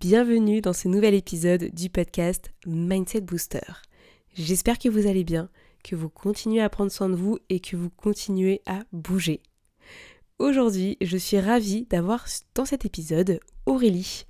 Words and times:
Bienvenue 0.00 0.62
dans 0.62 0.72
ce 0.72 0.88
nouvel 0.88 1.12
épisode 1.12 1.74
du 1.74 1.90
podcast 1.90 2.50
Mindset 2.66 3.20
Booster. 3.20 3.60
J'espère 4.32 4.78
que 4.78 4.88
vous 4.88 5.06
allez 5.06 5.24
bien, 5.24 5.50
que 5.84 5.94
vous 5.94 6.08
continuez 6.08 6.62
à 6.62 6.70
prendre 6.70 6.90
soin 6.90 7.10
de 7.10 7.16
vous 7.16 7.36
et 7.50 7.60
que 7.60 7.76
vous 7.76 7.90
continuez 7.90 8.62
à 8.64 8.80
bouger. 8.92 9.42
Aujourd'hui, 10.38 10.96
je 11.02 11.18
suis 11.18 11.38
ravie 11.38 11.84
d'avoir 11.84 12.24
dans 12.54 12.64
cet 12.64 12.86
épisode 12.86 13.40
Aurélie. 13.66 14.24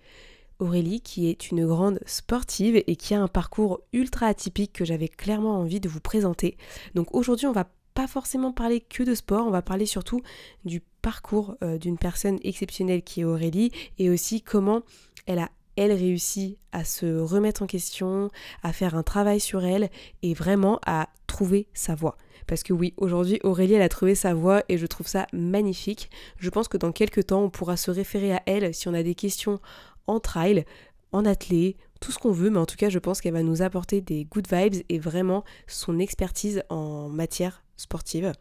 Aurélie 0.59 1.03
qui 1.03 1.29
est 1.29 1.53
une 1.53 1.65
grande 1.65 2.01
sportive 2.05 2.83
et 2.85 2.97
qui 2.97 3.15
a 3.15 3.23
un 3.23 3.29
parcours 3.29 3.81
ultra 3.93 4.27
atypique 4.27 4.73
que 4.73 4.85
j'avais 4.85 5.07
clairement 5.07 5.61
envie 5.61 5.79
de 5.79 5.89
vous 5.89 6.01
présenter. 6.01 6.57
Donc 6.97 7.15
aujourd'hui, 7.15 7.47
on 7.47 7.53
va 7.53 7.71
pas 7.95 8.09
forcément 8.09 8.51
parler 8.51 8.81
que 8.81 9.05
de 9.05 9.15
sport, 9.15 9.47
on 9.47 9.53
va 9.53 9.63
parler 9.63 9.87
surtout 9.87 10.21
du 10.65 10.83
parcours 11.01 11.55
euh, 11.63 11.79
d'une 11.79 11.97
personne 11.97 12.41
exceptionnelle 12.43 13.03
qui 13.03 13.21
est 13.21 13.25
Aurélie 13.25 13.71
et 13.99 14.11
aussi 14.11 14.43
comment 14.43 14.83
elle 15.27 15.39
a 15.39 15.49
elle 15.81 15.93
réussit 15.93 16.59
à 16.73 16.85
se 16.85 17.19
remettre 17.19 17.63
en 17.63 17.67
question, 17.67 18.31
à 18.63 18.75
faire 18.75 18.95
un 18.95 19.03
travail 19.03 19.41
sur 19.41 19.65
elle 19.65 19.89
et 20.23 20.35
vraiment 20.35 20.79
à 20.85 21.09
trouver 21.27 21.69
sa 21.73 21.95
voie. 21.95 22.19
Parce 22.47 22.63
que 22.63 22.75
oui, 22.75 22.93
aujourd'hui, 22.99 23.41
Aurélie, 23.45 23.77
a 23.77 23.89
trouvé 23.89 24.15
sa 24.15 24.35
voie 24.35 24.63
et 24.69 24.77
je 24.77 24.85
trouve 24.85 25.07
ça 25.07 25.27
magnifique. 25.33 26.11
Je 26.37 26.51
pense 26.51 26.69
que 26.69 26.77
dans 26.77 26.93
quelques 26.93 27.29
temps, 27.29 27.45
on 27.45 27.49
pourra 27.49 27.79
se 27.79 27.91
référer 27.91 28.35
à 28.35 28.43
elle 28.45 28.75
si 28.75 28.89
on 28.89 28.95
a 28.95 29.03
des 29.03 29.15
questions 29.15 29.59
en 30.07 30.21
trail, 30.21 30.67
en 31.13 31.25
athlée, 31.25 31.79
tout 31.99 32.13
ce 32.13 32.19
qu'on 32.19 32.31
veut, 32.31 32.51
mais 32.51 32.59
en 32.59 32.67
tout 32.67 32.77
cas, 32.77 32.91
je 32.91 32.99
pense 32.99 33.23
qu'elle 33.23 33.33
va 33.33 33.43
nous 33.43 33.63
apporter 33.63 34.03
des 34.03 34.27
good 34.27 34.49
vibes 34.53 34.83
et 34.91 34.99
vraiment 34.99 35.45
son 35.67 35.99
expertise 35.99 36.63
en 36.69 37.09
matière 37.09 37.65
sportive. 37.79 38.33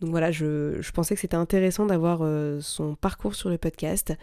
Donc 0.00 0.08
voilà, 0.08 0.30
je, 0.30 0.90
pensais 0.92 1.14
que 1.14 1.20
c'était 1.20 1.36
intéressant 1.36 1.84
d'avoir 1.84 2.20
euh, 2.22 2.60
son 2.62 2.94
parcours 2.94 3.34
sur 3.34 3.50
le 3.50 3.58
podcast. 3.58 4.14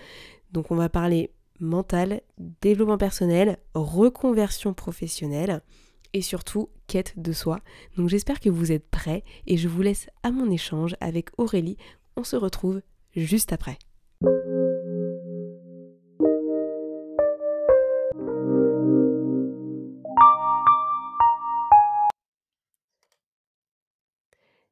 Donc 0.51 0.71
on 0.71 0.75
va 0.75 0.89
parler 0.89 1.29
mental, 1.59 2.21
développement 2.61 2.97
personnel, 2.97 3.57
reconversion 3.73 4.73
professionnelle 4.73 5.61
et 6.13 6.21
surtout 6.21 6.69
quête 6.87 7.13
de 7.17 7.33
soi. 7.33 7.59
Donc 7.97 8.09
j'espère 8.09 8.39
que 8.39 8.49
vous 8.49 8.71
êtes 8.71 8.89
prêts 8.89 9.23
et 9.47 9.57
je 9.57 9.67
vous 9.67 9.81
laisse 9.81 10.09
à 10.23 10.31
mon 10.31 10.49
échange 10.49 10.95
avec 11.01 11.29
Aurélie. 11.37 11.77
On 12.15 12.23
se 12.23 12.35
retrouve 12.35 12.81
juste 13.15 13.51
après. 13.53 13.77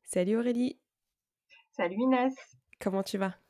Salut 0.04 0.38
Aurélie. 0.38 0.80
Salut 1.72 1.96
Inès. 1.96 2.36
Comment 2.80 3.02
tu 3.02 3.18
vas? 3.18 3.43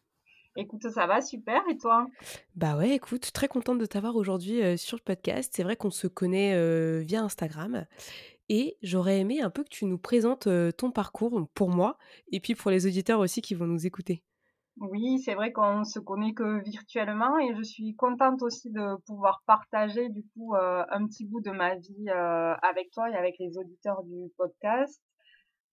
Écoute, 0.56 0.88
ça 0.90 1.08
va 1.08 1.22
super 1.22 1.64
et 1.68 1.78
toi? 1.78 2.08
Bah 2.56 2.78
ouais, 2.78 2.92
écoute, 2.92 3.32
très 3.34 3.48
contente 3.48 3.80
de 3.80 3.86
t'avoir 3.88 4.16
aujourd'hui 4.16 4.62
euh, 4.62 4.78
sur 4.78 4.98
le 4.98 5.02
podcast. 5.04 5.52
C'est 5.56 5.64
vrai 5.64 5.76
qu'on 5.76 5.90
se 5.90 6.06
connaît 6.06 6.54
euh, 6.54 7.00
via 7.00 7.24
Instagram 7.24 7.86
et 8.50 8.78
j'aurais 8.84 9.20
aimé 9.20 9.42
un 9.42 9.50
peu 9.50 9.64
que 9.64 9.70
tu 9.70 9.86
nous 9.86 9.98
présentes 9.98 10.46
euh, 10.46 10.72
ton 10.72 10.92
parcours 10.92 11.48
pour 11.56 11.70
moi 11.70 11.98
et 12.32 12.40
puis 12.40 12.54
pour 12.54 12.70
les 12.70 12.86
auditeurs 12.86 13.20
aussi 13.20 13.42
qui 13.42 13.56
vont 13.56 13.66
nous 13.66 13.88
écouter. 13.88 14.24
Oui, 14.78 15.20
c'est 15.20 15.34
vrai 15.34 15.52
qu'on 15.52 15.84
se 15.84 16.00
connaît 16.00 16.34
que 16.34 16.64
virtuellement 16.64 17.40
et 17.40 17.56
je 17.56 17.64
suis 17.64 17.96
contente 17.96 18.42
aussi 18.44 18.72
de 18.72 18.96
pouvoir 19.06 19.44
partager 19.46 20.10
du 20.10 20.24
coup 20.34 20.56
un 20.56 21.06
petit 21.06 21.26
bout 21.26 21.42
de 21.42 21.52
ma 21.52 21.76
vie 21.76 22.10
avec 22.10 22.90
toi 22.90 23.08
et 23.12 23.14
avec 23.14 23.36
les 23.38 23.56
auditeurs 23.56 24.02
du 24.04 24.32
podcast. 24.36 25.00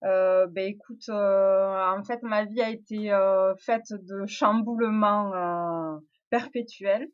Euh, 0.04 0.46
ben 0.46 0.66
écoute, 0.66 1.08
euh, 1.10 1.94
en 1.94 2.02
fait, 2.04 2.22
ma 2.22 2.44
vie 2.44 2.62
a 2.62 2.70
été 2.70 3.12
euh, 3.12 3.54
faite 3.56 3.92
de 3.92 4.26
chamboulements 4.26 6.00
perpétuels. 6.30 7.08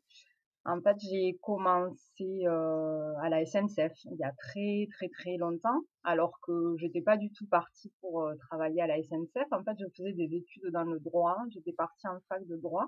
En 0.65 0.81
fait, 0.81 0.97
j'ai 0.99 1.37
commencé 1.41 2.45
à 2.45 3.29
la 3.29 3.45
SNCF 3.45 3.93
il 4.05 4.17
y 4.17 4.23
a 4.23 4.33
très 4.33 4.87
très 4.97 5.07
très 5.09 5.37
longtemps, 5.37 5.81
alors 6.03 6.33
que 6.45 6.75
j'étais 6.77 7.01
pas 7.01 7.15
du 7.15 7.31
tout 7.31 7.47
partie 7.47 7.93
pour 8.01 8.29
travailler 8.49 8.81
à 8.81 8.87
la 8.87 9.01
SNCF. 9.01 9.47
En 9.51 9.63
fait, 9.63 9.77
je 9.79 9.85
faisais 9.95 10.13
des 10.13 10.35
études 10.35 10.71
dans 10.73 10.83
le 10.83 10.99
droit. 10.99 11.37
J'étais 11.53 11.71
partie 11.71 12.07
en 12.07 12.19
fac 12.27 12.45
de 12.45 12.57
droit. 12.57 12.87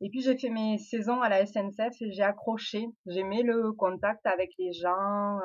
Et 0.00 0.10
puis 0.10 0.20
j'ai 0.20 0.36
fait 0.38 0.50
mes 0.50 0.78
saisons 0.78 1.22
à 1.22 1.28
la 1.28 1.44
SNCF 1.44 2.00
et 2.02 2.12
j'ai 2.12 2.22
accroché. 2.22 2.86
J'aimais 3.06 3.42
le 3.42 3.72
contact 3.72 4.26
avec 4.26 4.52
les 4.58 4.72
gens 4.72 5.38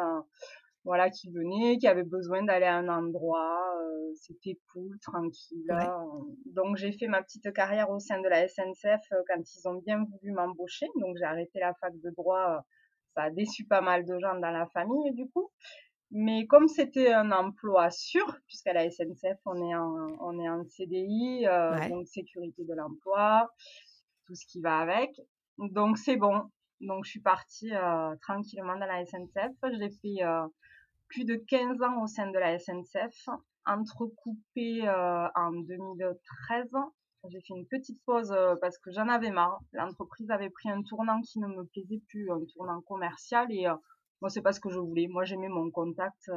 voilà, 0.86 1.10
qui 1.10 1.30
venait, 1.32 1.78
qui 1.78 1.88
avait 1.88 2.04
besoin 2.04 2.44
d'aller 2.44 2.66
à 2.66 2.76
un 2.76 2.90
endroit, 2.90 3.74
euh, 3.80 4.12
c'était 4.16 4.60
cool, 4.72 5.00
tranquille. 5.00 5.66
Donc 6.46 6.76
j'ai 6.76 6.92
fait 6.92 7.08
ma 7.08 7.24
petite 7.24 7.54
carrière 7.54 7.90
au 7.90 8.00
sein 8.00 8.20
de 8.22 8.28
la 8.28 8.48
SNCF 8.48 9.02
euh, 9.14 9.24
quand 9.28 9.42
ils 9.42 9.68
ont 9.68 9.76
bien 9.76 10.04
voulu 10.04 10.34
m'embaucher. 10.34 10.88
Donc 11.00 11.16
j'ai 11.18 11.24
arrêté 11.24 11.60
la 11.60 11.74
fac 11.76 11.94
de 12.00 12.10
droit. 12.10 12.58
Euh, 12.58 12.62
ça 13.16 13.24
a 13.24 13.30
déçu 13.30 13.66
pas 13.66 13.82
mal 13.82 14.06
de 14.06 14.20
gens 14.20 14.38
dans 14.40 14.52
la 14.52 14.68
famille 14.68 15.14
du 15.14 15.30
coup. 15.30 15.52
Mais 16.12 16.46
comme 16.48 16.68
c'était 16.68 17.14
un 17.14 17.32
emploi 17.32 17.90
sûr, 17.90 18.38
puisqu'à 18.48 18.74
la 18.74 18.90
SNCF 18.90 19.40
on 19.46 19.56
est 19.56 19.76
en, 19.76 20.18
on 20.20 20.40
est 20.40 20.50
en 20.50 20.64
CDI, 20.66 21.46
donc 21.90 22.08
sécurité 22.08 22.64
de 22.66 22.74
l'emploi, 22.76 23.50
tout 24.28 24.36
ce 24.36 24.46
qui 24.46 24.62
va 24.62 24.80
avec. 24.80 25.10
Donc 25.58 25.98
c'est 25.98 26.18
bon. 26.18 26.52
Donc 26.82 27.06
je 27.06 27.12
suis 27.12 27.22
partie 27.22 27.72
tranquillement 28.22 28.78
dans 28.78 28.86
la 28.86 29.06
SNCF. 29.06 29.56
Je 29.64 29.80
l'ai 29.80 29.90
fait 29.90 30.24
plus 31.14 31.26
de 31.26 31.36
15 31.36 31.82
ans 31.84 32.04
au 32.04 32.08
sein 32.08 32.30
de 32.32 32.38
la 32.40 32.58
SNCF, 32.58 33.30
entrecoupé 33.66 34.88
euh, 34.88 35.28
en 35.36 35.52
2013. 35.52 36.72
J'ai 37.30 37.40
fait 37.40 37.54
une 37.54 37.68
petite 37.68 38.04
pause 38.06 38.32
euh, 38.32 38.56
parce 38.60 38.78
que 38.80 38.92
j'en 38.92 39.08
avais 39.08 39.32
marre. 39.32 39.60
L'entreprise 39.72 40.30
avait 40.32 40.50
pris 40.50 40.70
un 40.70 40.82
tournant 40.82 41.22
qui 41.22 41.40
ne 41.40 41.48
me 41.48 41.64
plaisait 41.66 42.02
plus, 42.10 42.30
un 42.32 42.40
tournant 42.54 42.82
commercial 42.82 43.48
et 43.52 43.68
euh, 43.68 43.76
moi 44.22 44.30
c'est 44.30 44.42
pas 44.42 44.54
ce 44.54 44.60
que 44.60 44.70
je 44.70 44.80
voulais. 44.80 45.08
Moi 45.08 45.24
j'aimais 45.24 45.50
mon 45.50 45.70
contact 45.70 46.32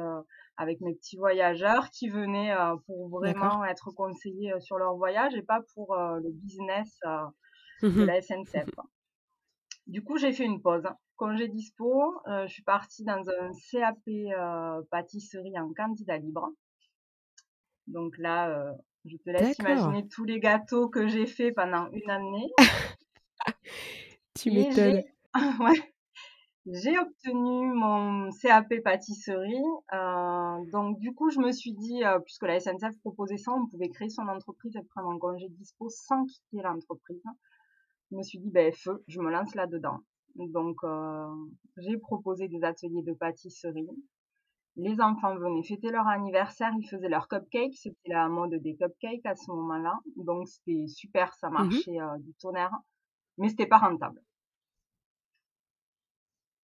avec 0.57 0.79
mes 0.81 0.93
petits 0.93 1.17
voyageurs 1.17 1.89
qui 1.89 2.09
venaient 2.09 2.53
pour 2.85 3.09
vraiment 3.09 3.63
être 3.65 3.91
conseillés 3.91 4.53
sur 4.59 4.77
leur 4.77 4.95
voyage 4.95 5.35
et 5.35 5.41
pas 5.41 5.61
pour 5.73 5.95
le 5.95 6.29
business 6.31 6.99
de 7.81 7.87
mmh 7.87 8.05
la 8.05 8.21
SNCF. 8.21 8.69
Du 9.87 10.03
coup 10.03 10.17
j'ai 10.17 10.33
fait 10.33 10.43
une 10.43 10.61
pause 10.61 10.83
j'ai 11.35 11.47
dispo, 11.47 12.21
euh, 12.27 12.47
je 12.47 12.53
suis 12.53 12.63
partie 12.63 13.03
dans 13.03 13.23
un 13.29 13.51
CAP 13.71 13.97
euh, 14.07 14.81
pâtisserie 14.91 15.57
en 15.59 15.73
candidat 15.73 16.17
libre. 16.17 16.49
Donc 17.87 18.17
là, 18.17 18.49
euh, 18.49 18.73
je 19.05 19.17
te 19.17 19.29
laisse 19.29 19.57
imaginer 19.59 20.07
tous 20.07 20.25
les 20.25 20.39
gâteaux 20.39 20.89
que 20.89 21.07
j'ai 21.07 21.25
fait 21.25 21.51
pendant 21.51 21.89
une 21.91 22.09
année. 22.09 22.51
tu 24.35 24.51
m'étonnes. 24.51 25.03
ouais. 25.59 25.93
J'ai 26.69 26.99
obtenu 26.99 27.71
mon 27.73 28.29
CAP 28.41 28.81
pâtisserie. 28.83 29.63
donc 30.71 30.99
du 30.99 31.13
coup, 31.13 31.29
je 31.29 31.39
me 31.39 31.53
suis 31.53 31.73
dit, 31.73 32.01
puisque 32.25 32.43
la 32.43 32.59
SNCF 32.59 32.99
proposait 32.99 33.37
ça, 33.37 33.53
on 33.53 33.67
pouvait 33.67 33.87
créer 33.87 34.09
son 34.09 34.27
entreprise 34.27 34.75
et 34.75 34.83
prendre 34.93 35.09
un 35.09 35.17
congé 35.17 35.47
dispo 35.49 35.87
sans 35.89 36.25
quitter 36.25 36.61
l'entreprise. 36.61 37.23
Je 38.11 38.17
me 38.17 38.23
suis 38.23 38.39
dit, 38.39 38.49
ben 38.49 38.73
feu, 38.73 39.01
je 39.07 39.19
me 39.21 39.31
lance 39.31 39.55
là-dedans. 39.55 40.01
Donc, 40.35 40.77
euh, 40.83 41.27
j'ai 41.77 41.97
proposé 41.97 42.47
des 42.47 42.63
ateliers 42.63 43.03
de 43.03 43.13
pâtisserie. 43.13 43.89
Les 44.75 45.01
enfants 45.01 45.35
venaient 45.35 45.63
fêter 45.63 45.89
leur 45.89 46.07
anniversaire, 46.07 46.71
ils 46.77 46.87
faisaient 46.87 47.09
leur 47.09 47.27
cupcake. 47.27 47.73
C'était 47.75 48.09
la 48.09 48.27
mode 48.29 48.53
des 48.55 48.75
cupcakes 48.75 49.25
à 49.25 49.35
ce 49.35 49.49
moment-là. 49.51 49.99
Donc, 50.15 50.47
c'était 50.47 50.87
super, 50.87 51.33
ça 51.33 51.49
mmh 51.49 51.53
marchait 51.53 51.99
euh, 51.99 52.17
du 52.19 52.33
tonnerre. 52.35 52.75
Mais 53.37 53.49
c'était 53.49 53.65
pas 53.67 53.79
rentable. 53.79 54.21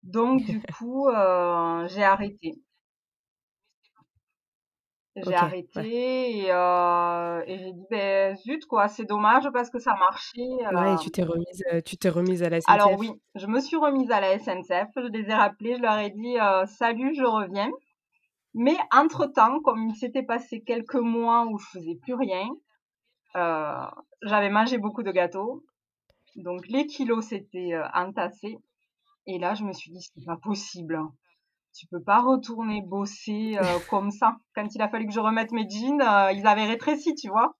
Donc, 0.03 0.43
du 0.45 0.61
coup, 0.79 1.09
euh, 1.09 1.87
j'ai 1.89 2.03
arrêté. 2.03 2.61
J'ai 5.17 5.35
arrêté 5.35 6.53
euh, 6.53 7.43
et, 7.47 7.59
j'ai 7.59 7.73
dit 7.73 7.87
ben 7.91 8.37
zut 8.37 8.65
quoi, 8.67 8.87
c'est 8.87 9.05
dommage 9.05 9.49
parce 9.53 9.69
que 9.69 9.81
ça 9.81 9.95
marchait. 9.95 10.41
Ouais, 10.41 10.97
tu 11.03 11.11
t'es 11.11 11.25
remise, 11.25 11.65
euh, 11.73 11.81
tu 11.81 11.97
t'es 11.97 12.09
remise 12.09 12.45
à 12.45 12.49
la 12.49 12.61
SNCF. 12.61 12.71
Alors 12.71 12.97
oui, 12.97 13.11
je 13.35 13.47
me 13.47 13.59
suis 13.59 13.77
remise 13.77 14.11
à 14.13 14.21
la 14.21 14.39
SNCF. 14.39 14.89
Je 14.97 15.11
les 15.13 15.29
ai 15.29 15.35
rappelés, 15.35 15.77
je 15.77 15.83
leur 15.83 15.99
ai 15.99 16.11
dit 16.11 16.39
euh, 16.39 16.65
salut, 16.67 17.13
je 17.17 17.25
reviens. 17.25 17.71
Mais 18.55 18.77
entre 18.93 19.27
temps, 19.27 19.61
comme 19.61 19.89
il 19.89 19.97
s'était 19.97 20.23
passé 20.23 20.61
quelques 20.61 20.95
mois 20.95 21.45
où 21.47 21.59
je 21.59 21.67
faisais 21.67 21.97
plus 21.97 22.15
rien, 22.15 22.49
j'avais 24.23 24.51
mangé 24.51 24.79
beaucoup 24.79 25.03
de 25.03 25.11
gâteaux, 25.11 25.65
donc 26.37 26.67
les 26.69 26.87
kilos 26.87 27.27
s'étaient 27.27 27.77
entassés. 27.95 28.59
Et 29.27 29.39
là, 29.39 29.55
je 29.55 29.65
me 29.65 29.73
suis 29.73 29.91
dit 29.91 30.01
c'est 30.03 30.25
pas 30.25 30.37
possible. 30.37 31.01
Tu 31.73 31.87
peux 31.87 32.03
pas 32.03 32.21
retourner 32.21 32.83
bosser 32.83 33.59
comme 33.89 34.11
ça. 34.11 34.37
Quand 34.55 34.67
il 34.75 34.83
a 34.83 34.89
fallu 34.89 35.07
que 35.07 35.13
je 35.13 35.21
remette 35.21 35.53
mes 35.53 35.69
jeans, 35.69 36.03
ils 36.35 36.47
avaient 36.47 36.67
rétréci, 36.67 37.15
tu 37.15 37.29
vois, 37.29 37.57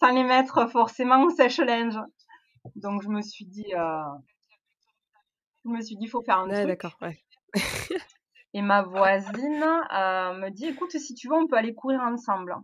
sans 0.00 0.12
les 0.12 0.24
mettre 0.24 0.70
forcément 0.70 1.22
au 1.22 1.30
sèche-linge. 1.30 1.98
Donc 2.76 3.02
je 3.02 3.08
me 3.08 3.20
suis 3.20 3.46
dit, 3.46 3.66
je 5.64 5.70
me 5.70 5.80
suis 5.80 5.96
dit, 5.96 6.06
faut 6.06 6.22
faire 6.22 6.38
un 6.38 6.48
ouais, 6.48 6.66
d'accord, 6.66 6.96
ouais. 7.02 7.18
Et 8.54 8.62
ma 8.62 8.82
voisine 8.82 9.60
me 9.60 10.50
dit, 10.50 10.66
écoute, 10.66 10.90
si 10.90 11.14
tu 11.14 11.28
veux, 11.28 11.34
on 11.34 11.46
peut 11.46 11.56
aller 11.56 11.74
courir 11.74 12.00
ensemble. 12.00 12.54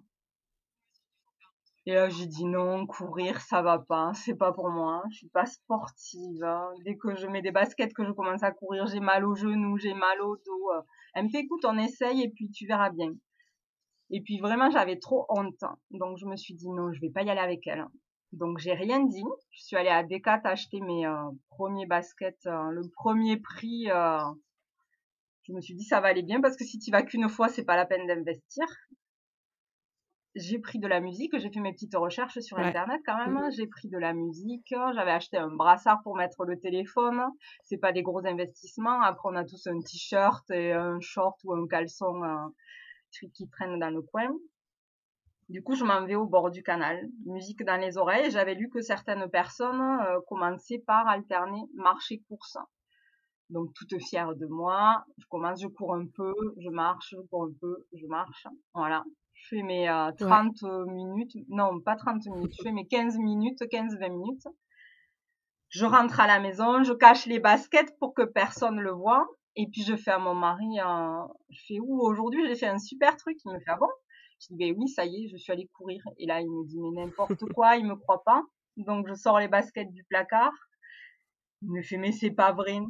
Et 1.89 1.95
là, 1.95 2.11
j'ai 2.11 2.27
dit 2.27 2.45
non, 2.45 2.87
courir, 2.87 3.41
ça 3.41 3.63
va 3.63 3.79
pas, 3.79 4.13
c'est 4.13 4.35
pas 4.35 4.53
pour 4.53 4.69
moi. 4.69 5.03
Je 5.11 5.17
suis 5.17 5.29
pas 5.31 5.47
sportive. 5.47 6.45
Hein. 6.45 6.71
Dès 6.85 6.99
que 6.99 7.15
je 7.15 7.27
mets 7.27 7.41
des 7.41 7.51
baskets, 7.51 7.95
que 7.95 8.05
je 8.05 8.13
commence 8.13 8.43
à 8.43 8.51
courir, 8.51 8.87
j'ai 8.87 9.01
mal 9.01 9.25
aux 9.25 9.35
genoux, 9.35 9.79
j'ai 9.79 9.95
mal 9.95 10.21
au 10.21 10.37
dos. 10.37 10.71
Elle 11.15 11.25
me 11.25 11.29
fait, 11.31 11.39
écoute, 11.39 11.65
on 11.65 11.79
essaye 11.79 12.23
et 12.23 12.29
puis 12.29 12.51
tu 12.51 12.67
verras 12.67 12.91
bien. 12.91 13.15
Et 14.11 14.21
puis 14.21 14.39
vraiment, 14.39 14.69
j'avais 14.71 14.99
trop 14.99 15.25
honte. 15.31 15.65
Donc 15.91 16.19
je 16.19 16.27
me 16.27 16.37
suis 16.37 16.53
dit 16.53 16.69
non, 16.69 16.93
je 16.93 17.01
vais 17.01 17.09
pas 17.09 17.23
y 17.23 17.31
aller 17.31 17.41
avec 17.41 17.67
elle. 17.67 17.87
Donc 18.33 18.59
j'ai 18.59 18.75
rien 18.75 19.03
dit. 19.03 19.25
Je 19.53 19.63
suis 19.63 19.77
allée 19.77 19.89
à 19.89 20.05
Decat 20.05 20.43
acheter 20.45 20.83
mes 20.83 21.07
euh, 21.07 21.31
premiers 21.49 21.87
baskets, 21.87 22.45
euh, 22.45 22.69
le 22.71 22.83
premier 22.97 23.39
prix. 23.39 23.91
Euh, 23.91 24.19
je 25.45 25.55
me 25.55 25.63
suis 25.63 25.75
dit 25.75 25.85
ça 25.85 26.03
va 26.03 26.09
aller 26.09 26.23
bien 26.23 26.43
parce 26.43 26.59
que 26.59 26.65
si 26.65 26.79
tu 26.79 26.91
vas 26.91 27.01
qu'une 27.01 27.31
fois, 27.31 27.49
c'est 27.49 27.65
pas 27.65 27.77
la 27.77 27.87
peine 27.87 28.07
d'investir 28.07 28.67
j'ai 30.35 30.59
pris 30.59 30.79
de 30.79 30.87
la 30.87 31.01
musique, 31.01 31.37
j'ai 31.39 31.51
fait 31.51 31.61
mes 31.61 31.73
petites 31.73 31.97
recherches 31.97 32.39
sur 32.41 32.59
internet 32.59 33.01
quand 33.05 33.17
même. 33.17 33.35
Mmh 33.35 33.51
j'ai 33.53 33.67
pris 33.67 33.89
de 33.89 33.99
la 33.99 34.13
musique, 34.13 34.75
j'avais 34.95 35.11
acheté 35.11 35.37
un 35.37 35.49
brassard 35.49 36.03
pour 36.03 36.17
mettre 36.17 36.45
le 36.45 36.59
téléphone. 36.59 37.23
C'est 37.65 37.79
pas 37.79 37.93
des 37.93 38.03
gros 38.03 38.25
investissements. 38.27 39.01
Après, 39.03 39.29
on 39.31 39.37
a 39.37 39.45
tous 39.45 39.67
un 39.67 39.81
t-shirt 39.81 40.51
et 40.51 40.73
un 40.73 41.01
short 41.01 41.39
ou 41.45 41.55
un 41.55 41.67
caleçon 41.67 42.23
euh, 42.23 43.29
qui 43.35 43.49
traîne 43.49 43.79
dans 43.79 43.91
le 43.91 44.03
coin. 44.03 44.29
Du 45.49 45.63
coup, 45.63 45.75
je 45.75 45.85
m'en 45.85 46.05
vais 46.05 46.15
au 46.15 46.27
bord 46.27 46.51
du 46.51 46.63
canal, 46.63 47.09
musique 47.25 47.65
dans 47.65 47.81
les 47.81 47.97
oreilles. 47.97 48.31
J'avais 48.31 48.55
lu 48.55 48.69
que 48.69 48.83
certaines 48.83 49.31
personnes 49.31 49.81
euh, 49.81 50.21
commençaient 50.29 50.83
par 50.87 51.09
alterner 51.09 51.63
marché 51.75 52.23
course. 52.29 52.59
Donc 53.49 53.73
toute 53.75 53.99
fière 54.03 54.35
de 54.37 54.47
moi, 54.47 55.07
je 55.17 55.25
commence, 55.27 55.63
je 55.63 55.69
cours 55.69 55.95
un 55.95 56.07
peu, 56.07 56.35
je 56.59 56.69
marche, 56.69 57.15
je 57.17 57.27
cours 57.29 57.45
un 57.45 57.53
peu, 57.59 57.87
je 57.95 58.07
marche. 58.07 58.47
Voilà, 58.75 59.05
je 59.43 59.57
fais 59.57 59.63
mes 59.63 59.87
30 60.19 60.63
euh, 60.65 60.85
minutes, 60.87 61.37
non 61.49 61.81
pas 61.81 61.97
30 61.97 62.27
minutes, 62.27 62.53
je 62.59 62.63
fais 62.63 62.73
mes 62.73 62.87
15 62.87 63.19
minutes, 63.19 63.61
15-20 63.61 64.11
minutes. 64.11 64.49
Je 65.71 65.85
rentre 65.85 66.21
à 66.21 66.27
la 66.27 66.41
maison, 66.41 66.83
je 66.83 66.93
cache 66.93 67.27
les 67.27 67.39
baskets 67.39 67.97
pour 67.99 68.15
que 68.15 68.23
personne 68.23 68.81
le 68.81 68.91
voit. 68.91 69.27
Et 69.57 69.67
puis 69.67 69.83
je 69.83 69.97
fais 69.97 70.13
à 70.13 70.19
mon 70.19 70.35
mari, 70.35 70.79
un... 70.81 71.29
je 71.51 71.61
fais 71.67 71.81
où 71.81 72.01
aujourd'hui 72.01 72.47
j'ai 72.47 72.55
fait 72.55 72.67
un 72.67 72.79
super 72.79 73.17
truc. 73.17 73.37
Il 73.45 73.53
me 73.53 73.59
fait 73.59 73.71
ah 73.71 73.77
bon? 73.77 73.89
Je 74.41 74.47
dis 74.51 74.57
ben 74.57 74.75
oui 74.79 74.89
ça 74.89 75.05
y 75.05 75.25
est, 75.25 75.29
je 75.29 75.37
suis 75.37 75.53
allée 75.53 75.69
courir. 75.75 76.03
Et 76.19 76.27
là 76.27 76.41
il 76.41 76.49
me 76.49 76.67
dit 76.67 76.79
mais 76.81 77.03
n'importe 77.03 77.45
quoi, 77.55 77.77
il 77.77 77.87
me 77.87 77.97
croit 77.97 78.23
pas. 78.25 78.43
Donc 78.77 79.09
je 79.09 79.15
sors 79.15 79.39
les 79.39 79.49
baskets 79.49 79.93
du 79.93 80.05
placard. 80.05 80.53
Il 81.63 81.71
me 81.73 81.83
fait 81.83 81.97
mais 81.97 82.13
c'est 82.13 82.31
pas 82.31 82.53
vrai. 82.53 82.81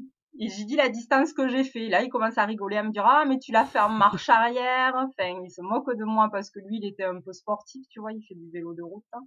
Et 0.40 0.48
j'ai 0.48 0.64
dit 0.64 0.76
la 0.76 0.88
distance 0.88 1.32
que 1.32 1.48
j'ai 1.48 1.64
fait. 1.64 1.88
Là, 1.88 2.02
il 2.02 2.08
commence 2.08 2.38
à 2.38 2.44
rigoler, 2.44 2.76
à 2.76 2.82
me 2.82 2.90
dire 2.90 3.04
ah 3.06 3.24
mais 3.26 3.38
tu 3.38 3.52
l'as 3.52 3.64
fait 3.64 3.80
en 3.80 3.88
marche 3.88 4.28
arrière. 4.28 4.94
Enfin, 4.94 5.40
il 5.44 5.50
se 5.50 5.62
moque 5.62 5.94
de 5.96 6.04
moi 6.04 6.28
parce 6.30 6.50
que 6.50 6.60
lui, 6.60 6.78
il 6.78 6.86
était 6.86 7.04
un 7.04 7.20
peu 7.20 7.32
sportif, 7.32 7.86
tu 7.88 8.00
vois, 8.00 8.12
il 8.12 8.22
fait 8.22 8.34
du 8.34 8.50
vélo 8.50 8.74
de 8.74 8.82
route. 8.82 9.04
Hein. 9.12 9.26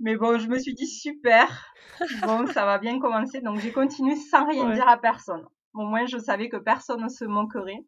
Mais 0.00 0.16
bon, 0.16 0.38
je 0.38 0.48
me 0.48 0.58
suis 0.58 0.74
dit 0.74 0.86
super. 0.86 1.72
Bon, 2.22 2.46
ça 2.48 2.64
va 2.64 2.78
bien 2.78 2.98
commencer. 2.98 3.40
Donc 3.40 3.60
j'ai 3.60 3.72
continué 3.72 4.16
sans 4.16 4.46
rien 4.46 4.70
dire 4.74 4.88
à 4.88 4.98
personne. 4.98 5.46
Au 5.74 5.84
moins, 5.86 6.06
je 6.06 6.18
savais 6.18 6.48
que 6.48 6.56
personne 6.56 7.02
ne 7.02 7.08
se 7.08 7.24
moquerait. 7.24 7.84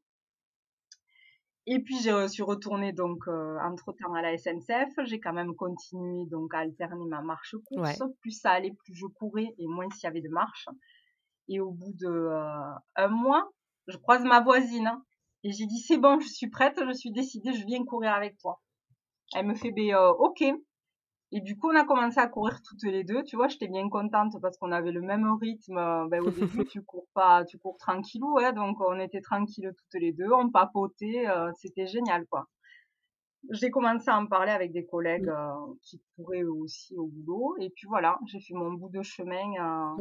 Et 1.67 1.81
puis 1.81 1.97
je 2.03 2.29
suis 2.29 2.43
retournée 2.43 2.93
donc 2.93 3.27
euh, 3.27 3.59
entre 3.63 3.93
temps 3.93 4.13
à 4.15 4.21
la 4.21 4.37
SNCF. 4.37 4.93
J'ai 5.05 5.19
quand 5.19 5.33
même 5.33 5.55
continué 5.55 6.27
donc 6.27 6.53
à 6.53 6.59
alterner 6.59 7.07
ma 7.07 7.23
marche 7.23 7.57
course. 7.65 8.03
Plus 8.21 8.33
ça 8.33 8.51
allait, 8.51 8.73
plus 8.85 8.95
je 8.95 9.07
courais 9.07 9.55
et 9.59 9.67
moins 9.67 9.89
s'il 9.91 10.05
y 10.05 10.07
avait 10.07 10.21
de 10.21 10.29
marche. 10.29 10.69
Et 11.49 11.61
au 11.61 11.71
bout 11.71 11.93
de 11.95 12.07
euh, 12.07 12.75
un 12.97 13.09
mois, 13.09 13.51
je 13.87 13.97
croise 13.97 14.25
ma 14.25 14.41
voisine 14.41 14.91
et 15.43 15.53
j'ai 15.53 15.67
dit 15.67 15.79
c'est 15.79 15.99
bon, 15.99 16.21
je 16.21 16.29
suis 16.29 16.49
prête, 16.51 16.79
je 16.87 16.93
suis 16.93 17.11
décidée, 17.11 17.53
je 17.53 17.65
viens 17.65 17.85
courir 17.85 18.13
avec 18.13 18.37
toi. 18.39 18.61
Elle 19.35 19.47
me 19.47 19.55
fait 19.55 19.73
ben 19.73 19.95
euh, 19.95 20.13
ok. 20.13 20.45
Et 21.37 21.41
du 21.41 21.59
coup, 21.59 21.69
on 21.69 21.75
a 21.75 21.85
commencé 21.85 22.21
à 22.21 22.29
courir 22.29 22.63
toutes 22.63 22.85
les 22.85 23.03
deux. 23.03 23.25
Tu 23.25 23.35
vois, 23.35 23.49
j'étais 23.49 23.67
bien 23.67 23.89
contente 23.89 24.41
parce 24.41 24.57
qu'on 24.57 24.71
avait 24.71 24.93
le 24.93 25.01
même 25.01 25.27
rythme. 25.41 25.79
Euh, 25.79 26.07
ben, 26.07 26.21
au 26.23 26.31
début, 26.31 26.65
tu 26.71 26.81
cours 26.85 27.09
pas, 27.13 27.45
tu 27.45 27.59
cours 27.59 27.77
tranquillou, 27.77 28.35
ouais. 28.35 28.53
Donc, 28.53 28.81
on 28.81 29.01
était 29.01 29.21
tranquilles 29.21 29.73
toutes 29.77 30.01
les 30.01 30.13
deux. 30.13 30.31
On 30.31 30.49
papotait. 30.49 31.29
Euh, 31.29 31.51
c'était 31.57 31.89
génial, 31.89 32.25
quoi. 32.29 32.47
J'ai 33.51 33.73
commencé 33.73 34.09
à 34.11 34.17
en 34.17 34.27
parler 34.27 34.53
avec 34.53 34.71
des 34.71 34.87
collègues 34.87 35.29
euh, 35.29 35.75
qui 35.83 36.01
couraient 36.15 36.45
aussi 36.45 36.97
au 36.97 37.09
boulot. 37.09 37.57
Et 37.59 37.71
puis 37.71 37.89
voilà, 37.89 38.17
j'ai 38.27 38.39
fait 38.39 38.55
mon 38.55 38.73
bout 38.73 38.89
de 38.91 39.03
chemin. 39.03 39.97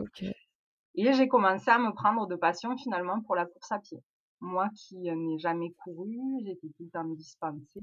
Et 0.93 1.13
j'ai 1.13 1.27
commencé 1.27 1.71
à 1.71 1.79
me 1.79 1.91
prendre 1.95 2.27
de 2.27 2.35
passion 2.35 2.77
finalement 2.77 3.21
pour 3.21 3.35
la 3.35 3.47
course 3.47 3.71
à 3.71 3.79
pied. 3.79 3.97
Moi 4.39 4.69
qui 4.75 4.97
n'ai 4.97 5.39
jamais 5.39 5.71
couru, 5.83 6.15
j'étais 6.45 6.67
tout 6.77 6.83
le 6.83 6.89
temps 6.91 7.05
dispensée. 7.05 7.81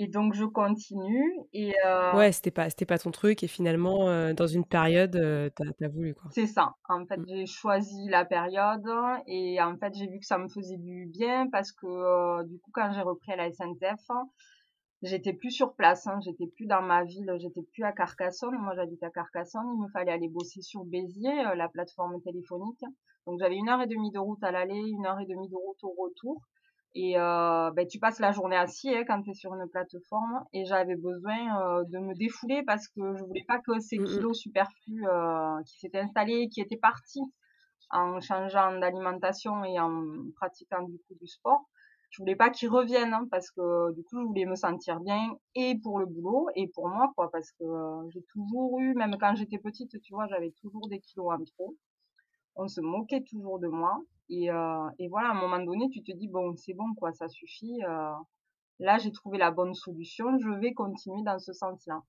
Et 0.00 0.06
donc 0.06 0.32
je 0.32 0.44
continue 0.44 1.32
et 1.52 1.74
euh, 1.84 2.16
Ouais, 2.16 2.30
c'était 2.30 2.52
pas 2.52 2.70
c'était 2.70 2.86
pas 2.86 2.98
ton 2.98 3.10
truc 3.10 3.42
et 3.42 3.48
finalement 3.48 4.08
euh, 4.08 4.32
dans 4.32 4.46
une 4.46 4.64
période 4.64 5.16
euh, 5.16 5.50
t'as 5.56 5.64
as 5.84 5.88
voulu 5.88 6.14
quoi. 6.14 6.30
C'est 6.32 6.46
ça. 6.46 6.76
En 6.88 7.04
fait, 7.04 7.16
mmh. 7.16 7.26
j'ai 7.28 7.46
choisi 7.46 8.08
la 8.08 8.24
période 8.24 8.86
et 9.26 9.60
en 9.60 9.76
fait, 9.76 9.92
j'ai 9.94 10.06
vu 10.06 10.20
que 10.20 10.26
ça 10.26 10.38
me 10.38 10.46
faisait 10.48 10.76
du 10.76 11.06
bien 11.06 11.48
parce 11.50 11.72
que 11.72 11.86
euh, 11.86 12.44
du 12.44 12.60
coup 12.60 12.70
quand 12.72 12.92
j'ai 12.92 13.00
repris 13.00 13.32
à 13.32 13.36
la 13.36 13.50
SNCF, 13.50 14.06
j'étais 15.02 15.32
plus 15.32 15.50
sur 15.50 15.74
place, 15.74 16.06
hein, 16.06 16.20
j'étais 16.24 16.46
plus 16.46 16.66
dans 16.66 16.82
ma 16.82 17.02
ville, 17.02 17.34
j'étais 17.40 17.62
plus 17.72 17.82
à 17.82 17.90
Carcassonne. 17.90 18.56
Moi, 18.56 18.74
j'habite 18.76 19.02
à 19.02 19.10
Carcassonne, 19.10 19.66
il 19.74 19.82
me 19.82 19.88
fallait 19.88 20.12
aller 20.12 20.28
bosser 20.28 20.62
sur 20.62 20.84
Béziers, 20.84 21.42
la 21.56 21.68
plateforme 21.68 22.22
téléphonique. 22.22 22.84
Donc 23.26 23.40
j'avais 23.40 23.56
une 23.56 23.68
heure 23.68 23.82
et 23.82 23.88
demie 23.88 24.12
de 24.12 24.20
route 24.20 24.42
à 24.44 24.52
l'aller, 24.52 24.78
une 24.78 25.06
heure 25.06 25.18
et 25.18 25.26
demie 25.26 25.48
de 25.48 25.56
route 25.56 25.82
au 25.82 25.92
retour. 26.00 26.40
Et 26.94 27.18
euh, 27.18 27.70
ben, 27.72 27.86
tu 27.86 27.98
passes 27.98 28.18
la 28.18 28.32
journée 28.32 28.56
assis 28.56 28.94
hein, 28.94 29.04
quand 29.06 29.22
tu 29.22 29.30
es 29.30 29.34
sur 29.34 29.54
une 29.54 29.68
plateforme. 29.68 30.44
Et 30.52 30.64
j'avais 30.64 30.96
besoin 30.96 31.60
euh, 31.60 31.84
de 31.84 31.98
me 31.98 32.14
défouler 32.14 32.62
parce 32.66 32.88
que 32.88 33.14
je 33.16 33.24
voulais 33.24 33.44
pas 33.46 33.58
que 33.58 33.78
ces 33.78 33.98
mmh 33.98 34.04
kilos 34.04 34.38
superflus 34.38 35.06
euh, 35.06 35.62
qui 35.66 35.78
s'étaient 35.78 36.00
installés, 36.00 36.48
qui 36.48 36.60
étaient 36.60 36.78
partis 36.78 37.22
en 37.90 38.20
changeant 38.20 38.78
d'alimentation 38.78 39.64
et 39.64 39.78
en 39.80 40.04
pratiquant 40.36 40.82
du 40.82 40.98
coup 40.98 41.14
du 41.20 41.26
sport, 41.26 41.68
je 42.10 42.22
voulais 42.22 42.36
pas 42.36 42.50
qu'ils 42.50 42.68
reviennent 42.68 43.14
hein, 43.14 43.26
parce 43.30 43.50
que 43.50 43.92
du 43.94 44.02
coup 44.04 44.20
je 44.20 44.26
voulais 44.26 44.46
me 44.46 44.54
sentir 44.54 45.00
bien 45.00 45.36
et 45.54 45.78
pour 45.82 45.98
le 45.98 46.06
boulot 46.06 46.48
et 46.54 46.68
pour 46.68 46.88
moi 46.88 47.12
quoi. 47.16 47.30
Parce 47.30 47.50
que 47.52 47.64
euh, 47.64 48.08
j'ai 48.10 48.22
toujours 48.32 48.78
eu 48.80 48.94
même 48.94 49.16
quand 49.20 49.34
j'étais 49.36 49.58
petite 49.58 50.00
tu 50.02 50.14
vois 50.14 50.26
j'avais 50.26 50.52
toujours 50.60 50.88
des 50.88 51.00
kilos 51.00 51.32
en 51.32 51.44
trop. 51.44 51.76
On 52.56 52.66
se 52.66 52.80
moquait 52.80 53.22
toujours 53.22 53.58
de 53.58 53.68
moi 53.68 54.00
et, 54.30 54.50
euh, 54.50 54.88
et 54.98 55.08
voilà, 55.08 55.30
à 55.30 55.32
un 55.32 55.40
moment 55.40 55.58
donné, 55.58 55.88
tu 55.90 56.02
te 56.02 56.12
dis, 56.12 56.28
bon, 56.28 56.54
c'est 56.56 56.74
bon, 56.74 56.94
quoi, 56.94 57.12
ça 57.12 57.28
suffit. 57.28 57.82
Euh, 57.84 58.12
là, 58.78 58.98
j'ai 58.98 59.12
trouvé 59.12 59.38
la 59.38 59.50
bonne 59.50 59.74
solution, 59.74 60.38
je 60.38 60.50
vais 60.50 60.74
continuer 60.74 61.22
dans 61.22 61.38
ce 61.38 61.52
sens-là. 61.52 62.02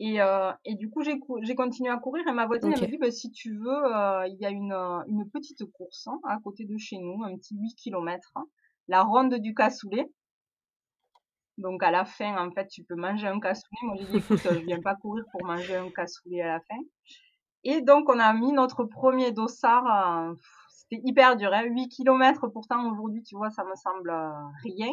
Et, 0.00 0.20
euh, 0.20 0.50
et 0.64 0.74
du 0.74 0.90
coup, 0.90 1.02
j'ai, 1.02 1.20
j'ai 1.42 1.54
continué 1.54 1.88
à 1.90 1.96
courir 1.96 2.26
et 2.26 2.32
ma 2.32 2.46
voisine, 2.46 2.72
elle 2.74 2.82
me 2.82 2.86
dit, 2.86 2.98
bah, 2.98 3.12
si 3.12 3.30
tu 3.30 3.56
veux, 3.56 3.82
il 4.26 4.36
y 4.40 4.44
a 4.44 4.50
une, 4.50 4.72
une 5.06 5.30
petite 5.30 5.64
course 5.70 6.08
hein, 6.08 6.18
à 6.24 6.38
côté 6.42 6.64
de 6.64 6.76
chez 6.76 6.98
nous, 6.98 7.22
un 7.22 7.36
petit 7.36 7.56
8 7.56 7.74
km, 7.76 8.32
hein, 8.34 8.44
la 8.88 9.02
ronde 9.02 9.34
du 9.34 9.54
cassoulet. 9.54 10.10
Donc 11.58 11.84
à 11.84 11.92
la 11.92 12.04
fin, 12.04 12.36
en 12.44 12.50
fait, 12.50 12.66
tu 12.66 12.82
peux 12.82 12.96
manger 12.96 13.28
un 13.28 13.38
cassoulet. 13.38 13.78
Moi, 13.82 13.96
j'ai 14.00 14.06
dit, 14.06 14.16
écoute, 14.16 14.38
je 14.38 14.58
viens 14.64 14.80
pas 14.80 14.96
courir 14.96 15.24
pour 15.30 15.44
manger 15.44 15.76
un 15.76 15.90
cassoulet 15.90 16.40
à 16.40 16.48
la 16.48 16.60
fin. 16.60 16.78
Et 17.64 17.80
donc, 17.80 18.08
on 18.08 18.18
a 18.18 18.32
mis 18.32 18.52
notre 18.52 18.84
premier 18.84 19.32
dossard. 19.32 20.30
Euh, 20.30 20.34
c'était 20.68 21.00
hyper 21.04 21.36
dur, 21.36 21.52
hein, 21.52 21.64
8 21.64 21.88
km. 21.88 22.48
Pourtant, 22.48 22.90
aujourd'hui, 22.90 23.22
tu 23.22 23.36
vois, 23.36 23.50
ça 23.50 23.64
me 23.64 23.74
semble 23.76 24.10
euh, 24.10 24.30
rien. 24.64 24.92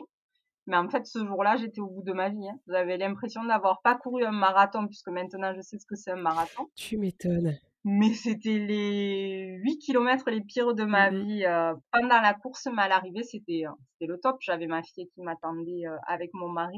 Mais 0.67 0.77
en 0.77 0.87
fait, 0.87 1.07
ce 1.07 1.25
jour-là, 1.25 1.55
j'étais 1.57 1.81
au 1.81 1.87
bout 1.87 2.03
de 2.03 2.13
ma 2.13 2.29
vie. 2.29 2.47
Hein. 2.47 2.59
J'avais 2.67 2.97
l'impression 2.97 3.43
d'avoir 3.43 3.81
pas 3.81 3.95
couru 3.95 4.23
un 4.23 4.31
marathon, 4.31 4.85
puisque 4.85 5.07
maintenant, 5.09 5.51
je 5.55 5.61
sais 5.61 5.79
ce 5.79 5.85
que 5.87 5.95
c'est 5.95 6.11
un 6.11 6.21
marathon. 6.21 6.67
Tu 6.75 6.97
m'étonnes. 6.97 7.57
Mais 7.85 8.13
c'était 8.13 8.59
les 8.59 9.57
8 9.63 9.79
km 9.79 10.29
les 10.29 10.41
pires 10.41 10.75
de 10.75 10.83
ma 10.83 11.09
mmh 11.09 11.15
vie. 11.15 11.45
Euh, 11.45 11.73
pendant 11.91 12.21
la 12.21 12.35
course, 12.35 12.67
mais 12.71 12.83
à 12.83 12.87
l'arrivée, 12.87 13.23
c'était 13.23 13.63
c'était 13.93 14.11
le 14.11 14.19
top. 14.19 14.37
J'avais 14.41 14.67
ma 14.67 14.83
fille 14.83 15.07
qui 15.07 15.21
m'attendait 15.21 15.85
avec 16.05 16.31
mon 16.33 16.49
mari. 16.49 16.77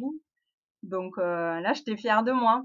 Donc 0.83 1.17
là, 1.17 1.73
j'étais 1.73 1.97
fière 1.97 2.23
de 2.23 2.31
moi. 2.31 2.63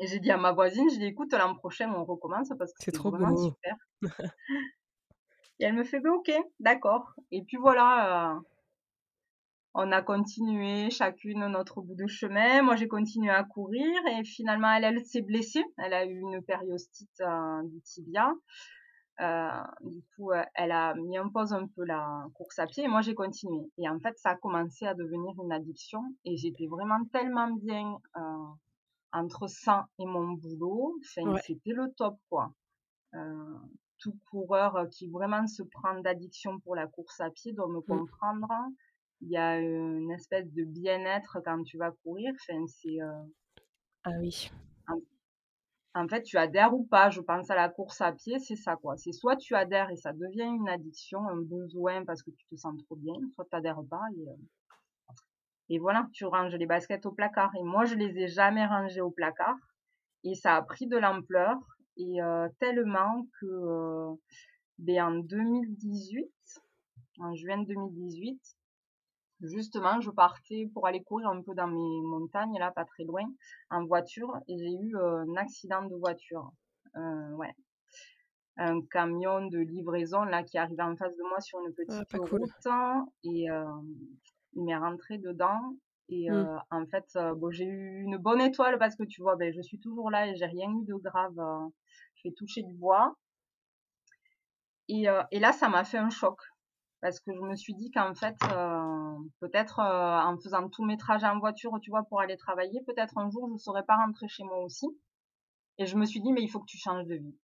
Et 0.00 0.06
j'ai 0.06 0.18
dit 0.18 0.30
à 0.30 0.38
ma 0.38 0.52
voisine, 0.52 0.88
je 0.90 0.96
dis 0.96 1.04
écoute, 1.04 1.32
l'an 1.34 1.54
prochain, 1.54 1.92
on 1.94 2.04
recommence 2.04 2.48
parce 2.58 2.72
que 2.72 2.78
c'est 2.82 2.92
trop 2.92 3.10
vraiment 3.10 3.36
super. 3.36 3.76
et 5.58 5.64
elle 5.64 5.74
me 5.74 5.84
fait, 5.84 6.00
bah, 6.00 6.10
ok, 6.12 6.32
d'accord. 6.58 7.12
Et 7.30 7.42
puis 7.42 7.58
voilà, 7.58 8.32
euh, 8.32 8.40
on 9.74 9.92
a 9.92 10.00
continué 10.00 10.88
chacune 10.88 11.46
notre 11.48 11.82
bout 11.82 11.94
de 11.94 12.06
chemin. 12.06 12.62
Moi, 12.62 12.76
j'ai 12.76 12.88
continué 12.88 13.30
à 13.30 13.44
courir 13.44 13.94
et 14.06 14.24
finalement, 14.24 14.72
elle, 14.72 14.84
elle 14.84 15.04
s'est 15.04 15.20
blessée. 15.20 15.62
Elle 15.76 15.92
a 15.92 16.06
eu 16.06 16.18
une 16.18 16.42
périostite 16.42 17.20
euh, 17.20 17.62
du 17.64 17.82
tibia. 17.82 18.32
Euh, 19.20 19.50
du 19.82 20.02
coup, 20.16 20.30
elle 20.54 20.72
a 20.72 20.94
mis 20.94 21.18
en 21.18 21.28
pause 21.28 21.52
un 21.52 21.66
peu 21.66 21.84
la 21.84 22.24
course 22.32 22.58
à 22.58 22.66
pied 22.66 22.84
et 22.84 22.88
moi, 22.88 23.02
j'ai 23.02 23.14
continué. 23.14 23.70
Et 23.76 23.86
en 23.86 24.00
fait, 24.00 24.16
ça 24.16 24.30
a 24.30 24.36
commencé 24.36 24.86
à 24.86 24.94
devenir 24.94 25.34
une 25.44 25.52
addiction 25.52 26.00
et 26.24 26.38
j'étais 26.38 26.68
vraiment 26.68 27.04
tellement 27.12 27.50
bien 27.50 27.98
entre 29.12 29.46
ça 29.48 29.88
et 29.98 30.06
mon 30.06 30.32
boulot. 30.32 30.98
C'était 31.02 31.72
le 31.72 31.92
top, 31.96 32.18
quoi. 32.28 32.52
tout 33.98 34.16
coureur 34.30 34.88
qui 34.90 35.08
vraiment 35.08 35.46
se 35.46 35.62
prend 35.62 36.00
d'addiction 36.00 36.58
pour 36.60 36.74
la 36.74 36.86
course 36.86 37.20
à 37.20 37.30
pied 37.30 37.52
doit 37.52 37.68
me 37.68 37.80
mmh. 37.80 37.84
comprendre 37.84 38.48
il 39.22 39.30
y 39.30 39.36
a 39.36 39.58
une 39.58 40.10
espèce 40.10 40.50
de 40.52 40.64
bien-être 40.64 41.40
quand 41.44 41.62
tu 41.62 41.78
vas 41.78 41.90
courir. 42.02 42.32
Enfin, 42.34 42.64
c'est. 42.66 43.00
Euh, 43.00 43.22
ah 44.04 44.12
oui. 44.18 44.50
En, 45.94 46.06
fait, 46.08 46.22
tu 46.22 46.38
adhères 46.38 46.72
ou 46.72 46.84
pas. 46.84 47.10
Je 47.10 47.20
pense 47.20 47.50
à 47.50 47.56
la 47.56 47.68
course 47.68 48.00
à 48.00 48.12
pied, 48.12 48.38
c'est 48.38 48.56
ça 48.56 48.76
quoi. 48.76 48.96
C'est 48.96 49.12
soit 49.12 49.36
tu 49.36 49.54
adhères 49.54 49.90
et 49.90 49.96
ça 49.96 50.12
devient 50.12 50.44
une 50.44 50.68
addiction, 50.68 51.26
un 51.28 51.42
besoin 51.42 52.04
parce 52.04 52.22
que 52.22 52.30
tu 52.30 52.46
te 52.46 52.54
sens 52.54 52.76
trop 52.84 52.96
bien, 52.96 53.14
soit 53.34 53.44
tu 53.50 53.56
adhères 53.56 53.82
pas 53.90 54.02
et, 54.16 54.28
euh, 54.28 54.34
et 55.70 55.78
voilà, 55.78 56.06
tu 56.12 56.26
ranges 56.26 56.54
les 56.54 56.66
baskets 56.66 57.06
au 57.06 57.12
placard. 57.12 57.50
Et 57.56 57.62
moi, 57.62 57.84
je 57.84 57.94
les 57.94 58.18
ai 58.18 58.28
jamais 58.28 58.66
rangées 58.66 59.00
au 59.00 59.10
placard 59.10 59.56
et 60.24 60.34
ça 60.34 60.56
a 60.56 60.62
pris 60.62 60.86
de 60.86 60.98
l'ampleur 60.98 61.56
et 61.96 62.20
euh, 62.22 62.48
tellement 62.58 63.26
que 63.40 64.16
ben, 64.78 65.02
en 65.02 65.14
2018, 65.20 66.28
en 67.20 67.34
juin 67.34 67.62
2018, 67.62 68.40
justement, 69.42 70.00
je 70.00 70.10
partais 70.10 70.70
pour 70.72 70.86
aller 70.86 71.02
courir 71.02 71.28
un 71.28 71.42
peu 71.42 71.54
dans 71.54 71.66
mes 71.66 72.02
montagnes, 72.02 72.58
là, 72.58 72.70
pas 72.70 72.84
très 72.84 73.04
loin, 73.04 73.24
en 73.70 73.84
voiture, 73.84 74.36
et 74.48 74.58
j'ai 74.58 74.72
eu 74.72 74.96
euh, 74.96 75.24
un 75.28 75.36
accident 75.36 75.84
de 75.84 75.94
voiture. 75.96 76.52
Euh, 76.96 77.32
ouais. 77.32 77.54
Un 78.56 78.82
camion 78.82 79.46
de 79.46 79.58
livraison, 79.58 80.24
là, 80.24 80.42
qui 80.42 80.58
arrivait 80.58 80.82
en 80.82 80.96
face 80.96 81.16
de 81.16 81.22
moi 81.28 81.40
sur 81.40 81.60
une 81.60 81.72
petite 81.72 82.06
ah, 82.12 82.18
route, 82.18 83.04
et 83.24 83.50
euh, 83.50 83.64
il 84.54 84.64
m'est 84.64 84.76
rentré 84.76 85.18
dedans. 85.18 85.76
Et 86.08 86.28
mmh. 86.28 86.62
en 86.70 86.86
fait, 86.86 87.16
bon, 87.36 87.52
j'ai 87.52 87.66
eu 87.66 88.02
une 88.02 88.16
bonne 88.16 88.40
étoile 88.40 88.78
parce 88.78 88.96
que 88.96 89.04
tu 89.04 89.22
vois, 89.22 89.36
ben, 89.36 89.52
je 89.52 89.60
suis 89.62 89.78
toujours 89.78 90.10
là 90.10 90.26
et 90.26 90.34
j'ai 90.34 90.46
rien 90.46 90.68
eu 90.68 90.84
de 90.84 90.94
grave. 90.94 91.38
je 92.16 92.28
vais 92.28 92.34
toucher 92.34 92.62
du 92.62 92.74
bois. 92.74 93.14
Et, 94.88 95.06
et 95.30 95.38
là, 95.38 95.52
ça 95.52 95.68
m'a 95.68 95.84
fait 95.84 95.98
un 95.98 96.10
choc 96.10 96.40
parce 97.00 97.18
que 97.20 97.32
je 97.32 97.40
me 97.40 97.56
suis 97.56 97.74
dit 97.74 97.90
qu'en 97.90 98.14
fait, 98.14 98.36
euh, 98.52 99.14
peut-être 99.40 99.78
euh, 99.80 100.20
en 100.20 100.36
faisant 100.38 100.68
tous 100.68 100.84
mes 100.84 100.98
trajets 100.98 101.26
en 101.26 101.38
voiture, 101.38 101.72
tu 101.80 101.90
vois, 101.90 102.02
pour 102.04 102.20
aller 102.20 102.36
travailler, 102.36 102.82
peut-être 102.86 103.16
un 103.18 103.30
jour 103.30 103.48
je 103.48 103.54
ne 103.54 103.58
saurais 103.58 103.84
pas 103.84 103.96
rentrer 103.96 104.28
chez 104.28 104.44
moi 104.44 104.58
aussi. 104.62 104.86
Et 105.78 105.86
je 105.86 105.96
me 105.96 106.04
suis 106.04 106.20
dit, 106.20 106.32
mais 106.32 106.42
il 106.42 106.48
faut 106.48 106.60
que 106.60 106.66
tu 106.66 106.76
changes 106.76 107.06
de 107.06 107.14
vie. 107.14 107.38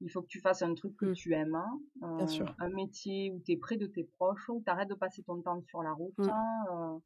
Il 0.00 0.10
faut 0.10 0.22
que 0.22 0.28
tu 0.28 0.40
fasses 0.40 0.62
un 0.62 0.74
truc 0.74 0.96
que 0.96 1.06
mmh. 1.06 1.14
tu 1.14 1.34
aimes, 1.34 1.54
hein. 1.54 2.16
Bien 2.16 2.26
sûr. 2.26 2.48
Euh, 2.48 2.64
un 2.64 2.70
métier 2.70 3.32
où 3.32 3.40
tu 3.44 3.52
es 3.52 3.56
près 3.56 3.76
de 3.76 3.86
tes 3.86 4.04
proches, 4.04 4.48
où 4.48 4.62
tu 4.64 4.70
arrêtes 4.70 4.88
de 4.88 4.94
passer 4.94 5.22
ton 5.22 5.42
temps 5.42 5.60
sur 5.62 5.82
la 5.82 5.92
route. 5.92 6.18
Mmh. 6.18 6.30
Hein, 6.30 7.00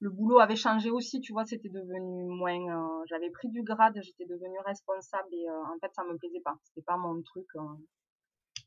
le 0.00 0.10
boulot 0.10 0.38
avait 0.40 0.56
changé 0.56 0.90
aussi, 0.90 1.20
tu 1.20 1.32
vois, 1.32 1.44
c'était 1.44 1.70
devenu 1.70 2.26
moins. 2.26 3.02
J'avais 3.06 3.30
pris 3.30 3.48
du 3.48 3.62
grade, 3.62 3.98
j'étais 4.02 4.26
devenue 4.26 4.58
responsable 4.66 5.28
et 5.32 5.48
en 5.48 5.78
fait, 5.80 5.92
ça 5.94 6.04
me 6.04 6.18
plaisait 6.18 6.42
pas. 6.44 6.58
C'était 6.64 6.84
pas 6.84 6.98
mon 6.98 7.22
truc 7.22 7.46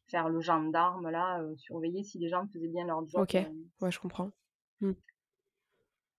faire 0.10 0.30
le 0.30 0.42
gendarme, 0.42 1.10
là, 1.10 1.42
euh, 1.42 1.56
surveiller 1.58 2.04
si 2.04 2.20
les 2.20 2.30
gens 2.30 2.48
faisaient 2.48 2.68
bien 2.68 2.86
leur 2.86 3.08
job. 3.08 3.22
Ok, 3.22 3.36
euh. 3.36 3.44
ouais, 3.82 3.92
je 3.92 4.00
comprends. 4.00 4.32
Mmh. 4.82 4.94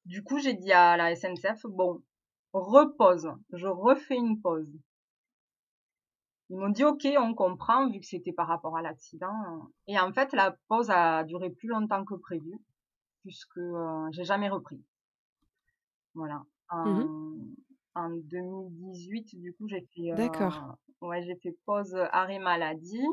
Du 0.05 0.23
coup, 0.23 0.39
j'ai 0.39 0.55
dit 0.55 0.73
à 0.73 0.97
la 0.97 1.15
SNCF, 1.15 1.67
bon, 1.67 2.03
repose, 2.53 3.31
je 3.53 3.67
refais 3.67 4.17
une 4.17 4.41
pause. 4.41 4.73
Ils 6.51 6.57
m'ont 6.57 6.71
dit, 6.71 6.85
ok, 6.85 7.07
on 7.19 7.35
comprend, 7.35 7.89
vu 7.91 8.01
que 8.01 8.07
c'était 8.07 8.33
par 8.33 8.49
rapport 8.49 8.77
à 8.77 8.83
l'accident. 8.83 9.71
Et 9.87 9.99
en 9.99 10.13
fait, 10.13 10.33
la 10.33 10.57
pause 10.69 10.91
a 10.91 11.25
duré 11.25 11.51
plus 11.51 11.69
longtemps 11.69 12.05
que 12.05 12.15
prévu, 12.15 12.59
puisque 13.23 13.59
euh, 13.59 14.09
j'ai 14.13 14.25
jamais 14.25 14.49
repris. 14.49 14.83
Voilà. 16.15 16.43
Mmh 16.73 17.55
en, 17.95 18.11
2018, 18.11 19.41
du 19.41 19.53
coup, 19.55 19.67
j'ai 19.67 19.87
fait. 19.95 20.15
D'accord. 20.15 20.77
ouais, 21.01 21.21
j'ai 21.25 21.35
fait 21.37 21.57
pause 21.67 21.97
arrêt 22.13 22.39
maladie. 22.39 23.07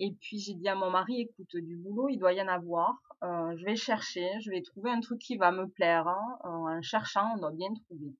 Et 0.00 0.10
puis 0.20 0.38
j'ai 0.38 0.54
dit 0.54 0.68
à 0.68 0.74
mon 0.74 0.90
mari, 0.90 1.20
écoute, 1.20 1.54
du 1.54 1.76
boulot, 1.76 2.08
il 2.08 2.18
doit 2.18 2.32
y 2.32 2.42
en 2.42 2.48
avoir. 2.48 2.96
Euh, 3.22 3.56
je 3.56 3.64
vais 3.64 3.76
chercher, 3.76 4.28
je 4.40 4.50
vais 4.50 4.62
trouver 4.62 4.90
un 4.90 5.00
truc 5.00 5.20
qui 5.20 5.36
va 5.36 5.52
me 5.52 5.68
plaire. 5.68 6.08
Hein. 6.08 6.38
Euh, 6.44 6.78
en 6.78 6.82
cherchant, 6.82 7.34
on 7.36 7.38
doit 7.38 7.52
bien 7.52 7.72
trouver. 7.86 8.12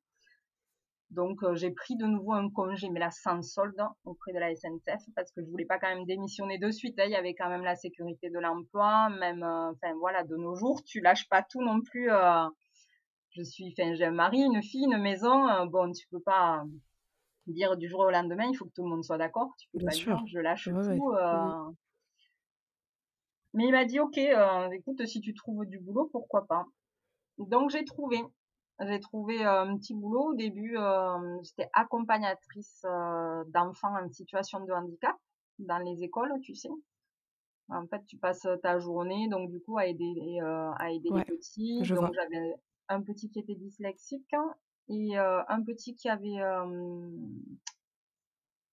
Donc 1.13 1.43
euh, 1.43 1.55
j'ai 1.55 1.71
pris 1.71 1.97
de 1.97 2.07
nouveau 2.07 2.33
un 2.33 2.51
congé, 2.51 2.89
mais 2.91 3.01
là 3.01 3.11
sans 3.11 3.43
solde 3.43 3.81
auprès 4.05 4.33
de 4.33 4.39
la 4.39 4.55
SNCF 4.55 5.05
parce 5.15 5.31
que 5.33 5.43
je 5.43 5.51
voulais 5.51 5.67
pas 5.67 5.79
quand 5.79 5.89
même 5.89 6.05
démissionner 6.07 6.59
de 6.59 6.71
suite. 6.71 6.99
Hein. 6.99 7.05
Il 7.07 7.13
y 7.13 7.17
avait 7.17 7.35
quand 7.35 7.49
même 7.49 7.65
la 7.65 7.77
sécurité 7.77 8.31
de 8.31 8.39
l'emploi, 8.39 9.09
même, 9.11 9.43
enfin 9.43 9.95
voilà, 10.01 10.25
de 10.25 10.37
nos 10.37 10.55
jours, 10.57 10.83
tu 10.85 11.01
lâches 11.01 11.29
pas 11.29 11.43
tout 11.43 11.63
non 11.63 11.81
plus. 11.81 12.11
je 13.31 13.43
suis, 13.43 13.73
enfin 13.79 13.95
j'ai 13.95 14.07
un 14.07 14.11
mari, 14.11 14.41
une 14.41 14.63
fille, 14.63 14.85
une 14.85 15.01
maison. 15.01 15.67
bon, 15.67 15.93
tu 15.93 16.07
peux 16.09 16.21
pas 16.21 16.65
dire 17.47 17.77
du 17.77 17.89
jour 17.89 18.01
au 18.01 18.11
lendemain, 18.11 18.47
il 18.49 18.57
faut 18.57 18.65
que 18.67 18.73
tout 18.75 18.85
le 18.85 18.91
monde 18.91 19.05
soit 19.05 19.19
d'accord. 19.19 19.51
Tu 19.59 19.69
peux 19.73 19.79
Bien 19.79 19.89
pas 19.89 19.93
sûr. 19.93 20.17
dire, 20.17 20.27
je 20.27 20.39
lâche 20.39 20.65
tout. 20.65 21.13
Euh... 21.13 21.73
Mais 23.55 23.65
il 23.67 23.73
m'a 23.73 23.85
dit, 23.85 24.01
ok, 24.01 24.17
euh, 24.17 24.71
écoute, 24.71 25.05
si 25.07 25.21
tu 25.21 25.35
trouves 25.35 25.67
du 25.67 25.79
boulot, 25.79 26.09
pourquoi 26.11 26.47
pas. 26.47 26.65
Donc 27.39 27.71
j'ai 27.71 27.85
trouvé. 27.85 28.23
J'ai 28.81 29.01
trouvé 29.01 29.45
euh, 29.45 29.63
un 29.63 29.77
petit 29.77 29.95
boulot. 29.95 30.31
Au 30.31 30.35
début, 30.35 30.77
euh, 30.77 31.39
j'étais 31.43 31.69
accompagnatrice 31.73 32.85
d'enfants 33.49 33.97
en 33.97 34.11
situation 34.11 34.61
de 34.65 34.73
handicap 34.73 35.17
dans 35.59 35.79
les 35.79 36.03
écoles, 36.03 36.33
tu 36.43 36.55
sais. 36.55 36.71
En 37.69 37.87
fait, 37.87 38.05
tu 38.07 38.19
passes 38.19 38.47
ta 38.63 38.79
journée, 38.79 39.29
donc 39.29 39.51
du 39.51 39.61
coup, 39.61 39.79
à 39.79 39.87
aider, 39.87 40.41
à 40.43 40.91
aider 40.91 41.11
les 41.15 41.25
petits. 41.25 41.83
Donc 41.83 42.13
j'avais 42.13 42.55
un 42.89 43.03
petit 43.03 43.31
qui 43.31 43.39
était 43.39 43.55
dyslexique 43.55 44.35
et 44.89 45.19
euh, 45.19 45.43
un 45.49 45.63
petit 45.63 45.95
qui 45.95 46.09
avait 46.09 46.41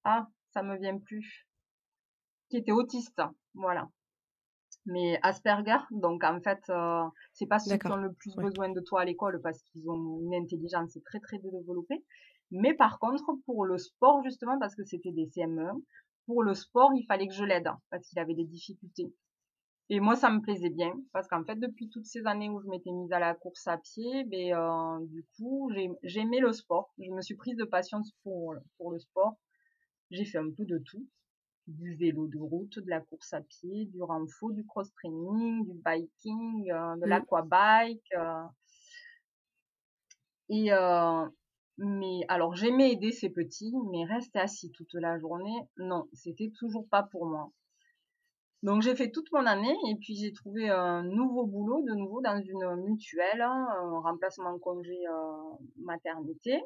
ah 0.04 0.28
ça 0.54 0.64
me 0.64 0.78
vient 0.78 0.98
plus 0.98 1.48
qui 2.50 2.58
était 2.58 2.72
autiste 2.72 3.22
voilà 3.54 3.90
mais 4.86 5.20
Asperger 5.24 5.78
donc 5.92 6.24
en 6.24 6.40
fait 6.42 6.62
euh, 6.70 7.04
c'est 7.34 7.48
pas 7.48 7.60
ceux 7.60 7.78
qui 7.78 7.88
ont 7.88 7.98
le 7.98 8.14
plus 8.14 8.36
besoin 8.36 8.70
de 8.70 8.80
toi 8.82 9.02
à 9.02 9.06
l'école 9.06 9.42
parce 9.42 9.62
qu'ils 9.64 9.90
ont 9.90 10.20
une 10.22 10.36
intelligence 10.36 10.98
très 11.06 11.20
très 11.20 11.38
développée 11.40 12.04
mais 12.52 12.74
par 12.74 13.00
contre 13.00 13.24
pour 13.46 13.66
le 13.66 13.78
sport 13.78 14.24
justement 14.24 14.58
parce 14.60 14.76
que 14.76 14.84
c'était 14.84 15.12
des 15.12 15.28
CME 15.28 15.72
pour 16.26 16.44
le 16.44 16.54
sport 16.54 16.92
il 16.96 17.06
fallait 17.06 17.28
que 17.28 17.34
je 17.34 17.44
l'aide 17.44 17.70
parce 17.90 18.08
qu'il 18.08 18.20
avait 18.20 18.36
des 18.36 18.46
difficultés 18.46 19.14
et 19.92 20.00
moi, 20.00 20.16
ça 20.16 20.30
me 20.30 20.40
plaisait 20.40 20.70
bien 20.70 20.94
parce 21.14 21.28
qu'en 21.28 21.44
fait, 21.44 21.56
depuis 21.56 21.90
toutes 21.90 22.06
ces 22.06 22.26
années 22.28 22.48
où 22.48 22.62
je 22.62 22.68
m'étais 22.68 22.92
mise 22.92 23.12
à 23.12 23.18
la 23.18 23.34
course 23.34 23.66
à 23.66 23.78
pied, 23.80 24.24
ben, 24.26 24.54
euh, 24.54 25.06
du 25.08 25.26
coup, 25.36 25.72
j'aimais 26.04 26.40
le 26.40 26.54
sport. 26.54 26.94
Je 27.00 27.10
me 27.10 27.22
suis 27.22 27.36
prise 27.36 27.58
de 27.58 27.64
passion 27.64 28.02
pour, 28.22 28.54
pour 28.78 28.92
le 28.92 29.00
sport. 29.00 29.40
J'ai 30.12 30.26
fait 30.26 30.38
un 30.38 30.52
peu 30.56 30.66
de 30.66 30.78
tout. 30.78 31.08
Du 31.70 31.96
vélo 31.96 32.28
de 32.28 32.40
route, 32.40 32.80
de 32.80 32.90
la 32.90 33.00
course 33.00 33.34
à 33.34 33.42
pied, 33.42 33.86
du 33.86 34.02
renfo, 34.02 34.52
du 34.52 34.66
cross-training, 34.66 35.66
du 35.66 35.74
biking, 35.74 36.72
euh, 36.72 36.96
de 36.96 37.06
mmh. 37.06 37.10
l'aquabike. 37.10 38.14
Euh. 38.16 38.44
Et 40.50 40.72
mais 41.80 42.26
alors 42.28 42.56
j'aimais 42.56 42.92
aider 42.92 43.12
ces 43.12 43.30
petits, 43.30 43.74
mais 43.92 44.04
rester 44.04 44.40
assis 44.40 44.70
toute 44.72 44.94
la 44.96 45.18
journée, 45.18 45.62
non, 45.78 46.10
c'était 46.14 46.52
toujours 46.58 46.88
pas 46.90 47.04
pour 47.04 47.26
moi. 47.26 47.52
Donc 48.64 48.82
j'ai 48.82 48.96
fait 48.96 49.12
toute 49.12 49.32
mon 49.32 49.46
année 49.46 49.76
et 49.90 49.96
puis 49.96 50.16
j'ai 50.18 50.34
trouvé 50.34 50.70
un 50.70 51.04
nouveau 51.04 51.46
boulot 51.46 51.82
de 51.88 51.94
nouveau 51.94 52.22
dans 52.22 52.42
une 52.42 52.76
mutuelle, 52.84 53.42
un 53.42 54.02
remplacement 54.02 54.60
congé 54.60 54.98
euh, 55.08 55.56
maternité. 55.78 56.62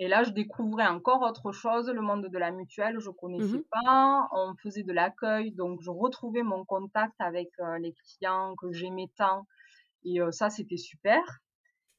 Et 0.00 0.06
là, 0.06 0.22
je 0.22 0.30
découvrais 0.30 0.86
encore 0.86 1.22
autre 1.22 1.50
chose, 1.50 1.88
le 1.88 2.00
monde 2.00 2.28
de 2.28 2.38
la 2.38 2.52
mutuelle, 2.52 3.00
je 3.00 3.10
connaissais 3.10 3.58
mmh 3.58 3.64
pas. 3.70 4.28
On 4.32 4.54
faisait 4.62 4.84
de 4.84 4.92
l'accueil, 4.92 5.50
donc 5.52 5.80
je 5.82 5.90
retrouvais 5.90 6.42
mon 6.42 6.64
contact 6.64 7.14
avec 7.18 7.48
euh, 7.58 7.78
les 7.78 7.92
clients 7.94 8.54
que 8.56 8.70
j'aimais 8.72 9.10
tant. 9.16 9.44
Et 10.04 10.20
euh, 10.20 10.30
ça, 10.30 10.50
c'était 10.50 10.76
super. 10.76 11.40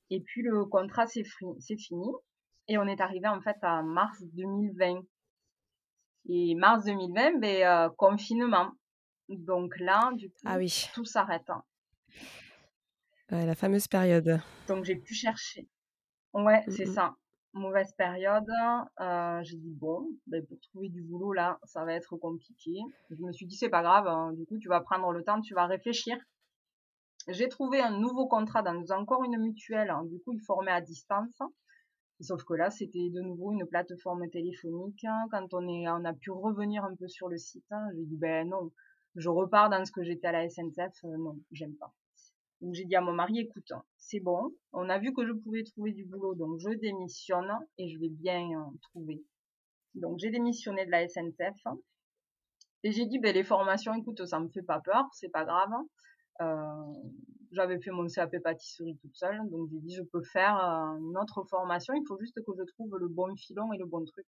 Et 0.09 0.21
puis 0.21 0.43
le 0.43 0.63
contrat, 0.65 1.07
c'est 1.07 1.23
fini. 1.23 2.11
Et 2.69 2.77
on 2.77 2.87
est 2.87 3.01
arrivé 3.01 3.27
en 3.27 3.41
fait 3.41 3.57
à 3.63 3.81
mars 3.83 4.23
2020. 4.33 5.01
Et 6.29 6.55
mars 6.55 6.85
2020, 6.85 7.39
ben, 7.39 7.89
confinement. 7.97 8.71
Donc 9.27 9.77
là, 9.77 10.11
du 10.15 10.31
ah 10.45 10.57
coup, 10.57 10.65
tout 10.93 11.05
s'arrête. 11.05 11.51
La 13.29 13.55
fameuse 13.55 13.87
période. 13.87 14.41
Donc 14.67 14.85
j'ai 14.85 14.95
pu 14.95 15.13
chercher. 15.13 15.67
Ouais, 16.33 16.63
mmh 16.65 16.71
c'est 16.71 16.85
ça. 16.85 17.15
Mauvaise 17.53 17.91
période. 17.93 18.49
Euh, 18.99 19.39
j'ai 19.43 19.57
dit 19.57 19.73
bon, 19.73 20.07
ben, 20.27 20.45
pour 20.45 20.59
trouver 20.61 20.89
du 20.89 21.01
boulot 21.01 21.33
là, 21.33 21.59
ça 21.63 21.83
va 21.83 21.93
être 21.93 22.15
compliqué. 22.17 22.79
Je 23.09 23.23
me 23.23 23.31
suis 23.31 23.45
dit 23.45 23.55
c'est 23.55 23.69
pas 23.69 23.81
grave. 23.81 24.07
Hein. 24.07 24.33
Du 24.33 24.45
coup, 24.45 24.57
tu 24.59 24.69
vas 24.69 24.81
prendre 24.81 25.11
le 25.11 25.23
temps, 25.23 25.41
tu 25.41 25.53
vas 25.53 25.65
réfléchir. 25.65 26.17
J'ai 27.27 27.49
trouvé 27.49 27.81
un 27.81 27.91
nouveau 27.91 28.27
contrat 28.27 28.61
dans 28.61 28.83
encore 28.91 29.23
une 29.23 29.37
mutuelle. 29.37 29.89
Hein. 29.89 30.03
Du 30.05 30.19
coup, 30.19 30.33
ils 30.33 30.41
formaient 30.41 30.71
à 30.71 30.81
distance. 30.81 31.39
Sauf 32.21 32.43
que 32.43 32.53
là, 32.53 32.69
c'était 32.69 33.09
de 33.09 33.21
nouveau 33.21 33.53
une 33.53 33.65
plateforme 33.65 34.29
téléphonique. 34.29 35.05
Quand 35.31 35.53
on, 35.53 36.05
a 36.05 36.13
pu 36.13 36.31
revenir 36.31 36.83
un 36.83 36.95
peu 36.95 37.07
sur 37.07 37.29
le 37.29 37.37
site, 37.37 37.65
j'ai 37.95 38.05
dit, 38.05 38.17
ben 38.17 38.49
non, 38.49 38.71
je 39.15 39.29
repars 39.29 39.69
dans 39.69 39.85
ce 39.85 39.91
que 39.91 40.03
j'étais 40.03 40.27
à 40.27 40.33
la 40.33 40.49
SNCF. 40.49 41.03
Euh, 41.05 41.17
non, 41.17 41.37
j'aime 41.51 41.75
pas. 41.75 41.93
Donc 42.61 42.73
j'ai 42.73 42.85
dit 42.85 42.95
à 42.95 43.01
mon 43.01 43.13
mari, 43.13 43.39
écoute, 43.39 43.71
c'est 43.97 44.19
bon, 44.19 44.53
on 44.73 44.89
a 44.89 44.99
vu 44.99 45.13
que 45.13 45.25
je 45.25 45.31
pouvais 45.31 45.63
trouver 45.63 45.93
du 45.93 46.03
boulot, 46.05 46.35
donc 46.35 46.59
je 46.59 46.69
démissionne 46.69 47.51
et 47.77 47.89
je 47.89 47.97
vais 47.99 48.09
bien 48.09 48.49
euh, 48.51 48.77
trouver. 48.81 49.23
Donc 49.95 50.19
j'ai 50.19 50.29
démissionné 50.29 50.85
de 50.85 50.91
la 50.91 51.07
SNCF 51.07 51.67
et 52.83 52.91
j'ai 52.91 53.05
dit, 53.05 53.19
ben 53.19 53.33
les 53.33 53.43
formations, 53.43 53.93
écoute, 53.93 54.25
ça 54.25 54.39
me 54.39 54.49
fait 54.49 54.61
pas 54.61 54.79
peur, 54.81 55.05
c'est 55.13 55.29
pas 55.29 55.45
grave. 55.45 55.71
Euh, 56.41 56.93
j'avais 57.51 57.79
fait 57.79 57.91
mon 57.91 58.07
CAP 58.07 58.37
pâtisserie 58.43 58.97
toute 59.01 59.15
seule, 59.15 59.49
donc 59.49 59.69
j'ai 59.71 59.79
dit 59.79 59.95
je 59.95 60.03
peux 60.03 60.23
faire 60.23 60.57
euh, 60.57 60.97
une 60.99 61.17
autre 61.17 61.43
formation, 61.49 61.93
il 61.93 62.05
faut 62.07 62.19
juste 62.19 62.39
que 62.45 62.51
je 62.57 62.63
trouve 62.73 62.97
le 62.97 63.07
bon 63.07 63.35
filon 63.35 63.71
et 63.73 63.77
le 63.77 63.85
bon 63.85 64.03
truc. 64.05 64.25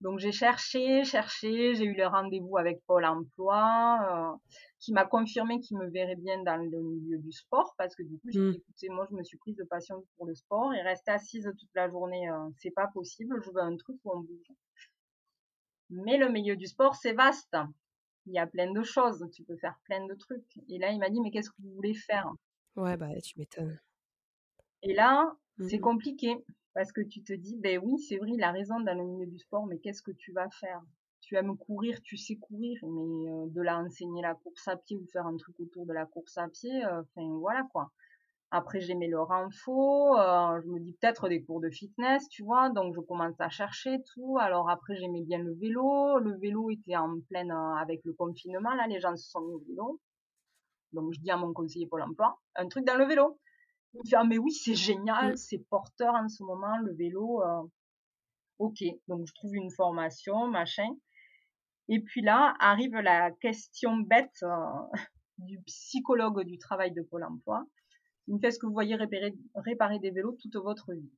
Donc 0.00 0.18
j'ai 0.18 0.32
cherché, 0.32 1.04
cherché, 1.04 1.74
j'ai 1.74 1.84
eu 1.84 1.94
le 1.94 2.06
rendez-vous 2.06 2.56
avec 2.56 2.82
Pôle 2.86 3.04
Emploi, 3.04 3.98
euh, 4.10 4.36
qui 4.78 4.92
m'a 4.92 5.04
confirmé 5.04 5.60
qu'il 5.60 5.76
me 5.76 5.90
verrait 5.90 6.16
bien 6.16 6.42
dans 6.42 6.56
le 6.56 6.80
milieu 6.80 7.18
du 7.18 7.32
sport, 7.32 7.74
parce 7.76 7.94
que 7.94 8.02
du 8.02 8.18
coup 8.18 8.30
j'ai 8.30 8.40
mmh. 8.40 8.50
dit 8.52 8.56
écoutez, 8.56 8.88
moi 8.88 9.06
je 9.10 9.14
me 9.14 9.22
suis 9.22 9.36
prise 9.36 9.56
de 9.56 9.64
passion 9.64 10.02
pour 10.16 10.26
le 10.26 10.34
sport 10.34 10.72
et 10.72 10.80
rester 10.80 11.10
assise 11.10 11.50
toute 11.58 11.68
la 11.74 11.90
journée, 11.90 12.30
c'est 12.56 12.70
pas 12.70 12.86
possible, 12.86 13.42
je 13.44 13.50
veux 13.50 13.60
un 13.60 13.76
truc 13.76 13.98
où 14.04 14.12
on 14.12 14.20
bouge. 14.20 14.52
Mais 15.90 16.16
le 16.16 16.30
milieu 16.30 16.56
du 16.56 16.66
sport 16.66 16.94
c'est 16.94 17.12
vaste, 17.12 17.56
il 18.26 18.34
y 18.34 18.38
a 18.38 18.46
plein 18.46 18.72
de 18.72 18.82
choses, 18.82 19.26
tu 19.34 19.42
peux 19.42 19.56
faire 19.56 19.78
plein 19.84 20.06
de 20.06 20.14
trucs. 20.14 20.58
Et 20.68 20.78
là, 20.78 20.90
il 20.90 20.98
m'a 20.98 21.10
dit, 21.10 21.20
mais 21.20 21.30
qu'est-ce 21.30 21.50
que 21.50 21.62
vous 21.62 21.74
voulez 21.74 21.94
faire? 21.94 22.30
Ouais, 22.76 22.96
bah 22.96 23.08
tu 23.22 23.38
m'étonnes. 23.38 23.78
Et 24.82 24.94
là, 24.94 25.34
c'est 25.58 25.78
mmh 25.78 25.80
compliqué 25.80 26.36
parce 26.74 26.92
que 26.92 27.00
tu 27.00 27.22
te 27.22 27.32
dis, 27.32 27.56
ben 27.58 27.80
oui, 27.82 27.98
c'est 27.98 28.16
vrai, 28.16 28.30
il 28.32 28.42
a 28.42 28.52
raison 28.52 28.80
dans 28.80 28.96
le 28.96 29.04
milieu 29.04 29.26
du 29.26 29.38
sport, 29.38 29.66
mais 29.66 29.78
qu'est-ce 29.78 30.02
que 30.02 30.12
tu 30.12 30.32
vas 30.32 30.48
faire? 30.50 30.80
Tu 31.20 31.36
aimes 31.36 31.56
courir, 31.56 32.00
tu 32.02 32.16
sais 32.16 32.36
courir, 32.36 32.78
mais 32.82 33.48
de 33.48 33.60
là 33.60 33.78
enseigner 33.78 34.22
la 34.22 34.34
course 34.34 34.66
à 34.68 34.76
pied 34.76 34.96
ou 34.96 35.06
faire 35.12 35.26
un 35.26 35.36
truc 35.36 35.58
autour 35.60 35.86
de 35.86 35.92
la 35.92 36.06
course 36.06 36.38
à 36.38 36.48
pied, 36.48 36.84
enfin 36.86 37.38
voilà 37.38 37.64
quoi. 37.72 37.90
Après, 38.52 38.80
j'aimais 38.80 39.06
le 39.06 39.20
renfo. 39.20 40.18
Euh, 40.18 40.60
je 40.60 40.68
me 40.68 40.80
dis 40.80 40.92
peut-être 40.94 41.28
des 41.28 41.42
cours 41.42 41.60
de 41.60 41.70
fitness, 41.70 42.28
tu 42.28 42.42
vois. 42.42 42.68
Donc, 42.70 42.94
je 42.94 43.00
commence 43.00 43.40
à 43.40 43.48
chercher 43.48 44.02
tout. 44.12 44.38
Alors 44.40 44.68
après, 44.68 44.96
j'aimais 44.96 45.22
bien 45.22 45.38
le 45.38 45.54
vélo. 45.54 46.18
Le 46.18 46.36
vélo 46.36 46.68
était 46.70 46.96
en 46.96 47.20
pleine 47.28 47.52
euh, 47.52 47.74
avec 47.76 48.00
le 48.04 48.12
confinement. 48.12 48.74
Là, 48.74 48.88
les 48.88 48.98
gens 48.98 49.16
se 49.16 49.30
sont 49.30 49.40
mis 49.42 49.54
au 49.54 49.62
vélo. 49.68 50.00
Donc, 50.92 51.12
je 51.12 51.20
dis 51.20 51.30
à 51.30 51.36
mon 51.36 51.52
conseiller 51.52 51.86
Pôle 51.86 52.02
emploi, 52.02 52.40
un 52.56 52.66
truc 52.66 52.84
dans 52.84 52.96
le 52.96 53.04
vélo. 53.04 53.38
Me 53.94 54.02
dit, 54.04 54.14
ah, 54.14 54.24
mais 54.24 54.38
oui, 54.38 54.52
c'est 54.52 54.74
génial, 54.74 55.32
mm. 55.32 55.36
c'est 55.36 55.58
porteur 55.70 56.14
en 56.14 56.28
ce 56.28 56.42
moment, 56.42 56.78
le 56.78 56.92
vélo. 56.94 57.42
Euh. 57.42 57.62
ok, 58.58 58.82
donc 59.08 59.26
je 59.26 59.34
trouve 59.34 59.54
une 59.54 59.70
formation, 59.70 60.46
machin. 60.46 60.96
Et 61.88 62.00
puis 62.00 62.22
là, 62.22 62.54
arrive 62.60 62.94
la 62.94 63.30
question 63.32 63.96
bête 63.96 64.44
du 65.38 65.60
psychologue 65.62 66.44
du 66.44 66.58
travail 66.58 66.92
de 66.92 67.02
Pôle 67.02 67.24
emploi 67.24 67.66
il 68.30 68.34
me 68.34 68.38
fait, 68.38 68.48
est-ce 68.48 68.60
que 68.60 68.66
vous 68.66 68.72
voyez 68.72 68.94
réparer, 68.94 69.34
réparer 69.56 69.98
des 69.98 70.12
vélos 70.12 70.36
toute 70.40 70.54
votre 70.54 70.92
vie? 70.92 71.10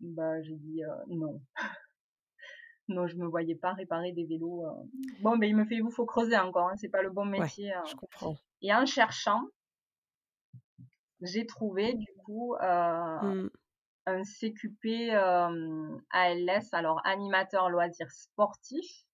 Bah, 0.00 0.42
j'ai 0.42 0.56
dit 0.56 0.82
euh, 0.82 0.88
non. 1.08 1.40
non, 2.88 3.06
je 3.06 3.16
me 3.16 3.26
voyais 3.26 3.54
pas 3.54 3.72
réparer 3.72 4.10
des 4.10 4.24
vélos. 4.24 4.66
Euh. 4.66 4.82
Bon, 5.20 5.36
mais 5.36 5.48
il 5.48 5.54
me 5.54 5.64
fait, 5.64 5.76
il 5.76 5.82
vous 5.82 5.92
faut 5.92 6.06
creuser 6.06 6.36
encore, 6.36 6.68
hein, 6.68 6.76
c'est 6.76 6.88
pas 6.88 7.02
le 7.02 7.10
bon 7.10 7.24
métier. 7.24 7.72
je 7.86 7.92
hein. 7.92 7.96
comprends. 7.96 8.36
Et 8.62 8.74
en 8.74 8.84
cherchant, 8.84 9.42
j'ai 11.20 11.46
trouvé 11.46 11.94
du 11.94 12.12
coup 12.24 12.54
euh, 12.56 13.20
mmh. 13.20 13.50
un 14.06 14.22
CQP 14.22 15.10
ALS, 16.10 16.68
alors 16.72 17.00
animateur 17.04 17.70
loisir 17.70 18.10
sportif, 18.10 19.04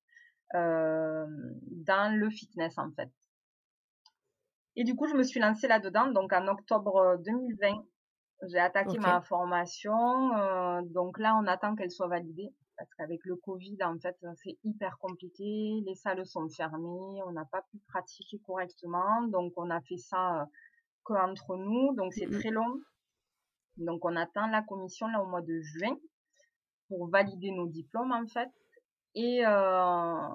dans 0.52 2.14
le 2.14 2.30
fitness 2.30 2.76
en 2.78 2.90
fait. 2.92 3.10
Et 4.76 4.84
du 4.84 4.94
coup, 4.94 5.06
je 5.06 5.14
me 5.14 5.22
suis 5.22 5.40
lancée 5.40 5.68
là-dedans. 5.68 6.10
Donc, 6.12 6.32
en 6.32 6.46
octobre 6.48 7.18
2020, 7.24 7.68
euh, 7.68 8.46
j'ai 8.48 8.58
attaqué 8.58 8.98
ma 8.98 9.20
formation. 9.20 10.36
Euh, 10.36 10.80
donc 10.82 11.18
là, 11.18 11.36
on 11.36 11.46
attend 11.46 11.74
qu'elle 11.74 11.90
soit 11.90 12.08
validée. 12.08 12.54
Parce 12.78 12.92
qu'avec 12.94 13.20
le 13.24 13.36
Covid, 13.36 13.76
en 13.84 13.98
fait, 13.98 14.16
c'est 14.42 14.58
hyper 14.64 14.96
compliqué. 14.98 15.82
Les 15.86 15.94
salles 15.94 16.24
sont 16.26 16.48
fermées. 16.48 17.22
On 17.26 17.32
n'a 17.32 17.44
pas 17.44 17.62
pu 17.70 17.78
pratiquer 17.88 18.40
correctement. 18.46 19.22
Donc, 19.28 19.52
on 19.56 19.68
a 19.70 19.80
fait 19.82 19.98
ça 19.98 20.48
qu'entre 21.04 21.56
nous. 21.56 21.94
Donc, 21.94 22.12
c'est 22.14 22.26
mmh 22.26 22.38
très 22.38 22.50
long. 22.50 22.80
Donc, 23.76 24.04
on 24.04 24.16
attend 24.16 24.46
la 24.48 24.62
commission 24.62 25.06
là 25.08 25.22
au 25.22 25.26
mois 25.26 25.42
de 25.42 25.60
juin 25.60 25.96
pour 26.88 27.08
valider 27.08 27.50
nos 27.50 27.66
diplômes, 27.66 28.12
en 28.12 28.26
fait. 28.26 28.50
Et, 29.14 29.44
euh, 29.46 30.28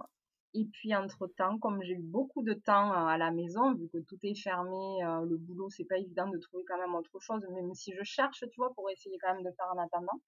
et 0.53 0.65
puis 0.65 0.95
entre-temps, 0.95 1.57
comme 1.59 1.81
j'ai 1.83 1.93
eu 1.93 2.01
beaucoup 2.01 2.43
de 2.43 2.53
temps 2.53 2.91
euh, 2.91 3.07
à 3.07 3.17
la 3.17 3.31
maison, 3.31 3.73
vu 3.73 3.87
que 3.89 3.99
tout 3.99 4.17
est 4.23 4.35
fermé, 4.35 5.03
euh, 5.03 5.21
le 5.25 5.37
boulot, 5.37 5.69
c'est 5.69 5.85
pas 5.85 5.97
évident 5.97 6.27
de 6.27 6.37
trouver 6.37 6.63
quand 6.67 6.77
même 6.77 6.95
autre 6.95 7.19
chose, 7.19 7.41
même 7.51 7.73
si 7.73 7.93
je 7.93 8.03
cherche, 8.03 8.43
tu 8.51 8.57
vois, 8.57 8.73
pour 8.73 8.89
essayer 8.89 9.17
quand 9.19 9.33
même 9.33 9.43
de 9.43 9.51
faire 9.51 9.67
en 9.73 9.77
attendant. 9.79 10.21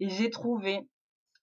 Et 0.00 0.08
j'ai 0.08 0.30
trouvé, 0.30 0.88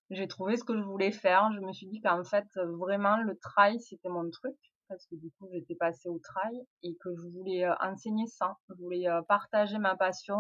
j'ai 0.09 0.27
trouvé 0.27 0.57
ce 0.57 0.63
que 0.63 0.77
je 0.77 0.83
voulais 0.83 1.11
faire. 1.11 1.51
Je 1.53 1.59
me 1.59 1.73
suis 1.73 1.87
dit 1.87 1.99
qu'en 2.01 2.23
fait, 2.23 2.47
vraiment, 2.55 3.17
le 3.17 3.37
trail, 3.37 3.79
c'était 3.81 4.09
mon 4.09 4.29
truc. 4.29 4.55
Parce 4.87 5.05
que 5.07 5.15
du 5.15 5.31
coup, 5.31 5.47
j'étais 5.51 5.75
passée 5.75 6.09
au 6.09 6.19
trail 6.19 6.61
et 6.83 6.95
que 6.95 7.09
je 7.15 7.27
voulais 7.27 7.65
euh, 7.65 7.73
enseigner 7.81 8.27
ça. 8.27 8.57
Je 8.69 8.75
voulais 8.75 9.07
partager 9.27 9.77
ma 9.77 9.95
passion, 9.95 10.37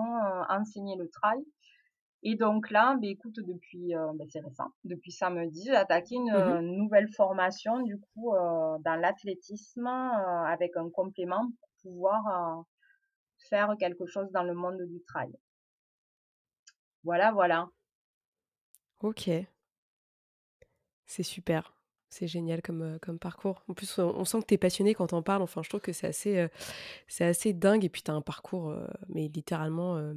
enseigner 0.49 0.95
le 0.95 1.09
trail. 1.09 1.43
Et 2.27 2.35
donc 2.35 2.71
là, 2.71 2.95
bah, 2.99 3.07
écoute, 3.07 3.35
depuis, 3.35 3.95
euh, 3.95 4.11
bah, 4.15 4.25
c'est 4.29 4.39
récent, 4.39 4.71
depuis 4.83 5.11
samedi, 5.11 5.65
j'ai 5.65 5.75
attaqué 5.75 6.15
une, 6.15 6.33
mmh 6.33 6.75
nouvelle 6.75 7.07
formation 7.07 7.83
du 7.83 7.99
coup 7.99 8.33
euh, 8.33 8.79
dans 8.79 8.95
l'athlétisme 8.99 9.85
euh, 9.85 10.43
avec 10.45 10.75
un 10.75 10.89
complément 10.89 11.47
pour 11.59 11.69
pouvoir 11.83 12.65
faire 13.47 13.75
quelque 13.77 14.07
chose 14.07 14.31
dans 14.31 14.41
le 14.41 14.55
monde 14.55 14.81
du 14.81 15.03
trail. 15.03 15.31
Voilà, 17.03 17.31
voilà. 17.31 17.69
Ok. 19.01 19.29
C'est 21.05 21.21
super. 21.21 21.74
C'est 22.15 22.27
génial 22.27 22.61
comme, 22.61 22.97
comme 23.01 23.19
parcours. 23.19 23.63
En 23.67 23.73
plus, 23.73 23.99
on, 23.99 24.23
sent 24.23 24.39
que 24.41 24.45
tu 24.47 24.53
es 24.53 24.57
passionné 24.57 24.93
quand 24.93 25.11
on 25.13 25.21
parles. 25.21 25.41
Enfin, 25.41 25.61
je 25.63 25.69
trouve 25.69 25.81
que 25.81 25.91
c'est 25.91 26.07
assez, 26.07 26.47
c'est 27.07 27.25
assez 27.25 27.51
dingue. 27.51 27.83
Et 27.83 27.89
puis, 27.89 28.03
tu 28.03 28.11
as 28.11 28.13
un 28.13 28.21
parcours, 28.21 28.73
mais 29.09 29.27
littéralement 29.27 30.13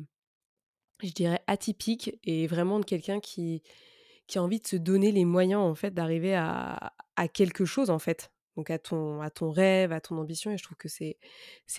je 1.02 1.12
dirais, 1.12 1.40
atypique 1.46 2.18
et 2.24 2.46
vraiment 2.46 2.80
de 2.80 2.84
quelqu'un 2.84 3.20
qui, 3.20 3.62
qui 4.26 4.38
a 4.38 4.42
envie 4.42 4.60
de 4.60 4.66
se 4.66 4.76
donner 4.76 5.12
les 5.12 5.24
moyens, 5.24 5.60
en 5.62 5.74
fait, 5.74 5.92
d'arriver 5.92 6.34
à, 6.34 6.92
à, 7.16 7.28
quelque 7.28 7.64
chose, 7.64 7.90
en 7.90 7.98
fait. 7.98 8.32
Donc 8.56 8.70
à 8.70 8.78
ton, 8.78 9.20
à 9.20 9.30
ton 9.30 9.50
rêve, 9.50 9.92
à 9.92 10.00
ton 10.00 10.18
ambition. 10.18 10.50
Et 10.50 10.58
je 10.58 10.64
trouve 10.64 10.76
que 10.76 10.88
c'est, 10.88 11.18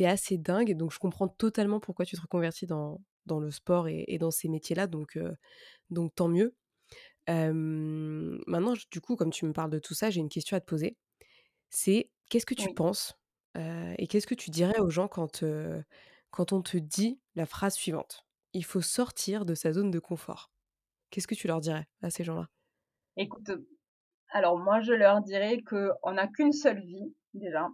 assez 0.05 0.37
dingue. 0.37 0.77
Donc 0.77 0.93
je 0.93 0.99
comprends 0.99 1.27
totalement 1.27 1.79
pourquoi 1.79 2.05
tu 2.05 2.15
te 2.15 2.21
reconvertis 2.21 2.67
dans, 2.67 3.01
dans 3.25 3.39
le 3.39 3.51
sport 3.51 3.87
et, 3.89 4.17
dans 4.17 4.31
ces 4.31 4.47
métiers-là. 4.47 4.87
Donc, 4.87 5.17
euh, 5.17 5.33
donc 5.89 6.15
tant 6.15 6.29
mieux. 6.29 6.55
Maintenant, 7.31 8.73
du 8.91 9.01
coup, 9.01 9.15
comme 9.15 9.31
tu 9.31 9.45
me 9.45 9.53
parles 9.53 9.71
de 9.71 9.79
tout 9.79 9.93
ça, 9.93 10.09
j'ai 10.09 10.19
une 10.19 10.29
question 10.29 10.57
à 10.57 10.59
te 10.59 10.65
poser. 10.65 10.97
C'est 11.69 12.09
qu'est-ce 12.29 12.45
que 12.45 12.55
tu 12.55 12.73
penses 12.73 13.15
euh, 13.57 13.93
et 13.97 14.07
qu'est-ce 14.07 14.27
que 14.27 14.35
tu 14.35 14.49
dirais 14.49 14.79
aux 14.79 14.89
gens 14.89 15.07
quand, 15.07 15.43
euh, 15.43 15.81
quand 16.31 16.53
on 16.53 16.61
te 16.61 16.77
dit 16.77 17.19
la 17.35 17.45
phrase 17.45 17.75
suivante 17.75 18.25
il 18.53 18.65
faut 18.65 18.81
sortir 18.81 19.45
de 19.45 19.53
sa 19.53 19.73
zone 19.73 19.91
de 19.91 19.99
confort. 19.99 20.51
Qu'est-ce 21.09 21.27
que 21.27 21.35
tu 21.35 21.47
leur 21.47 21.59
dirais 21.59 21.87
à 22.01 22.09
ces 22.09 22.23
gens-là? 22.23 22.47
Écoute, 23.17 23.51
alors 24.29 24.57
moi 24.57 24.79
je 24.81 24.93
leur 24.93 25.21
dirais 25.21 25.61
qu'on 25.61 26.11
n'a 26.11 26.27
qu'une 26.27 26.53
seule 26.53 26.81
vie 26.81 27.13
déjà 27.33 27.67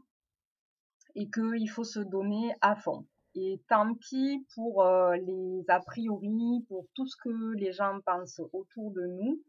et 1.16 1.30
qu'il 1.30 1.70
faut 1.70 1.84
se 1.84 2.00
donner 2.00 2.54
à 2.62 2.76
fond. 2.76 3.06
Et 3.36 3.62
tant 3.68 3.94
pis 3.96 4.46
pour 4.56 4.84
euh, 4.84 5.16
les 5.18 5.66
a 5.68 5.82
priori, 5.82 6.66
pour 6.70 6.88
tout 6.94 7.06
ce 7.06 7.18
que 7.18 7.54
les 7.56 7.74
gens 7.74 8.00
pensent 8.06 8.42
autour 8.54 8.92
de 8.92 9.06
nous, 9.08 9.42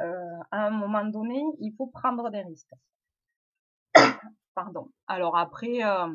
euh, 0.00 0.38
à 0.52 0.66
un 0.66 0.70
moment 0.70 1.04
donné, 1.04 1.42
il 1.58 1.74
faut 1.76 1.88
prendre 1.88 2.30
des 2.30 2.42
risques. 2.42 2.74
Pardon. 4.54 4.88
Alors 5.08 5.36
après, 5.36 5.84
euh, 5.84 6.14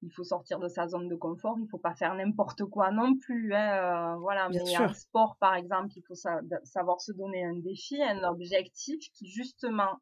il 0.00 0.10
faut 0.12 0.24
sortir 0.24 0.58
de 0.60 0.68
sa 0.68 0.88
zone 0.88 1.08
de 1.08 1.14
confort, 1.14 1.58
il 1.58 1.68
faut 1.68 1.78
pas 1.78 1.94
faire 1.94 2.14
n'importe 2.14 2.64
quoi 2.64 2.90
non 2.90 3.16
plus. 3.18 3.54
Hein, 3.54 4.16
voilà, 4.20 4.48
mais 4.48 4.78
en 4.78 4.92
sport, 4.94 5.36
par 5.40 5.54
exemple, 5.54 5.92
il 5.96 6.02
faut 6.06 6.14
savoir 6.14 7.02
se 7.02 7.12
donner 7.12 7.44
un 7.44 7.56
défi, 7.58 8.02
un 8.02 8.22
objectif 8.24 8.98
qui 9.12 9.26
justement 9.28 9.98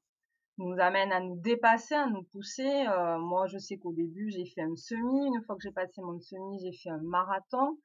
nous 0.59 0.75
amène 0.79 1.13
à 1.13 1.21
nous 1.21 1.37
dépasser, 1.41 1.95
à 1.95 2.07
nous 2.07 2.23
pousser. 2.25 2.87
Euh, 2.87 3.19
moi, 3.19 3.47
je 3.47 3.59
sais 3.59 3.77
qu'au 3.79 3.93
début, 3.93 4.31
j'ai 4.31 4.45
fait 4.47 4.63
un 4.63 4.77
semi. 4.77 5.27
Une 5.27 5.43
fois 5.45 5.57
que 5.57 5.63
j'ai 5.63 5.73
passé 5.73 6.01
mon 6.03 6.21
semi, 6.21 6.61
j'ai 6.63 6.73
fait 6.73 6.91
un 6.91 7.03
marathon. 7.03 7.79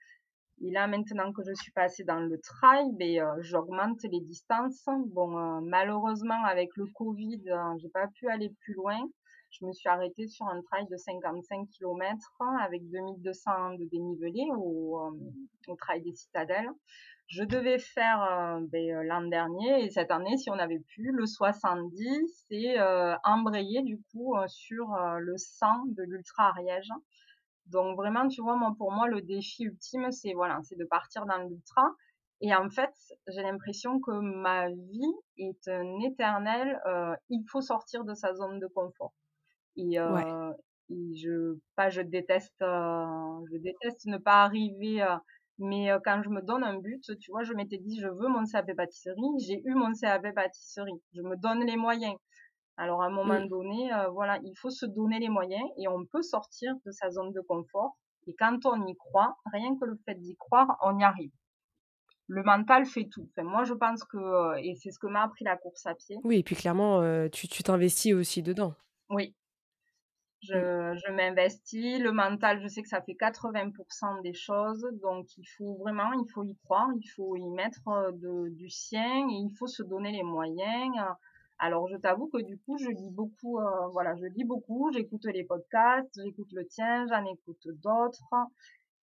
Et 0.61 0.71
là, 0.71 0.87
maintenant 0.87 1.31
que 1.33 1.43
je 1.43 1.53
suis 1.53 1.71
passée 1.71 2.03
dans 2.03 2.19
le 2.19 2.39
trail, 2.39 2.85
ben, 2.93 3.19
euh, 3.19 3.41
j'augmente 3.41 4.01
les 4.03 4.21
distances. 4.21 4.85
Bon, 5.07 5.27
malheureusement, 5.61 6.43
avec 6.45 6.69
le 6.75 6.85
Covid, 6.95 7.41
j'ai 7.79 7.89
pas 7.89 8.07
pu 8.07 8.27
aller 8.27 8.51
plus 8.61 8.73
loin. 8.73 8.99
Je 9.51 9.65
me 9.65 9.71
suis 9.73 9.89
arrêtée 9.89 10.27
sur 10.27 10.45
un 10.47 10.61
trail 10.61 10.85
de 10.89 10.97
55 10.97 11.67
km 11.69 12.41
avec 12.61 12.87
2200 12.89 13.75
de 13.75 13.85
dénivelé 13.85 14.45
au, 14.55 14.99
au 15.67 15.75
trail 15.75 16.01
des 16.01 16.13
citadelles. 16.13 16.69
Je 17.27 17.43
devais 17.43 17.77
faire 17.77 18.23
euh, 18.23 18.61
ben, 18.71 18.89
euh, 18.89 19.03
l'an 19.03 19.27
dernier 19.27 19.83
et 19.83 19.89
cette 19.89 20.11
année, 20.11 20.37
si 20.37 20.49
on 20.49 20.57
avait 20.57 20.79
pu, 20.79 21.11
le 21.11 21.25
70 21.25 22.45
et 22.49 22.79
euh, 22.79 23.15
embrayer 23.25 23.81
du 23.81 24.01
coup 24.11 24.33
sur 24.47 24.95
le 25.19 25.37
100 25.37 25.87
de 25.87 26.03
l'Ultra 26.03 26.49
Ariège. 26.49 26.89
Donc 27.65 27.97
vraiment, 27.97 28.29
tu 28.29 28.41
vois, 28.41 28.55
moi, 28.55 28.73
pour 28.77 28.93
moi, 28.93 29.07
le 29.07 29.21
défi 29.21 29.63
ultime, 29.63 30.09
c'est 30.11 30.29
de 30.31 30.85
partir 30.85 31.25
dans 31.25 31.39
l'ultra. 31.39 31.89
Et 32.39 32.55
en 32.55 32.69
fait, 32.69 32.93
j'ai 33.27 33.41
l'impression 33.41 33.99
que 33.99 34.11
ma 34.11 34.69
vie 34.69 35.13
est 35.37 35.67
un 35.67 35.99
éternel. 35.99 36.79
il 37.29 37.43
faut 37.49 37.61
sortir 37.61 38.05
de 38.05 38.13
sa 38.13 38.33
zone 38.35 38.59
de 38.59 38.67
confort. 38.67 39.13
Et, 39.77 39.97
et 40.89 41.15
je, 41.15 41.57
pas, 41.75 41.89
je 41.89 42.01
déteste, 42.01 42.55
je 42.59 43.57
déteste 43.57 44.05
ne 44.05 44.17
pas 44.17 44.43
arriver 44.43 45.05
mais 45.59 45.89
quand 46.03 46.21
je 46.23 46.29
me 46.29 46.41
donne 46.41 46.63
un 46.63 46.77
but, 46.77 47.03
tu 47.19 47.31
vois, 47.31 47.43
je 47.43 47.53
m'étais 47.53 47.77
dit, 47.77 47.99
je 47.99 48.07
veux 48.07 48.27
mon 48.27 48.45
CAP 48.45 48.75
pâtisserie. 48.75 49.39
J'ai 49.39 49.61
eu 49.65 49.73
mon 49.73 49.91
CAP 49.93 50.33
pâtisserie. 50.35 51.01
Je 51.13 51.21
me 51.21 51.35
donne 51.35 51.65
les 51.65 51.77
moyens. 51.77 52.15
Alors, 52.77 53.01
à 53.01 53.07
un 53.07 53.09
moment 53.09 53.39
mmh. 53.39 53.47
donné, 53.47 53.91
euh, 53.91 54.09
voilà, 54.09 54.37
il 54.43 54.53
faut 54.55 54.69
se 54.69 54.85
donner 54.85 55.19
les 55.19 55.29
moyens 55.29 55.67
et 55.79 55.87
on 55.87 56.05
peut 56.05 56.21
sortir 56.21 56.75
de 56.85 56.91
sa 56.91 57.09
zone 57.09 57.31
de 57.31 57.41
confort. 57.41 57.97
Et 58.27 58.35
quand 58.37 58.65
on 58.65 58.85
y 58.85 58.95
croit, 58.95 59.35
rien 59.51 59.75
que 59.79 59.85
le 59.85 59.97
fait 60.05 60.13
d'y 60.13 60.35
croire, 60.35 60.77
on 60.83 60.99
y 60.99 61.03
arrive. 61.03 61.31
Le 62.27 62.43
mental 62.43 62.85
fait 62.85 63.07
tout. 63.09 63.27
Enfin, 63.31 63.47
moi, 63.47 63.63
je 63.63 63.73
pense 63.73 64.03
que, 64.03 64.59
et 64.59 64.75
c'est 64.75 64.91
ce 64.91 64.99
que 64.99 65.07
m'a 65.07 65.23
appris 65.23 65.43
la 65.43 65.57
course 65.57 65.85
à 65.87 65.95
pied. 65.95 66.17
Oui, 66.23 66.39
et 66.39 66.43
puis 66.43 66.55
clairement, 66.55 67.01
tu 67.29 67.47
t'investis 67.47 68.13
aussi 68.13 68.43
dedans. 68.43 68.75
Oui, 69.09 69.33
je, 70.41 70.53
je 71.05 71.11
m'investis. 71.11 71.99
Le 71.99 72.11
mental, 72.11 72.61
je 72.61 72.67
sais 72.67 72.81
que 72.81 72.87
ça 72.89 73.01
fait 73.01 73.15
80% 73.15 74.21
des 74.21 74.33
choses. 74.33 74.87
Donc, 75.01 75.25
il 75.37 75.45
faut 75.57 75.75
vraiment, 75.75 76.11
il 76.13 76.29
faut 76.31 76.43
y 76.43 76.55
croire, 76.63 76.89
il 76.95 77.07
faut 77.07 77.35
y 77.35 77.49
mettre 77.49 77.87
euh, 77.87 78.49
du 78.51 78.69
sien 78.69 79.27
et 79.29 79.33
il 79.33 79.51
faut 79.57 79.67
se 79.67 79.83
donner 79.83 80.11
les 80.11 80.23
moyens. 80.23 80.93
Alors, 81.59 81.87
je 81.87 81.97
t'avoue 81.97 82.27
que 82.27 82.41
du 82.41 82.57
coup, 82.59 82.77
je 82.77 82.89
lis 82.89 83.09
beaucoup, 83.09 83.59
euh, 83.59 83.87
voilà, 83.91 84.15
je 84.15 84.25
lis 84.25 84.43
beaucoup, 84.43 84.91
j'écoute 84.93 85.25
les 85.25 85.43
podcasts, 85.43 86.21
j'écoute 86.23 86.51
le 86.51 86.67
tien, 86.67 87.07
j'en 87.07 87.25
écoute 87.25 87.67
d'autres. 87.83 88.23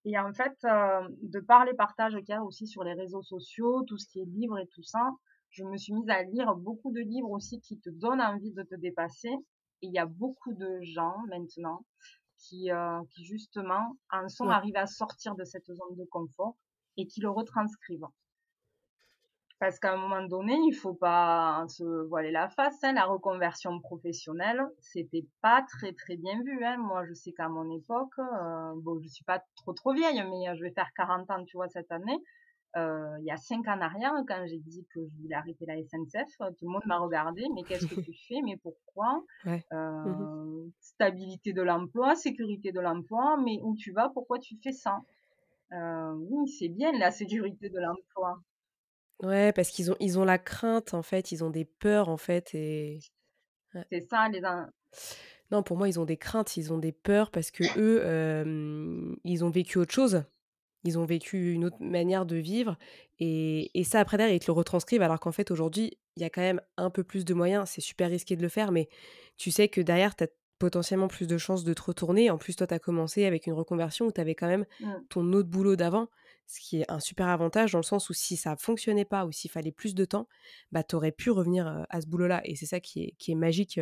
Et 0.04 0.18
en 0.18 0.32
fait, 0.32 0.56
euh, 0.64 1.08
de 1.22 1.40
par 1.40 1.64
les 1.64 1.74
partages 1.74 2.14
qu'il 2.16 2.28
y 2.28 2.32
a 2.32 2.42
aussi 2.44 2.66
sur 2.66 2.84
les 2.84 2.92
réseaux 2.92 3.22
sociaux, 3.22 3.82
tout 3.84 3.98
ce 3.98 4.06
qui 4.06 4.20
est 4.20 4.24
livre 4.26 4.58
et 4.58 4.66
tout 4.68 4.82
ça, 4.82 5.10
je 5.50 5.64
me 5.64 5.76
suis 5.76 5.92
mise 5.94 6.08
à 6.10 6.22
lire 6.22 6.54
beaucoup 6.54 6.92
de 6.92 7.00
livres 7.00 7.30
aussi 7.30 7.60
qui 7.60 7.78
te 7.78 7.90
donnent 7.90 8.20
envie 8.20 8.52
de 8.52 8.62
te 8.62 8.74
dépasser 8.74 9.34
il 9.82 9.92
y 9.92 9.98
a 9.98 10.06
beaucoup 10.06 10.52
de 10.52 10.80
gens 10.82 11.16
maintenant 11.28 11.84
qui, 12.38 12.70
euh, 12.70 13.00
qui 13.10 13.24
justement 13.24 13.96
en 14.10 14.28
sont 14.28 14.48
arrivés 14.48 14.78
à 14.78 14.86
sortir 14.86 15.34
de 15.34 15.44
cette 15.44 15.66
zone 15.66 15.96
de 15.96 16.04
confort 16.04 16.56
et 16.96 17.06
qui 17.06 17.20
le 17.20 17.30
retranscrivent. 17.30 18.06
Parce 19.60 19.78
qu'à 19.78 19.92
un 19.92 19.96
moment 19.96 20.22
donné, 20.26 20.58
il 20.66 20.74
faut 20.74 20.94
pas 20.94 21.64
se 21.68 21.84
voiler 22.08 22.30
la 22.30 22.48
face. 22.48 22.82
Hein. 22.82 22.92
La 22.92 23.04
reconversion 23.04 23.80
professionnelle, 23.80 24.62
c'était 24.80 25.26
pas 25.40 25.62
très 25.62 25.92
très 25.92 26.16
bien 26.16 26.42
vu. 26.42 26.64
Hein. 26.64 26.76
Moi, 26.78 27.06
je 27.06 27.14
sais 27.14 27.32
qu'à 27.32 27.48
mon 27.48 27.70
époque, 27.70 28.18
euh, 28.18 28.72
bon, 28.76 29.00
je 29.00 29.08
suis 29.08 29.24
pas 29.24 29.42
trop 29.56 29.72
trop 29.72 29.94
vieille, 29.94 30.22
mais 30.28 30.54
je 30.56 30.62
vais 30.62 30.72
faire 30.72 30.90
40 30.96 31.30
ans, 31.30 31.44
tu 31.44 31.56
vois, 31.56 31.68
cette 31.68 31.90
année. 31.92 32.18
Euh, 32.76 33.16
il 33.20 33.24
y 33.24 33.30
a 33.30 33.36
cinq 33.36 33.68
ans 33.68 33.76
en 33.76 33.80
arrière, 33.80 34.12
quand 34.26 34.44
j'ai 34.46 34.58
dit 34.58 34.84
que 34.92 35.00
je 35.00 35.22
voulais 35.22 35.36
arrêter 35.36 35.64
la 35.64 35.76
SNCF, 35.76 36.36
tout 36.58 36.66
le 36.66 36.72
monde 36.72 36.82
m'a 36.86 36.98
regardé, 36.98 37.44
mais 37.54 37.62
qu'est-ce 37.62 37.86
que 37.86 38.00
tu 38.00 38.12
fais, 38.26 38.40
mais 38.42 38.56
pourquoi? 38.56 39.22
Euh, 39.46 39.54
mmh 39.72 40.70
Stabilité 40.80 41.52
de 41.52 41.62
l'emploi, 41.62 42.14
sécurité 42.16 42.72
de 42.72 42.80
l'emploi, 42.80 43.36
mais 43.44 43.58
où 43.62 43.76
tu 43.76 43.92
vas, 43.92 44.08
pourquoi 44.08 44.38
tu 44.38 44.56
fais 44.62 44.72
ça? 44.72 45.00
Euh, 45.72 46.14
Oui, 46.30 46.48
c'est 46.48 46.68
bien 46.68 46.90
la 46.98 47.10
sécurité 47.10 47.68
de 47.68 47.78
l'emploi. 47.78 48.40
Ouais, 49.22 49.52
parce 49.52 49.70
qu'ils 49.70 49.92
ont, 49.92 49.96
ils 50.00 50.18
ont 50.18 50.24
la 50.24 50.38
crainte, 50.38 50.94
en 50.94 51.02
fait, 51.02 51.30
ils 51.30 51.44
ont 51.44 51.50
des 51.50 51.64
peurs, 51.64 52.08
en 52.08 52.16
fait, 52.16 52.54
et... 52.54 52.98
C'est 53.90 54.00
ça, 54.08 54.28
les... 54.28 54.40
Non, 55.50 55.62
pour 55.62 55.76
moi, 55.76 55.88
ils 55.88 56.00
ont 56.00 56.04
des 56.04 56.16
craintes, 56.16 56.56
ils 56.56 56.72
ont 56.72 56.78
des 56.78 56.92
peurs 56.92 57.30
parce 57.30 57.50
que 57.50 57.64
eux, 57.78 59.16
ils 59.24 59.44
ont 59.44 59.50
vécu 59.50 59.78
autre 59.78 59.92
chose. 59.92 60.24
Ils 60.84 60.98
ont 60.98 61.04
vécu 61.04 61.52
une 61.52 61.64
autre 61.64 61.78
manière 61.80 62.26
de 62.26 62.36
vivre 62.36 62.76
et, 63.20 63.70
ça, 63.84 64.00
après 64.00 64.16
derrière, 64.16 64.34
ils 64.34 64.40
te 64.40 64.46
le 64.46 64.52
retranscrivent 64.52 65.02
alors 65.02 65.20
qu'en 65.20 65.32
fait, 65.32 65.50
aujourd'hui, 65.50 65.98
il 66.16 66.22
y 66.22 66.26
a 66.26 66.30
quand 66.30 66.40
même 66.40 66.60
un 66.76 66.90
peu 66.90 67.04
plus 67.04 67.24
de 67.24 67.34
moyens. 67.34 67.68
C'est 67.68 67.80
super 67.80 68.10
risqué 68.10 68.36
de 68.36 68.42
le 68.42 68.48
faire, 68.48 68.72
mais 68.72 68.88
tu 69.36 69.50
sais 69.50 69.68
que 69.68 69.80
derrière, 69.80 70.16
tu 70.16 70.24
as 70.24 70.28
potentiellement 70.58 71.08
plus 71.08 71.26
de 71.26 71.38
chances 71.38 71.64
de 71.64 71.74
te 71.74 71.82
retourner. 71.82 72.30
En 72.30 72.38
plus, 72.38 72.56
toi, 72.56 72.66
tu 72.66 72.74
as 72.74 72.78
commencé 72.78 73.24
avec 73.24 73.46
une 73.46 73.52
reconversion 73.52 74.06
où 74.06 74.12
tu 74.12 74.20
avais 74.20 74.34
quand 74.34 74.46
même 74.46 74.66
mmh. 74.80 74.92
ton 75.08 75.32
autre 75.32 75.48
boulot 75.48 75.76
d'avant, 75.76 76.08
ce 76.46 76.60
qui 76.60 76.80
est 76.80 76.90
un 76.90 77.00
super 77.00 77.28
avantage 77.28 77.72
dans 77.72 77.78
le 77.78 77.84
sens 77.84 78.10
où 78.10 78.12
si 78.12 78.36
ça 78.36 78.56
fonctionnait 78.56 79.04
pas 79.04 79.26
ou 79.26 79.32
s'il 79.32 79.50
fallait 79.50 79.72
plus 79.72 79.94
de 79.94 80.04
temps, 80.04 80.28
bah, 80.72 80.82
tu 80.82 80.94
aurais 80.96 81.12
pu 81.12 81.30
revenir 81.30 81.84
à 81.88 82.00
ce 82.00 82.06
boulot-là. 82.06 82.40
Et 82.44 82.56
c'est 82.56 82.66
ça 82.66 82.80
qui 82.80 83.04
est, 83.04 83.14
qui 83.18 83.32
est 83.32 83.36
magique 83.36 83.80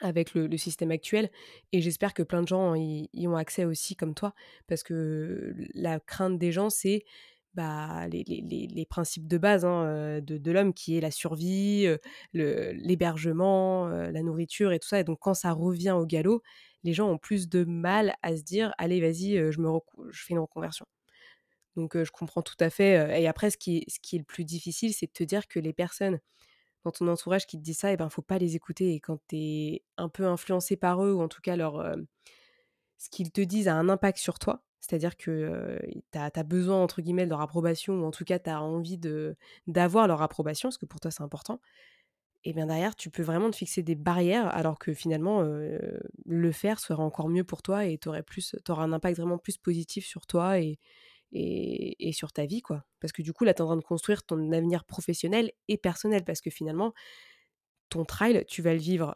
avec 0.00 0.34
le, 0.34 0.56
système 0.56 0.90
actuel. 0.90 1.30
Et 1.72 1.80
j'espère 1.80 2.14
que 2.14 2.22
plein 2.22 2.42
de 2.42 2.48
gens 2.48 2.74
y, 2.74 3.08
ont 3.26 3.36
accès 3.36 3.64
aussi 3.64 3.96
comme 3.96 4.14
toi, 4.14 4.34
parce 4.66 4.82
que 4.82 5.54
la 5.74 6.00
crainte 6.00 6.38
des 6.38 6.52
gens, 6.52 6.70
c'est 6.70 7.04
bah, 7.54 8.06
les, 8.08 8.22
les, 8.24 8.68
les, 8.68 8.86
principes 8.86 9.26
de 9.26 9.36
base 9.36 9.64
hein, 9.64 9.84
euh, 9.84 10.20
de, 10.20 10.38
de 10.38 10.52
l'homme, 10.52 10.72
qui 10.72 10.96
est 10.96 11.00
la 11.00 11.10
survie, 11.10 11.84
euh, 11.86 11.98
l'hébergement, 12.32 13.88
euh, 13.88 14.10
la 14.12 14.22
nourriture 14.22 14.72
et 14.72 14.78
tout 14.78 14.88
ça. 14.88 15.00
Et 15.00 15.04
donc 15.04 15.18
quand 15.20 15.34
ça 15.34 15.52
revient 15.52 15.90
au 15.90 16.06
galop, 16.06 16.42
les 16.84 16.92
gens 16.92 17.08
ont 17.10 17.18
plus 17.18 17.48
de 17.48 17.64
mal 17.64 18.14
à 18.22 18.36
se 18.36 18.42
dire, 18.42 18.72
allez, 18.78 19.00
vas-y, 19.00 19.52
je, 19.52 19.60
me 19.60 19.68
je 20.10 20.24
fais 20.24 20.34
une 20.34 20.38
reconversion. 20.38 20.86
Donc 21.76 21.96
je 21.96 22.10
comprends 22.10 22.42
tout 22.42 22.56
à 22.60 22.70
fait. 22.70 23.20
Et 23.20 23.26
après, 23.28 23.50
ce 23.50 23.56
qui, 23.56 23.84
ce 23.88 23.98
qui 24.00 24.16
est 24.16 24.20
le 24.20 24.24
plus 24.24 24.44
difficile, 24.44 24.94
c'est 24.94 25.06
de 25.06 25.12
te 25.12 25.24
dire 25.24 25.48
que 25.48 25.58
les 25.58 25.72
personnes 25.72 26.20
dans 26.84 26.90
ton 26.90 27.08
entourage 27.08 27.46
qui 27.46 27.58
te 27.58 27.62
dit 27.62 27.74
ça, 27.74 27.92
et 27.92 27.96
ben 27.96 28.08
faut 28.08 28.22
pas 28.22 28.38
les 28.38 28.56
écouter. 28.56 28.94
Et 28.94 29.00
quand 29.00 29.18
tu 29.28 29.36
es 29.36 29.82
un 29.96 30.08
peu 30.08 30.26
influencé 30.26 30.76
par 30.76 31.04
eux, 31.04 31.12
ou 31.12 31.20
en 31.20 31.28
tout 31.28 31.40
cas 31.42 31.56
leur, 31.56 31.94
ce 32.98 33.10
qu'ils 33.10 33.32
te 33.32 33.40
disent 33.40 33.68
a 33.68 33.74
un 33.74 33.88
impact 33.88 34.18
sur 34.18 34.38
toi, 34.38 34.62
c'est-à-dire 34.80 35.16
que 35.16 35.78
tu 36.12 36.18
as, 36.18 36.42
besoin, 36.44 36.82
entre 36.82 37.02
guillemets, 37.02 37.24
de 37.24 37.30
leur 37.30 37.40
approbation, 37.42 37.94
ou 38.00 38.04
en 38.04 38.10
tout 38.10 38.24
cas 38.24 38.38
tu 38.38 38.50
as 38.50 38.62
envie 38.62 38.98
d'avoir 39.66 40.08
leur 40.08 40.22
approbation, 40.22 40.68
parce 40.68 40.78
que 40.78 40.86
pour 40.86 41.00
toi 41.00 41.10
c'est 41.10 41.22
important, 41.22 41.60
et 42.44 42.54
bien 42.54 42.66
derrière, 42.66 42.96
tu 42.96 43.10
peux 43.10 43.22
vraiment 43.22 43.50
te 43.50 43.56
fixer 43.56 43.82
des 43.82 43.94
barrières, 43.94 44.48
alors 44.54 44.78
que 44.78 44.94
finalement, 44.94 45.42
le 45.42 46.52
faire 46.52 46.80
sera 46.80 47.02
encore 47.02 47.28
mieux 47.28 47.44
pour 47.44 47.62
toi, 47.62 47.84
et 47.84 47.98
tu 47.98 48.08
auras 48.08 48.82
un 48.82 48.92
impact 48.92 49.18
vraiment 49.18 49.38
plus 49.38 49.58
positif 49.58 50.06
sur 50.06 50.26
toi, 50.26 50.58
et, 50.58 50.78
et, 51.32 52.12
sur 52.12 52.32
ta 52.32 52.46
vie, 52.46 52.62
quoi. 52.62 52.84
Parce 53.00 53.12
que 53.12 53.22
du 53.22 53.32
coup, 53.32 53.44
là, 53.44 53.54
tu 53.54 53.62
en 53.62 53.66
train 53.66 53.76
de 53.76 53.82
construire 53.82 54.24
ton 54.24 54.52
avenir 54.52 54.84
professionnel 54.84 55.52
et 55.68 55.76
personnel, 55.76 56.24
parce 56.24 56.40
que 56.40 56.50
finalement, 56.50 56.92
ton 57.88 58.04
trail, 58.04 58.44
tu 58.46 58.62
vas 58.62 58.72
le 58.72 58.78
vivre 58.78 59.14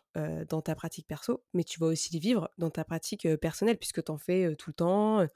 dans 0.48 0.61
ta 0.61 0.74
pratique 0.74 1.07
perso, 1.07 1.44
mais 1.55 1.64
tu 1.64 1.79
vas 1.79 1.87
aussi 1.87 2.14
le 2.14 2.20
vivre 2.20 2.50
dans 2.59 2.70
ta 2.70 2.85
pratique 2.85 3.29
personnelle, 3.37 3.79
puisque 3.79 4.03
tu 4.03 4.11
en 4.11 4.18
fais 4.18 4.55
tout 4.57 4.70
le 4.70 4.74
temps, 4.74 5.27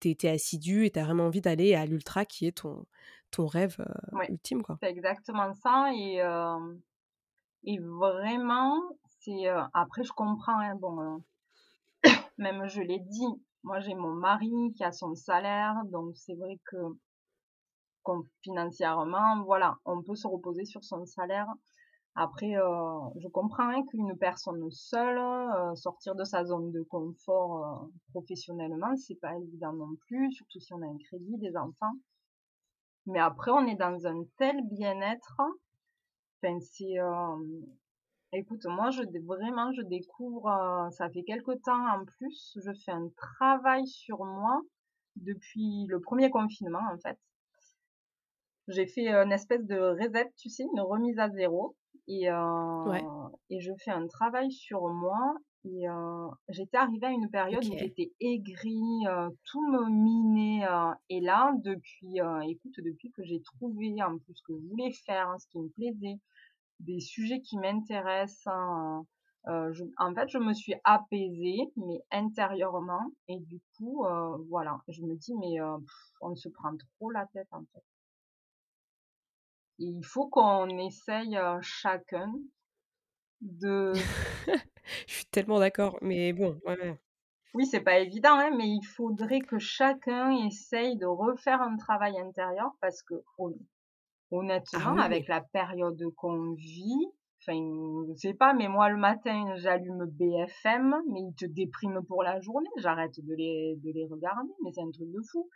tu 0.00 0.10
es, 0.10 0.28
assidu 0.28 0.84
et 0.84 0.90
tu 0.90 0.98
as 0.98 1.04
vraiment 1.04 1.26
envie 1.26 1.40
d'aller 1.40 1.74
à 1.74 1.86
l'ultra 1.86 2.24
qui 2.24 2.46
est 2.46 2.58
ton, 2.58 2.86
ton 3.30 3.46
rêve 3.46 3.76
ultime. 4.28 4.62
C'est 4.80 4.90
exactement 4.90 5.52
ça. 5.54 5.90
Et, 5.94 6.20
et 7.64 7.78
vraiment, 7.78 8.80
c'est. 9.20 9.46
après, 9.74 10.02
je 10.02 10.12
comprends. 10.12 10.58
Hein, 10.58 10.74
bon, 10.76 11.22
même 12.38 12.66
je 12.68 12.80
l'ai 12.80 13.00
dit, 13.00 13.26
moi, 13.62 13.80
j'ai 13.80 13.94
mon 13.94 14.14
mari 14.14 14.72
qui 14.76 14.84
a 14.84 14.92
son 14.92 15.14
salaire, 15.14 15.74
donc 15.86 16.16
c'est 16.16 16.34
vrai 16.34 16.58
que 16.70 16.76
financièrement, 18.42 19.42
voilà, 19.44 19.76
on 19.84 20.02
peut 20.02 20.14
se 20.14 20.26
reposer 20.26 20.64
sur 20.64 20.84
son 20.84 21.04
salaire. 21.04 21.46
Après, 22.14 22.56
euh, 22.56 22.98
je 23.20 23.28
comprends 23.28 23.68
hein, 23.68 23.84
qu'une 23.90 24.16
personne 24.18 24.68
seule, 24.70 25.18
euh, 25.18 25.74
sortir 25.76 26.14
de 26.14 26.24
sa 26.24 26.44
zone 26.44 26.72
de 26.72 26.82
confort 26.82 27.64
euh, 27.64 27.86
professionnellement, 28.12 28.96
c'est 28.96 29.20
pas 29.20 29.36
évident 29.36 29.72
non 29.72 29.94
plus, 30.06 30.32
surtout 30.32 30.58
si 30.58 30.72
on 30.72 30.82
a 30.82 30.86
un 30.86 30.98
crédit, 30.98 31.38
des 31.38 31.56
enfants. 31.56 31.94
Mais 33.06 33.20
après, 33.20 33.52
on 33.52 33.66
est 33.66 33.76
dans 33.76 34.06
un 34.06 34.24
tel 34.36 34.56
bien-être. 34.68 35.40
Enfin, 36.42 36.58
c'est, 36.60 36.96
Écoute, 38.32 38.66
moi, 38.66 38.90
je, 38.90 39.02
vraiment, 39.24 39.72
je 39.72 39.80
découvre, 39.82 40.48
euh, 40.48 40.90
ça 40.90 41.08
fait 41.08 41.22
quelque 41.22 41.52
temps 41.64 41.86
en 41.88 42.04
plus, 42.04 42.58
je 42.62 42.70
fais 42.84 42.92
un 42.92 43.08
travail 43.16 43.86
sur 43.86 44.22
moi 44.22 44.60
depuis 45.16 45.86
le 45.88 45.98
premier 46.00 46.28
confinement, 46.28 46.82
en 46.92 46.98
fait. 46.98 47.18
J'ai 48.68 48.86
fait 48.86 49.08
une 49.08 49.32
espèce 49.32 49.64
de 49.64 49.78
reset, 49.78 50.30
tu 50.36 50.50
sais, 50.50 50.64
une 50.64 50.80
remise 50.80 51.18
à 51.18 51.30
zéro. 51.30 51.74
Et, 52.06 52.30
euh, 52.30 52.98
et 53.48 53.60
je 53.60 53.72
fais 53.82 53.92
un 53.92 54.06
travail 54.06 54.52
sur 54.52 54.86
moi. 54.88 55.34
Et 55.64 55.88
euh, 55.88 56.28
j'étais 56.50 56.76
arrivée 56.76 57.06
à 57.06 57.10
une 57.10 57.30
période 57.30 57.64
où 57.64 57.78
j'étais 57.78 58.12
aigrie, 58.20 59.04
tout 59.44 59.66
me 59.70 59.88
minait. 59.88 60.66
et 61.08 61.20
là, 61.20 61.54
depuis, 61.64 62.18
écoute, 62.46 62.74
depuis 62.84 63.10
que 63.10 63.24
j'ai 63.24 63.40
trouvé 63.40 64.02
en 64.02 64.18
plus 64.18 64.34
ce 64.34 64.42
que 64.42 64.52
je 64.52 64.66
voulais 64.68 64.92
faire, 65.06 65.34
ce 65.38 65.48
qui 65.48 65.58
me 65.58 65.68
plaisait, 65.70 66.18
des 66.80 67.00
sujets 67.00 67.40
qui 67.40 67.58
m'intéressent, 67.58 68.46
hein, 68.46 69.04
en 69.44 70.14
fait, 70.14 70.28
je 70.28 70.38
me 70.38 70.52
suis 70.52 70.74
apaisée, 70.84 71.72
mais 71.76 72.02
intérieurement. 72.10 73.10
Et 73.28 73.38
du 73.38 73.60
coup, 73.76 74.04
voilà, 74.48 74.78
je 74.88 75.02
me 75.02 75.16
dis, 75.16 75.34
mais 75.34 75.56
on 76.20 76.34
se 76.36 76.48
prend 76.48 76.76
trop 76.76 77.10
la 77.10 77.26
tête, 77.26 77.48
en 77.52 77.64
fait. 77.72 77.82
il 79.78 80.04
faut 80.04 80.28
qu'on 80.28 80.68
essaye 80.78 81.38
chacun 81.62 82.34
de... 83.40 83.92
je 85.06 85.12
suis 85.12 85.26
tellement 85.26 85.60
d'accord, 85.60 85.98
mais 86.02 86.32
bon, 86.32 86.60
Oui, 87.54 87.66
c'est 87.66 87.80
pas 87.80 87.98
évident, 87.98 88.34
hein, 88.34 88.50
mais 88.56 88.68
il 88.68 88.84
faudrait 88.84 89.40
que 89.40 89.58
chacun 89.58 90.30
essaye 90.46 90.96
de 90.96 91.06
refaire 91.06 91.62
un 91.62 91.76
travail 91.76 92.18
intérieur 92.18 92.72
parce 92.80 93.02
que 93.02 93.14
honnêtement, 94.30 94.96
ah 94.98 95.02
avec 95.02 95.28
la 95.28 95.40
période 95.40 96.02
qu'on 96.16 96.52
vit, 96.54 97.06
enfin, 97.40 97.58
je 98.08 98.14
sais 98.14 98.34
pas, 98.34 98.52
mais 98.54 98.68
moi 98.68 98.88
le 98.88 98.96
matin, 98.96 99.54
j'allume 99.56 100.06
BFM, 100.06 100.96
mais 101.10 101.20
ils 101.20 101.34
te 101.34 101.46
dépriment 101.46 102.04
pour 102.04 102.22
la 102.22 102.40
journée. 102.40 102.68
J'arrête 102.78 103.18
de 103.18 103.34
les, 103.34 103.76
de 103.82 103.90
les 103.92 104.06
regarder, 104.06 104.50
mais 104.64 104.70
c'est 104.72 104.82
un 104.82 104.90
truc 104.90 105.10
de 105.10 105.20
fou. 105.30 105.48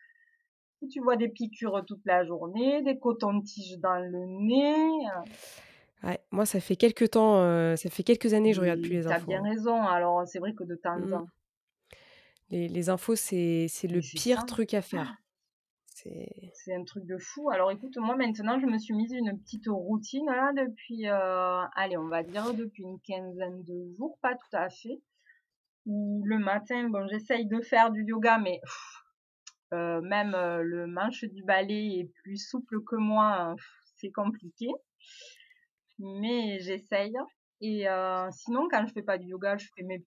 Tu 0.90 1.00
vois 1.00 1.16
des 1.16 1.28
piqûres 1.28 1.84
toute 1.86 2.04
la 2.04 2.24
journée, 2.24 2.82
des 2.82 2.98
cotons-tiges 2.98 3.78
dans 3.78 4.00
le 4.00 4.26
nez. 4.46 5.06
Ouais, 6.02 6.18
moi, 6.32 6.44
ça 6.44 6.58
fait 6.58 6.74
quelques 6.74 7.10
temps, 7.10 7.36
euh, 7.36 7.76
ça 7.76 7.88
fait 7.88 8.02
quelques 8.02 8.34
années 8.34 8.50
que 8.50 8.56
je 8.56 8.60
regarde 8.60 8.80
plus 8.80 8.90
les 8.90 9.06
infos. 9.06 9.20
T'as 9.20 9.26
bien 9.26 9.44
hein. 9.44 9.50
raison. 9.50 9.80
Alors, 9.80 10.26
c'est 10.26 10.40
vrai 10.40 10.54
que 10.54 10.64
de 10.64 10.74
temps 10.74 10.94
en 10.94 10.98
mmh. 10.98 11.10
temps. 11.10 11.26
Les, 12.50 12.68
les 12.68 12.90
infos, 12.90 13.14
c'est 13.14 13.68
le 13.84 14.00
pire 14.00 14.44
truc 14.44 14.74
à 14.74 14.82
faire. 14.82 15.14
C'est 16.02 16.74
un 16.74 16.84
truc 16.84 17.06
de 17.06 17.16
fou. 17.18 17.50
Alors 17.50 17.70
écoute, 17.70 17.96
moi 17.96 18.16
maintenant, 18.16 18.58
je 18.58 18.66
me 18.66 18.78
suis 18.78 18.94
mise 18.94 19.12
une 19.12 19.38
petite 19.40 19.66
routine 19.68 20.26
là 20.26 20.52
depuis, 20.52 21.08
euh, 21.08 21.62
allez, 21.76 21.96
on 21.96 22.08
va 22.08 22.22
dire 22.22 22.52
depuis 22.54 22.82
une 22.82 23.00
quinzaine 23.00 23.62
de 23.64 23.92
jours, 23.96 24.18
pas 24.20 24.34
tout 24.34 24.56
à 24.56 24.68
fait. 24.68 25.00
Où 25.86 26.22
le 26.24 26.38
matin, 26.38 26.88
bon, 26.88 27.06
j'essaye 27.08 27.46
de 27.46 27.60
faire 27.60 27.90
du 27.90 28.04
yoga, 28.04 28.38
mais 28.38 28.60
euh, 29.72 30.00
même 30.00 30.34
euh, 30.34 30.62
le 30.62 30.86
manche 30.86 31.24
du 31.24 31.42
balai 31.44 32.00
est 32.00 32.12
plus 32.22 32.36
souple 32.36 32.82
que 32.84 32.96
moi, 32.96 33.54
c'est 33.96 34.10
compliqué. 34.10 34.68
Mais 35.98 36.58
j'essaye. 36.60 37.14
Et 37.60 37.86
sinon, 38.32 38.66
quand 38.68 38.84
je 38.86 38.92
fais 38.92 39.02
pas 39.02 39.18
du 39.18 39.28
yoga, 39.28 39.56
je 39.56 39.68
fais 39.76 39.84
mes 39.84 40.02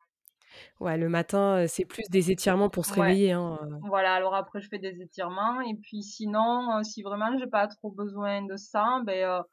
Ouais, 0.80 0.98
le 0.98 1.10
matin, 1.10 1.66
c'est 1.68 1.86
plus 1.86 2.10
des 2.10 2.32
étirements 2.32 2.70
pour 2.70 2.86
se 2.86 2.94
réveiller, 2.94 3.32
hein, 3.32 3.60
Voilà, 3.84 4.14
alors 4.14 4.36
après 4.36 4.62
je 4.62 4.70
fais 4.70 4.80
des 4.80 5.02
étirements 5.02 5.62
et 5.62 5.76
puis 5.76 6.04
sinon, 6.04 6.84
si 6.84 7.02
vraiment 7.04 7.38
j'ai 7.38 7.48
pas 7.48 7.68
trop 7.68 7.92
besoin 7.92 8.44
de 8.44 8.56
ça, 8.56 9.02
ben, 9.06 9.44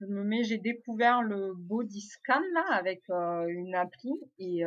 je 0.00 0.06
me 0.06 0.22
mets 0.22 0.44
j'ai 0.44 0.58
découvert 0.58 1.22
le 1.22 1.54
body 1.54 2.02
scan 2.02 2.42
là 2.54 2.64
avec, 2.72 3.02
une 3.08 3.74
appli 3.74 4.12
et 4.38 4.62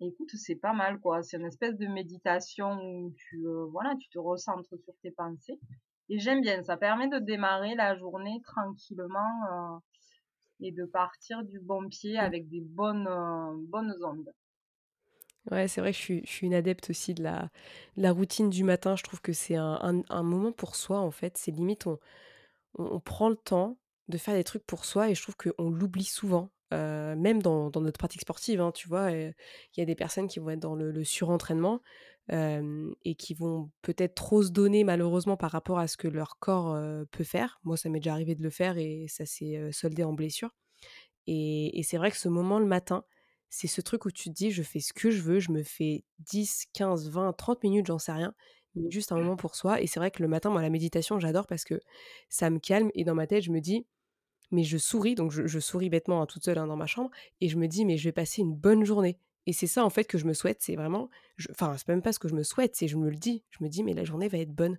écoute, 0.00 0.30
c'est 0.34 0.56
pas 0.56 0.72
mal 0.72 0.98
quoi. 1.00 1.22
C'est 1.22 1.36
une 1.36 1.46
espèce 1.46 1.76
de 1.76 1.86
méditation 1.86 2.78
où 2.82 3.12
tu, 3.16 3.44
voilà, 3.70 3.94
tu 4.00 4.08
te 4.08 4.18
recentres 4.18 4.76
sur 4.84 4.94
tes 5.02 5.10
pensées 5.10 5.58
et 6.08 6.18
j'aime 6.18 6.40
bien. 6.40 6.62
Ça 6.62 6.76
permet 6.76 7.08
de 7.08 7.18
démarrer 7.18 7.74
la 7.74 7.96
journée 7.96 8.40
tranquillement, 8.44 9.80
et 10.60 10.72
de 10.72 10.84
partir 10.84 11.44
du 11.44 11.60
bon 11.60 11.88
pied 11.88 12.16
mmh. 12.16 12.20
avec 12.20 12.48
des 12.48 12.60
bonnes, 12.60 13.08
bonnes 13.68 13.94
ondes. 14.02 14.32
Ouais, 15.50 15.68
c'est 15.68 15.80
vrai 15.80 15.92
que 15.92 15.98
je 15.98 16.02
suis, 16.24 16.46
une 16.46 16.54
adepte 16.54 16.90
aussi 16.90 17.14
de 17.14 17.22
la, 17.22 18.12
routine 18.12 18.50
du 18.50 18.64
matin. 18.64 18.96
Je 18.96 19.04
trouve 19.04 19.20
que 19.20 19.32
c'est 19.32 19.54
un, 19.54 20.02
moment 20.22 20.52
pour 20.52 20.74
soi, 20.74 20.98
en 20.98 21.12
fait. 21.12 21.36
C'est 21.38 21.52
limite, 21.52 21.86
on, 22.78 23.00
prend 23.00 23.28
le 23.28 23.36
temps 23.36 23.78
de 24.08 24.18
faire 24.18 24.34
des 24.34 24.44
trucs 24.44 24.66
pour 24.66 24.84
soi 24.84 25.10
et 25.10 25.14
je 25.14 25.22
trouve 25.22 25.36
qu'on 25.36 25.70
l'oublie 25.70 26.04
souvent. 26.04 26.50
Euh, 26.74 27.14
même 27.14 27.42
dans, 27.42 27.70
notre 27.70 27.98
pratique 27.98 28.22
sportive, 28.22 28.60
hein, 28.60 28.72
tu 28.72 28.88
vois, 28.88 29.12
il 29.12 29.34
y 29.76 29.80
a 29.80 29.84
des 29.84 29.94
personnes 29.94 30.26
qui 30.26 30.40
vont 30.40 30.50
être 30.50 30.58
dans 30.60 30.74
le, 30.74 31.04
surentraînement 31.04 31.80
euh, 32.32 32.92
et 33.04 33.14
qui 33.14 33.34
vont 33.34 33.70
peut-être 33.82 34.16
trop 34.16 34.42
se 34.42 34.50
donner 34.50 34.82
malheureusement 34.82 35.36
par 35.36 35.52
rapport 35.52 35.78
à 35.78 35.86
ce 35.86 35.96
que 35.96 36.08
leur 36.08 36.40
corps 36.40 36.74
euh, 36.74 37.04
peut 37.12 37.22
faire. 37.22 37.60
Moi, 37.62 37.76
ça 37.76 37.88
m'est 37.88 38.00
déjà 38.00 38.12
arrivé 38.12 38.34
de 38.34 38.42
le 38.42 38.50
faire 38.50 38.78
et 38.78 39.06
ça 39.08 39.26
s'est 39.26 39.70
soldé 39.70 40.02
en 40.02 40.12
blessure. 40.12 40.50
Et 41.28 41.82
c'est 41.84 41.96
vrai 41.98 42.10
que 42.10 42.16
ce 42.16 42.28
moment 42.28 42.58
le 42.58 42.66
matin, 42.66 43.04
c'est 43.56 43.68
ce 43.68 43.80
truc 43.80 44.04
où 44.04 44.10
tu 44.10 44.28
te 44.28 44.34
dis, 44.34 44.50
je 44.50 44.62
fais 44.62 44.80
ce 44.80 44.92
que 44.92 45.10
je 45.10 45.22
veux, 45.22 45.40
je 45.40 45.50
me 45.50 45.62
fais 45.62 46.04
10, 46.18 46.66
15, 46.74 47.08
20, 47.08 47.32
30 47.32 47.62
minutes, 47.62 47.86
j'en 47.86 47.98
sais 47.98 48.12
rien, 48.12 48.34
mais 48.74 48.90
juste 48.90 49.12
un 49.12 49.16
moment 49.16 49.36
pour 49.36 49.54
soi. 49.54 49.80
Et 49.80 49.86
c'est 49.86 49.98
vrai 49.98 50.10
que 50.10 50.22
le 50.22 50.28
matin, 50.28 50.50
moi, 50.50 50.60
la 50.60 50.68
méditation, 50.68 51.18
j'adore 51.18 51.46
parce 51.46 51.64
que 51.64 51.80
ça 52.28 52.50
me 52.50 52.58
calme. 52.58 52.90
Et 52.94 53.04
dans 53.04 53.14
ma 53.14 53.26
tête, 53.26 53.42
je 53.42 53.50
me 53.50 53.60
dis, 53.60 53.86
mais 54.50 54.62
je 54.62 54.76
souris, 54.76 55.14
donc 55.14 55.32
je, 55.32 55.58
souris 55.58 55.88
bêtement 55.88 56.20
hein, 56.20 56.26
toute 56.26 56.44
seule 56.44 56.58
hein, 56.58 56.66
dans 56.66 56.76
ma 56.76 56.86
chambre, 56.86 57.10
et 57.40 57.48
je 57.48 57.56
me 57.56 57.66
dis, 57.66 57.86
mais 57.86 57.96
je 57.96 58.04
vais 58.04 58.12
passer 58.12 58.42
une 58.42 58.54
bonne 58.54 58.84
journée. 58.84 59.18
Et 59.46 59.54
c'est 59.54 59.66
ça, 59.66 59.86
en 59.86 59.90
fait, 59.90 60.04
que 60.04 60.18
je 60.18 60.26
me 60.26 60.34
souhaite. 60.34 60.58
C'est 60.60 60.76
vraiment, 60.76 61.08
enfin, 61.50 61.76
c'est 61.78 61.88
même 61.88 62.02
pas 62.02 62.12
ce 62.12 62.18
que 62.18 62.28
je 62.28 62.34
me 62.34 62.42
souhaite, 62.42 62.76
c'est 62.76 62.88
je 62.88 62.98
me 62.98 63.08
le 63.08 63.16
dis. 63.16 63.42
Je 63.48 63.64
me 63.64 63.70
dis, 63.70 63.84
mais 63.84 63.94
la 63.94 64.04
journée 64.04 64.28
va 64.28 64.36
être 64.36 64.52
bonne. 64.52 64.78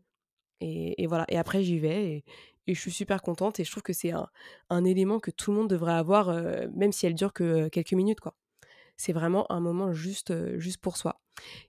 Et, 0.61 1.07
voilà. 1.07 1.25
Et 1.29 1.37
après, 1.37 1.63
j'y 1.63 1.79
vais. 1.79 2.23
Et, 2.67 2.75
je 2.75 2.79
suis 2.79 2.91
super 2.91 3.23
contente. 3.23 3.59
Et 3.59 3.63
je 3.63 3.71
trouve 3.71 3.81
que 3.81 3.93
c'est 3.93 4.11
un, 4.69 4.85
élément 4.85 5.19
que 5.19 5.31
tout 5.31 5.49
le 5.49 5.57
monde 5.57 5.69
devrait 5.69 5.93
avoir, 5.93 6.29
euh, 6.29 6.67
même 6.75 6.91
si 6.91 7.07
elle 7.07 7.15
dure 7.15 7.33
que 7.33 7.69
quelques 7.69 7.93
minutes, 7.93 8.19
quoi 8.19 8.35
c'est 8.97 9.13
vraiment 9.13 9.49
un 9.51 9.59
moment 9.59 9.93
juste, 9.93 10.33
juste 10.57 10.81
pour 10.81 10.97
soi. 10.97 11.21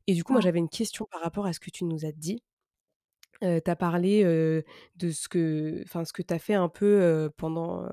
Et 0.06 0.14
du 0.14 0.24
coup, 0.24 0.32
moi, 0.32 0.40
j'avais 0.40 0.58
une 0.58 0.68
question 0.68 1.06
par 1.10 1.20
rapport 1.20 1.46
à 1.46 1.52
ce 1.52 1.60
que 1.60 1.70
tu 1.70 1.84
nous 1.84 2.04
as 2.04 2.12
dit. 2.12 2.42
tu 3.40 3.46
as 3.46 3.76
parlé 3.76 4.24
de 4.24 5.10
ce 5.10 5.28
que, 5.28 5.84
ce 5.86 6.12
que 6.12 6.22
tu 6.22 6.34
as 6.34 6.38
fait 6.38 6.54
un 6.54 6.68
peu 6.68 7.30
pendant 7.36 7.86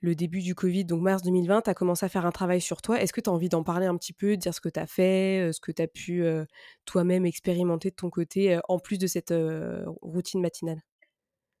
le 0.00 0.16
début 0.16 0.40
du 0.40 0.56
Covid, 0.56 0.84
donc 0.84 1.00
mars 1.00 1.22
2020, 1.22 1.62
tu 1.62 1.70
as 1.70 1.74
commencé 1.74 2.04
à 2.04 2.08
faire 2.08 2.26
un 2.26 2.32
travail 2.32 2.60
sur 2.60 2.82
toi. 2.82 3.00
Est-ce 3.00 3.12
que 3.12 3.20
tu 3.20 3.30
as 3.30 3.32
envie 3.32 3.48
d'en 3.48 3.62
parler 3.62 3.86
un 3.86 3.96
petit 3.96 4.12
peu, 4.12 4.32
de 4.32 4.40
dire 4.40 4.52
ce 4.52 4.60
que 4.60 4.68
tu 4.68 4.80
as 4.80 4.88
fait, 4.88 5.50
ce 5.52 5.60
que 5.60 5.70
tu 5.70 5.80
as 5.80 5.86
pu 5.86 6.24
toi-même 6.84 7.24
expérimenter 7.24 7.90
de 7.90 7.94
ton 7.94 8.10
côté, 8.10 8.58
en 8.68 8.80
plus 8.80 8.98
de 8.98 9.06
cette 9.06 9.32
routine 10.02 10.40
matinale? 10.40 10.82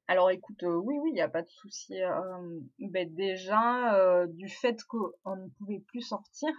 Alors 0.08 0.30
écoute, 0.30 0.62
oui, 0.64 0.96
oui, 1.00 1.10
il 1.10 1.14
n'y 1.14 1.22
a 1.22 1.28
pas 1.28 1.42
de 1.42 1.48
souci. 1.48 1.94
Ben, 2.80 3.14
déjà, 3.14 4.26
du 4.26 4.48
fait 4.48 4.82
qu'on 4.82 5.36
ne 5.36 5.48
pouvait 5.58 5.80
plus 5.86 6.02
sortir, 6.02 6.50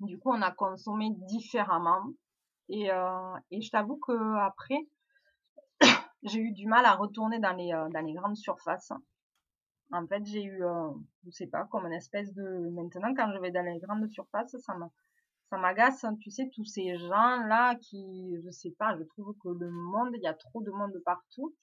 du 0.00 0.18
coup, 0.18 0.30
on 0.30 0.42
a 0.42 0.50
consommé 0.50 1.10
différemment. 1.28 2.12
Et, 2.68 2.90
euh, 2.90 3.36
et 3.50 3.60
je 3.60 3.70
t'avoue 3.70 3.98
que 3.98 4.36
après, 4.38 4.86
j'ai 6.22 6.40
eu 6.40 6.52
du 6.52 6.66
mal 6.66 6.84
à 6.84 6.94
retourner 6.94 7.38
dans 7.38 7.52
les, 7.52 7.72
euh, 7.72 7.88
dans 7.88 8.04
les 8.04 8.14
grandes 8.14 8.36
surfaces. 8.36 8.92
En 9.92 10.06
fait, 10.06 10.24
j'ai 10.24 10.44
eu, 10.44 10.64
euh, 10.64 10.90
je 11.24 11.30
sais 11.30 11.48
pas, 11.48 11.64
comme 11.64 11.86
une 11.86 11.92
espèce 11.92 12.32
de... 12.32 12.70
Maintenant, 12.70 13.12
quand 13.14 13.32
je 13.32 13.38
vais 13.40 13.50
dans 13.50 13.64
les 13.64 13.78
grandes 13.80 14.08
surfaces, 14.08 14.56
ça 14.60 14.74
ça 15.50 15.58
m'agace, 15.58 16.04
hein. 16.04 16.14
tu 16.20 16.30
sais, 16.30 16.48
tous 16.54 16.64
ces 16.64 16.96
gens-là 16.96 17.74
qui, 17.74 18.36
je 18.44 18.50
sais 18.50 18.70
pas, 18.70 18.96
je 18.96 19.02
trouve 19.02 19.34
que 19.42 19.48
le 19.48 19.68
monde, 19.68 20.10
il 20.14 20.22
y 20.22 20.28
a 20.28 20.34
trop 20.34 20.62
de 20.62 20.70
monde 20.70 20.96
partout. 21.04 21.56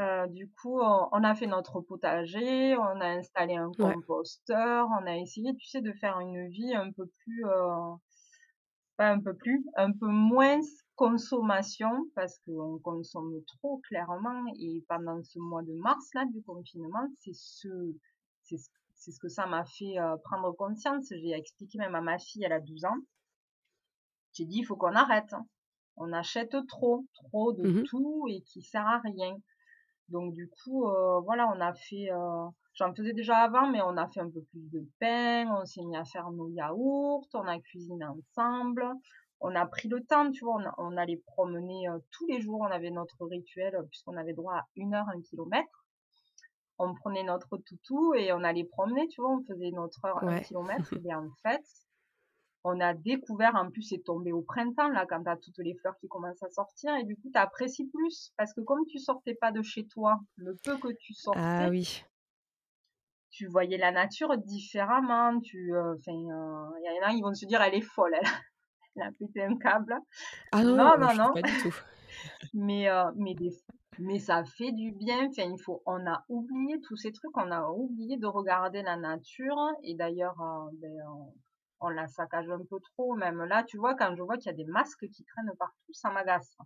Euh, 0.00 0.26
du 0.28 0.50
coup, 0.50 0.80
on 0.80 1.24
a 1.24 1.34
fait 1.34 1.46
notre 1.46 1.80
potager, 1.80 2.76
on 2.76 3.00
a 3.00 3.08
installé 3.08 3.56
un 3.56 3.70
composteur, 3.72 4.88
on 4.90 5.06
a 5.06 5.16
essayé, 5.16 5.54
tu 5.56 5.66
sais, 5.68 5.82
de 5.82 5.92
faire 5.92 6.18
une 6.20 6.48
vie 6.48 6.74
un 6.74 6.90
peu 6.92 7.06
plus, 7.18 7.44
euh, 7.44 7.94
pas 8.96 9.10
un 9.10 9.20
peu 9.20 9.34
plus, 9.34 9.64
un 9.76 9.92
peu 9.92 10.06
moins 10.06 10.60
consommation 10.96 11.90
parce 12.14 12.38
qu'on 12.40 12.78
consomme 12.78 13.42
trop 13.58 13.78
clairement 13.88 14.44
et 14.58 14.84
pendant 14.88 15.22
ce 15.22 15.38
mois 15.38 15.62
de 15.62 15.72
mars 15.74 16.08
là 16.14 16.24
du 16.26 16.42
confinement, 16.42 17.08
c'est 17.18 17.34
ce, 17.34 17.68
c'est 18.42 19.10
ce 19.10 19.18
que 19.18 19.28
ça 19.28 19.46
m'a 19.46 19.64
fait 19.64 19.98
euh, 19.98 20.16
prendre 20.24 20.52
conscience. 20.52 21.06
J'ai 21.10 21.32
expliqué 21.32 21.78
même 21.78 21.94
à 21.94 22.00
ma 22.00 22.18
fille, 22.18 22.44
elle 22.44 22.52
a 22.52 22.60
12 22.60 22.84
ans. 22.84 22.98
J'ai 24.32 24.44
dit, 24.46 24.58
il 24.58 24.64
faut 24.64 24.76
qu'on 24.76 24.94
arrête. 24.94 25.34
On 25.96 26.12
achète 26.12 26.56
trop, 26.68 27.06
trop 27.12 27.52
de 27.52 27.68
mmh 27.68 27.82
tout 27.84 28.26
et 28.30 28.40
qui 28.42 28.62
sert 28.62 28.86
à 28.86 29.00
rien. 29.00 29.36
Donc 30.08 30.34
du 30.34 30.48
coup, 30.48 30.86
euh, 30.86 31.20
voilà, 31.20 31.48
on 31.54 31.60
a 31.60 31.72
fait, 31.72 32.10
euh, 32.12 32.46
j'en 32.74 32.94
faisais 32.94 33.12
déjà 33.12 33.38
avant, 33.38 33.68
mais 33.68 33.80
on 33.82 33.96
a 33.96 34.08
fait 34.08 34.20
un 34.20 34.30
peu 34.30 34.42
plus 34.50 34.70
de 34.70 34.86
pain, 35.00 35.46
on 35.60 35.64
s'est 35.64 35.82
mis 35.82 35.96
à 35.96 36.04
faire 36.04 36.30
nos 36.30 36.48
yaourts, 36.48 37.26
on 37.34 37.46
a 37.46 37.58
cuisiné 37.58 38.04
ensemble, 38.04 38.84
on 39.40 39.54
a 39.54 39.66
pris 39.66 39.88
le 39.88 40.02
temps, 40.04 40.30
tu 40.30 40.44
vois, 40.44 40.60
on, 40.78 40.96
allait 40.96 41.20
promener 41.26 41.88
euh, 41.88 41.98
tous 42.12 42.26
les 42.26 42.40
jours, 42.40 42.60
on 42.60 42.70
avait 42.70 42.90
notre 42.90 43.26
rituel, 43.26 43.76
puisqu'on 43.90 44.16
avait 44.16 44.34
droit 44.34 44.54
à 44.54 44.66
une 44.76 44.94
heure, 44.94 45.08
un 45.08 45.20
kilomètre. 45.20 45.84
On 46.78 46.94
prenait 46.94 47.22
notre 47.22 47.58
toutou 47.58 48.14
et 48.14 48.32
on 48.32 48.42
allait 48.42 48.64
promener, 48.64 49.06
tu 49.08 49.20
vois, 49.20 49.30
on 49.30 49.44
faisait 49.44 49.70
notre 49.70 50.04
heure, 50.04 50.22
un 50.22 50.40
kilomètre. 50.40 50.92
Et 51.04 51.14
en 51.14 51.28
fait, 51.42 51.62
on 52.64 52.80
a 52.80 52.94
découvert, 52.94 53.54
en 53.56 53.70
plus 53.70 53.82
c'est 53.82 54.04
tombé 54.04 54.32
au 54.32 54.42
printemps, 54.42 54.88
là, 54.88 55.06
quand 55.08 55.22
t'as 55.22 55.36
toutes 55.36 55.58
les 55.58 55.74
fleurs 55.74 55.96
qui 55.98 56.08
commencent 56.08 56.42
à 56.42 56.50
sortir, 56.50 56.94
et 56.96 57.04
du 57.04 57.16
coup 57.16 57.30
t'apprécies 57.32 57.88
plus, 57.88 58.32
parce 58.36 58.52
que 58.54 58.60
comme 58.60 58.86
tu 58.86 58.98
sortais 58.98 59.34
pas 59.34 59.52
de 59.52 59.62
chez 59.62 59.86
toi, 59.86 60.20
le 60.36 60.56
peu 60.64 60.76
que 60.78 60.92
tu 60.98 61.14
sortais, 61.14 61.40
ah, 61.42 61.68
oui. 61.70 62.04
tu 63.30 63.46
voyais 63.46 63.78
la 63.78 63.90
nature 63.90 64.36
différemment, 64.38 65.40
tu, 65.40 65.74
euh, 65.74 65.94
enfin, 65.94 66.12
euh, 66.12 66.78
il 66.80 66.96
y 66.96 67.04
en 67.04 67.08
a, 67.08 67.12
ils 67.12 67.22
vont 67.22 67.34
se 67.34 67.46
dire, 67.46 67.60
elle 67.62 67.74
est 67.74 67.80
folle, 67.80 68.14
elle, 68.14 68.26
elle 68.96 69.02
a 69.02 69.12
pété 69.12 69.42
un 69.42 69.56
câble. 69.56 69.96
Ah 70.52 70.62
non, 70.62 70.76
non, 70.76 70.98
non, 70.98 71.14
non. 71.14 71.32
Pas 71.32 71.42
du 71.42 71.62
tout. 71.62 71.74
mais, 72.54 72.88
euh, 72.88 73.10
mais 73.16 73.34
des, 73.34 73.50
Mais 73.98 74.18
ça 74.18 74.44
fait 74.44 74.72
du 74.72 74.92
bien. 74.92 75.28
Enfin, 75.28 75.50
il 75.50 75.60
faut, 75.60 75.82
on 75.86 76.06
a 76.06 76.24
oublié 76.28 76.80
tous 76.80 76.96
ces 76.96 77.12
trucs, 77.12 77.36
on 77.36 77.50
a 77.50 77.68
oublié 77.68 78.16
de 78.16 78.26
regarder 78.26 78.82
la 78.82 78.96
nature. 78.96 79.58
Et 79.82 79.94
d'ailleurs, 79.94 80.40
euh, 80.40 80.70
ben, 80.80 80.90
on, 81.82 81.88
la 81.88 82.08
saccage 82.08 82.48
un 82.50 82.64
peu 82.64 82.78
trop. 82.80 83.14
Même 83.14 83.44
là, 83.44 83.64
tu 83.64 83.76
vois, 83.78 83.94
quand 83.94 84.14
je 84.16 84.22
vois 84.22 84.36
qu'il 84.36 84.46
y 84.46 84.54
a 84.54 84.56
des 84.56 84.64
masques 84.64 85.08
qui 85.08 85.24
traînent 85.24 85.52
partout, 85.58 85.92
ça 85.92 86.10
m'agace. 86.10 86.56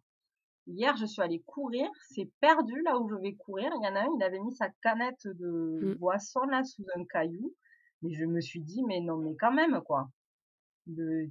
Hier, 0.66 0.96
je 0.96 1.07
suis 1.07 1.22
allée 1.22 1.42
courir, 1.46 1.88
c'est 2.09 2.29
perdu 2.40 2.83
là 2.83 2.98
où 2.98 3.09
je 3.09 3.14
vais 3.14 3.35
courir. 3.35 3.70
Il 3.81 3.85
y 3.85 3.88
en 3.88 3.94
a 3.94 4.00
un, 4.00 4.09
il 4.16 4.22
avait 4.22 4.40
mis 4.40 4.55
sa 4.55 4.68
canette 4.83 5.26
de 5.26 5.81
mmh. 5.83 5.94
boisson 5.94 6.40
là 6.46 6.64
sous 6.64 6.85
un 6.96 7.05
caillou. 7.05 7.55
Mais 8.02 8.12
je 8.12 8.24
me 8.24 8.40
suis 8.40 8.61
dit, 8.61 8.83
mais 8.85 9.00
non, 9.00 9.18
mais 9.18 9.37
quand 9.38 9.52
même, 9.52 9.81
quoi. 9.83 10.09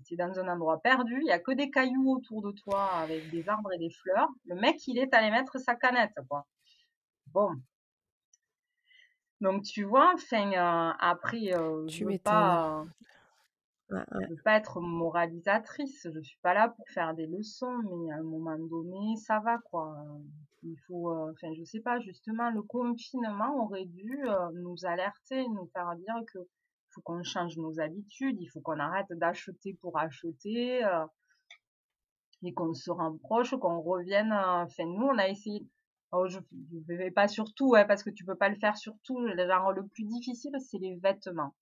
C'est 0.03 0.17
dans 0.17 0.37
un 0.37 0.49
endroit 0.49 0.81
perdu, 0.81 1.19
il 1.21 1.27
y 1.27 1.31
a 1.31 1.39
que 1.39 1.53
des 1.53 1.69
cailloux 1.69 2.11
autour 2.11 2.41
de 2.41 2.51
toi 2.51 2.89
avec 2.95 3.29
des 3.29 3.47
arbres 3.47 3.71
et 3.71 3.77
des 3.77 3.89
fleurs. 3.89 4.29
Le 4.45 4.55
mec, 4.55 4.85
il 4.87 4.97
est 4.97 5.13
allé 5.13 5.31
mettre 5.31 5.57
sa 5.59 5.75
canette, 5.75 6.15
quoi. 6.27 6.45
Bon. 7.27 7.51
Donc, 9.41 9.63
tu 9.63 9.83
vois, 9.83 10.13
enfin, 10.13 10.51
euh, 10.51 10.93
après, 10.99 11.53
euh, 11.53 11.87
je 11.87 12.03
veux 12.03 12.17
pas, 12.17 12.83
veux 13.89 14.41
pas 14.43 14.57
être 14.57 14.81
moralisatrice. 14.81 16.07
Je 16.13 16.19
suis 16.21 16.39
pas 16.41 16.53
là 16.53 16.69
pour 16.69 16.87
faire 16.89 17.13
des 17.13 17.27
leçons, 17.27 17.77
mais 17.83 18.11
à 18.11 18.17
un 18.17 18.23
moment 18.23 18.57
donné, 18.57 19.15
ça 19.17 19.39
va, 19.39 19.57
quoi. 19.59 19.95
Il 20.63 20.77
faut, 20.87 21.11
euh, 21.11 21.31
enfin, 21.31 21.53
je 21.53 21.63
sais 21.63 21.81
pas, 21.81 21.99
justement, 21.99 22.49
le 22.49 22.63
confinement 22.63 23.63
aurait 23.63 23.85
dû 23.85 24.19
nous 24.53 24.85
alerter, 24.85 25.47
nous 25.47 25.67
faire 25.73 25.95
dire 25.95 26.15
que 26.33 26.39
faut 26.89 27.01
qu'on 27.01 27.23
change 27.23 27.57
nos 27.57 27.79
habitudes, 27.79 28.37
il 28.39 28.47
faut 28.47 28.61
qu'on 28.61 28.79
arrête 28.79 29.11
d'acheter 29.11 29.73
pour 29.81 29.99
acheter 29.99 30.83
euh, 30.85 31.05
et 32.41 32.53
qu'on 32.53 32.73
se 32.73 32.89
rapproche, 32.89 33.55
qu'on 33.55 33.81
revienne. 33.81 34.31
Euh, 34.31 34.63
enfin, 34.63 34.85
nous, 34.85 35.05
on 35.05 35.17
a 35.17 35.27
essayé. 35.27 35.67
Oh, 36.11 36.27
je 36.27 36.39
ne 36.39 36.97
vais 36.97 37.11
pas 37.11 37.27
sur 37.27 37.53
tout, 37.53 37.75
parce 37.87 38.03
que 38.03 38.09
tu 38.09 38.23
peux 38.25 38.35
pas 38.35 38.49
le 38.49 38.55
faire 38.55 38.77
sur 38.77 38.93
tout. 39.03 39.19
Genre, 39.27 39.71
le 39.73 39.85
plus 39.87 40.05
difficile, 40.05 40.55
c'est 40.59 40.77
les 40.77 40.95
vêtements. 40.95 41.53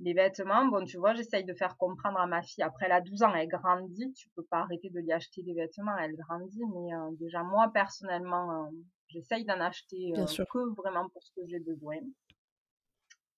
Les 0.00 0.12
vêtements, 0.12 0.66
bon, 0.66 0.84
tu 0.84 0.98
vois, 0.98 1.14
j'essaye 1.14 1.44
de 1.44 1.54
faire 1.54 1.76
comprendre 1.76 2.18
à 2.18 2.26
ma 2.26 2.42
fille. 2.42 2.64
Après, 2.64 2.86
elle 2.86 2.92
a 2.92 3.00
12 3.00 3.22
ans, 3.22 3.34
elle 3.34 3.48
grandit. 3.48 4.12
Tu 4.12 4.28
peux 4.34 4.44
pas 4.44 4.58
arrêter 4.58 4.90
de 4.90 5.00
lui 5.00 5.12
acheter 5.12 5.42
des 5.42 5.54
vêtements, 5.54 5.96
elle 5.98 6.16
grandit. 6.16 6.64
Mais 6.74 6.94
euh, 6.94 7.10
déjà, 7.12 7.42
moi, 7.42 7.70
personnellement, 7.72 8.70
j'essaye 9.08 9.44
d'en 9.44 9.60
acheter 9.60 10.12
que 10.44 10.74
vraiment 10.76 11.08
pour 11.10 11.22
ce 11.22 11.30
que 11.32 11.46
j'ai 11.46 11.60
besoin 11.60 12.00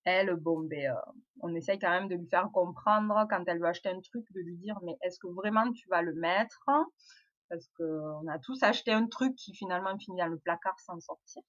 elle, 0.07 0.35
bon, 0.37 0.61
ben, 0.61 0.92
euh, 0.92 1.12
on 1.40 1.55
essaye 1.55 1.79
quand 1.79 1.90
même 1.90 2.09
de 2.09 2.14
lui 2.14 2.29
faire 2.29 2.49
comprendre 2.53 3.27
quand 3.29 3.42
elle 3.49 3.59
veut 3.59 3.66
acheter 3.66 3.88
un 3.88 4.01
truc, 4.01 4.25
de 4.33 4.40
lui 4.40 4.57
dire, 4.57 4.79
mais 4.85 4.97
est-ce 5.03 5.19
que 5.19 5.27
vraiment 5.27 5.71
tu 5.73 5.88
vas 5.88 6.01
le 6.01 6.14
mettre? 6.14 6.64
Parce 7.49 7.69
qu'on 7.77 8.27
a 8.29 8.38
tous 8.38 8.62
acheté 8.62 8.92
un 8.92 9.07
truc 9.09 9.35
qui 9.35 9.53
finalement 9.55 9.99
finit 9.99 10.19
dans 10.19 10.29
le 10.29 10.38
placard 10.38 10.79
sans 10.79 11.01
sortir. 11.01 11.42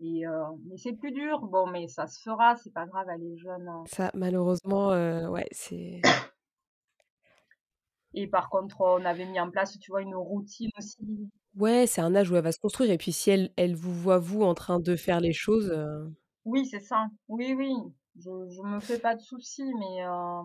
Et 0.00 0.26
euh, 0.26 0.44
mais 0.66 0.76
c'est 0.76 0.94
plus 0.94 1.12
dur. 1.12 1.40
Bon, 1.40 1.66
mais 1.66 1.86
ça 1.86 2.06
se 2.06 2.20
fera, 2.22 2.56
c'est 2.56 2.72
pas 2.72 2.86
grave, 2.86 3.06
elle 3.14 3.22
est 3.22 3.36
jeune. 3.36 3.68
Hein. 3.68 3.84
Ça, 3.86 4.10
malheureusement, 4.14 4.92
euh, 4.92 5.28
ouais, 5.28 5.46
c'est. 5.52 6.00
Et 8.14 8.26
par 8.26 8.50
contre, 8.50 8.80
on 8.82 9.04
avait 9.06 9.24
mis 9.24 9.40
en 9.40 9.50
place, 9.50 9.78
tu 9.78 9.90
vois, 9.90 10.02
une 10.02 10.14
routine 10.14 10.70
aussi. 10.76 11.30
Ouais, 11.56 11.86
c'est 11.86 12.02
un 12.02 12.14
âge 12.14 12.30
où 12.30 12.36
elle 12.36 12.44
va 12.44 12.52
se 12.52 12.58
construire. 12.58 12.90
Et 12.90 12.98
puis 12.98 13.10
si 13.12 13.30
elle, 13.30 13.52
elle 13.56 13.74
vous 13.74 13.94
voit 13.94 14.18
vous 14.18 14.42
en 14.42 14.54
train 14.54 14.80
de 14.80 14.96
faire 14.96 15.20
les 15.20 15.32
choses. 15.32 15.74
Oui, 16.44 16.66
c'est 16.66 16.80
ça. 16.80 17.06
Oui, 17.28 17.54
oui. 17.56 17.72
Je 18.16 18.30
je 18.50 18.62
me 18.62 18.80
fais 18.80 18.98
pas 18.98 19.14
de 19.14 19.20
soucis, 19.20 19.72
mais 19.78 20.04
euh, 20.04 20.42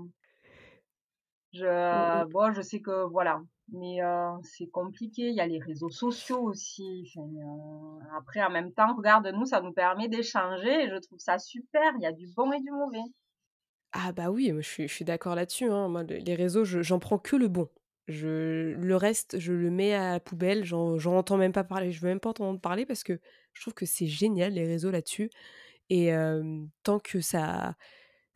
je 1.51 2.25
bon, 2.31 2.53
je 2.53 2.61
sais 2.61 2.79
que 2.79 3.05
voilà, 3.09 3.41
mais 3.69 3.99
c'est 4.43 4.67
compliqué. 4.67 5.29
Il 5.29 5.35
y 5.35 5.41
a 5.41 5.47
les 5.47 5.59
réseaux 5.59 5.89
sociaux 5.89 6.41
aussi. 6.41 7.11
Après, 8.17 8.41
en 8.43 8.49
même 8.49 8.71
temps, 8.71 8.95
regarde, 8.95 9.27
nous, 9.27 9.45
ça 9.45 9.61
nous 9.61 9.73
permet 9.73 10.07
d'échanger 10.07 10.83
et 10.85 10.89
je 10.89 10.95
trouve 10.95 11.19
ça 11.19 11.37
super. 11.37 11.81
Il 11.97 12.03
y 12.03 12.05
a 12.05 12.11
du 12.11 12.27
bon 12.35 12.51
et 12.51 12.61
du 12.61 12.71
mauvais. 12.71 13.03
Ah 13.93 14.11
bah 14.11 14.29
oui, 14.29 14.51
je 14.55 14.61
suis, 14.61 14.87
je 14.87 14.93
suis 14.93 15.05
d'accord 15.05 15.35
là-dessus. 15.35 15.69
Hein. 15.69 16.03
Les 16.03 16.35
réseaux, 16.35 16.63
j'en 16.63 16.99
prends 16.99 17.17
que 17.17 17.35
le 17.35 17.47
bon. 17.47 17.69
Je, 18.07 18.73
le 18.73 18.95
reste, 18.95 19.37
je 19.39 19.51
le 19.51 19.69
mets 19.69 19.93
à 19.93 20.13
la 20.13 20.19
poubelle. 20.19 20.63
J'en 20.63 20.97
entends 21.05 21.37
même 21.37 21.51
pas 21.53 21.63
parler. 21.63 21.91
Je 21.91 22.01
veux 22.01 22.07
même 22.07 22.19
pas 22.19 22.29
entendre 22.29 22.59
parler 22.61 22.85
parce 22.85 23.03
que 23.03 23.19
je 23.53 23.61
trouve 23.61 23.73
que 23.73 23.85
c'est 23.85 24.07
génial 24.07 24.53
les 24.53 24.65
réseaux 24.65 24.91
là-dessus. 24.91 25.29
Et 25.89 26.11
tant 26.83 26.99
que 26.99 27.21
ça, 27.21 27.75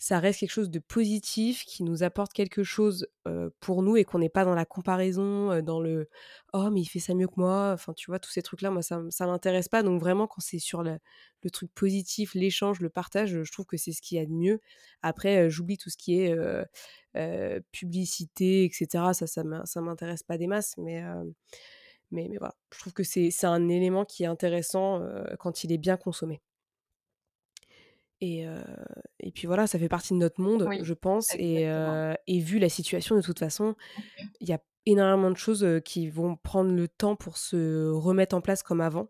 ça 0.02 0.18
reste 0.20 0.40
quelque 0.40 0.50
chose 0.52 0.72
de 0.72 0.80
positif, 0.80 1.64
qui 1.64 1.84
nous 1.84 2.02
apporte 2.02 2.34
quelque 2.34 2.64
chose 2.64 3.08
pour 3.60 3.84
nous 3.84 3.98
et 3.98 4.04
qu'on 4.04 4.18
n'est 4.18 4.30
pas 4.30 4.46
dans 4.46 4.56
la 4.56 4.66
comparaison, 4.66 5.62
dans 5.62 5.80
le 5.80 6.10
oh 6.54 6.72
mais 6.72 6.82
il 6.82 6.88
fait 6.88 6.98
ça 6.98 7.14
mieux 7.14 7.28
que 7.28 7.36
moi, 7.38 7.70
enfin 7.74 7.94
tu 7.94 8.10
vois 8.10 8.18
tous 8.18 8.32
ces 8.32 8.42
trucs 8.42 8.64
là, 8.64 8.72
moi 8.72 8.82
ça 8.82 9.00
ça 9.12 9.28
m'intéresse 9.28 9.70
pas. 9.70 9.84
Donc 9.84 10.02
vraiment 10.02 10.26
quand 10.26 10.42
c'est 10.42 10.58
sur 10.58 10.82
le, 10.82 10.98
truc 11.54 11.72
positif, 11.76 12.34
l'échange, 12.34 12.80
le 12.82 12.90
partage, 12.90 13.44
je 13.44 13.52
trouve 13.52 13.68
que 13.68 13.78
c'est 13.78 13.92
ce 13.92 14.02
qu'il 14.02 14.18
y 14.18 14.22
a 14.22 14.26
de 14.26 14.32
mieux. 14.32 14.60
Après 15.04 15.52
j'oublie 15.52 15.78
tout 15.78 15.92
ce 15.92 15.98
qui 15.98 16.20
est 16.20 16.36
publicité, 17.72 18.66
etc. 18.66 19.14
Ça 19.14 19.28
ça 19.28 19.82
m'intéresse 19.82 20.24
pas 20.24 20.40
des 20.40 20.48
masses, 20.48 20.74
mais, 20.80 21.04
mais 22.10 22.28
voilà, 22.40 22.56
je 22.74 22.80
trouve 22.80 22.94
que 22.94 23.04
c'est 23.04 23.46
un 23.46 23.70
élément 23.70 24.06
qui 24.06 24.24
est 24.24 24.28
intéressant 24.28 25.00
quand 25.38 25.64
il 25.64 25.72
est 25.72 25.78
bien 25.78 25.96
consommé. 25.98 26.42
Et, 28.22 28.46
et 29.20 29.32
puis 29.32 29.48
voilà, 29.48 29.66
ça 29.68 29.80
fait 29.80 29.90
partie 29.90 30.14
de 30.14 30.20
notre 30.20 30.40
monde, 30.40 30.70
je 30.84 30.94
pense. 30.94 31.34
Et, 31.36 31.68
et, 32.28 32.40
vu 32.40 32.60
la 32.60 32.70
situation, 32.70 33.16
de 33.16 33.22
toute 33.22 33.40
façon, 33.40 33.76
il 34.40 34.48
y 34.48 34.54
a 34.54 34.62
énormément 34.86 35.32
de 35.32 35.38
choses 35.38 35.68
qui 35.86 36.08
vont 36.08 36.36
prendre 36.36 36.72
le 36.72 36.88
temps 36.88 37.16
pour 37.16 37.38
se 37.38 37.90
remettre 37.90 38.36
en 38.36 38.42
place 38.42 38.62
comme 38.62 38.82
avant. 38.82 39.10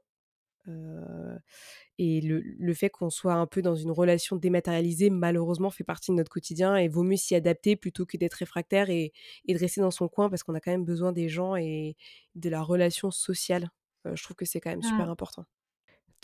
et 1.97 2.21
le, 2.21 2.39
le 2.39 2.73
fait 2.73 2.89
qu'on 2.89 3.09
soit 3.09 3.33
un 3.33 3.47
peu 3.47 3.61
dans 3.61 3.75
une 3.75 3.91
relation 3.91 4.37
dématérialisée, 4.37 5.09
malheureusement, 5.09 5.69
fait 5.71 5.83
partie 5.83 6.11
de 6.11 6.15
notre 6.15 6.31
quotidien 6.31 6.77
et 6.77 6.87
vaut 6.87 7.03
mieux 7.03 7.17
s'y 7.17 7.35
adapter 7.35 7.75
plutôt 7.75 8.05
que 8.05 8.15
d'être 8.15 8.35
réfractaire 8.35 8.89
et, 8.89 9.11
et, 9.45 9.53
de 9.53 9.59
rester 9.59 9.81
dans 9.81 9.91
son 9.91 10.07
coin 10.07 10.29
parce 10.29 10.43
qu'on 10.43 10.55
a 10.55 10.61
quand 10.61 10.71
même 10.71 10.85
besoin 10.85 11.11
des 11.11 11.27
gens 11.27 11.57
et 11.57 11.97
de 12.35 12.49
la 12.49 12.61
relation 12.61 13.11
sociale. 13.11 13.69
je 14.05 14.23
trouve 14.23 14.37
que 14.37 14.45
c'est 14.45 14.61
quand 14.61 14.71
même 14.71 14.83
super 14.83 15.07
mmh. 15.07 15.11
important. 15.11 15.45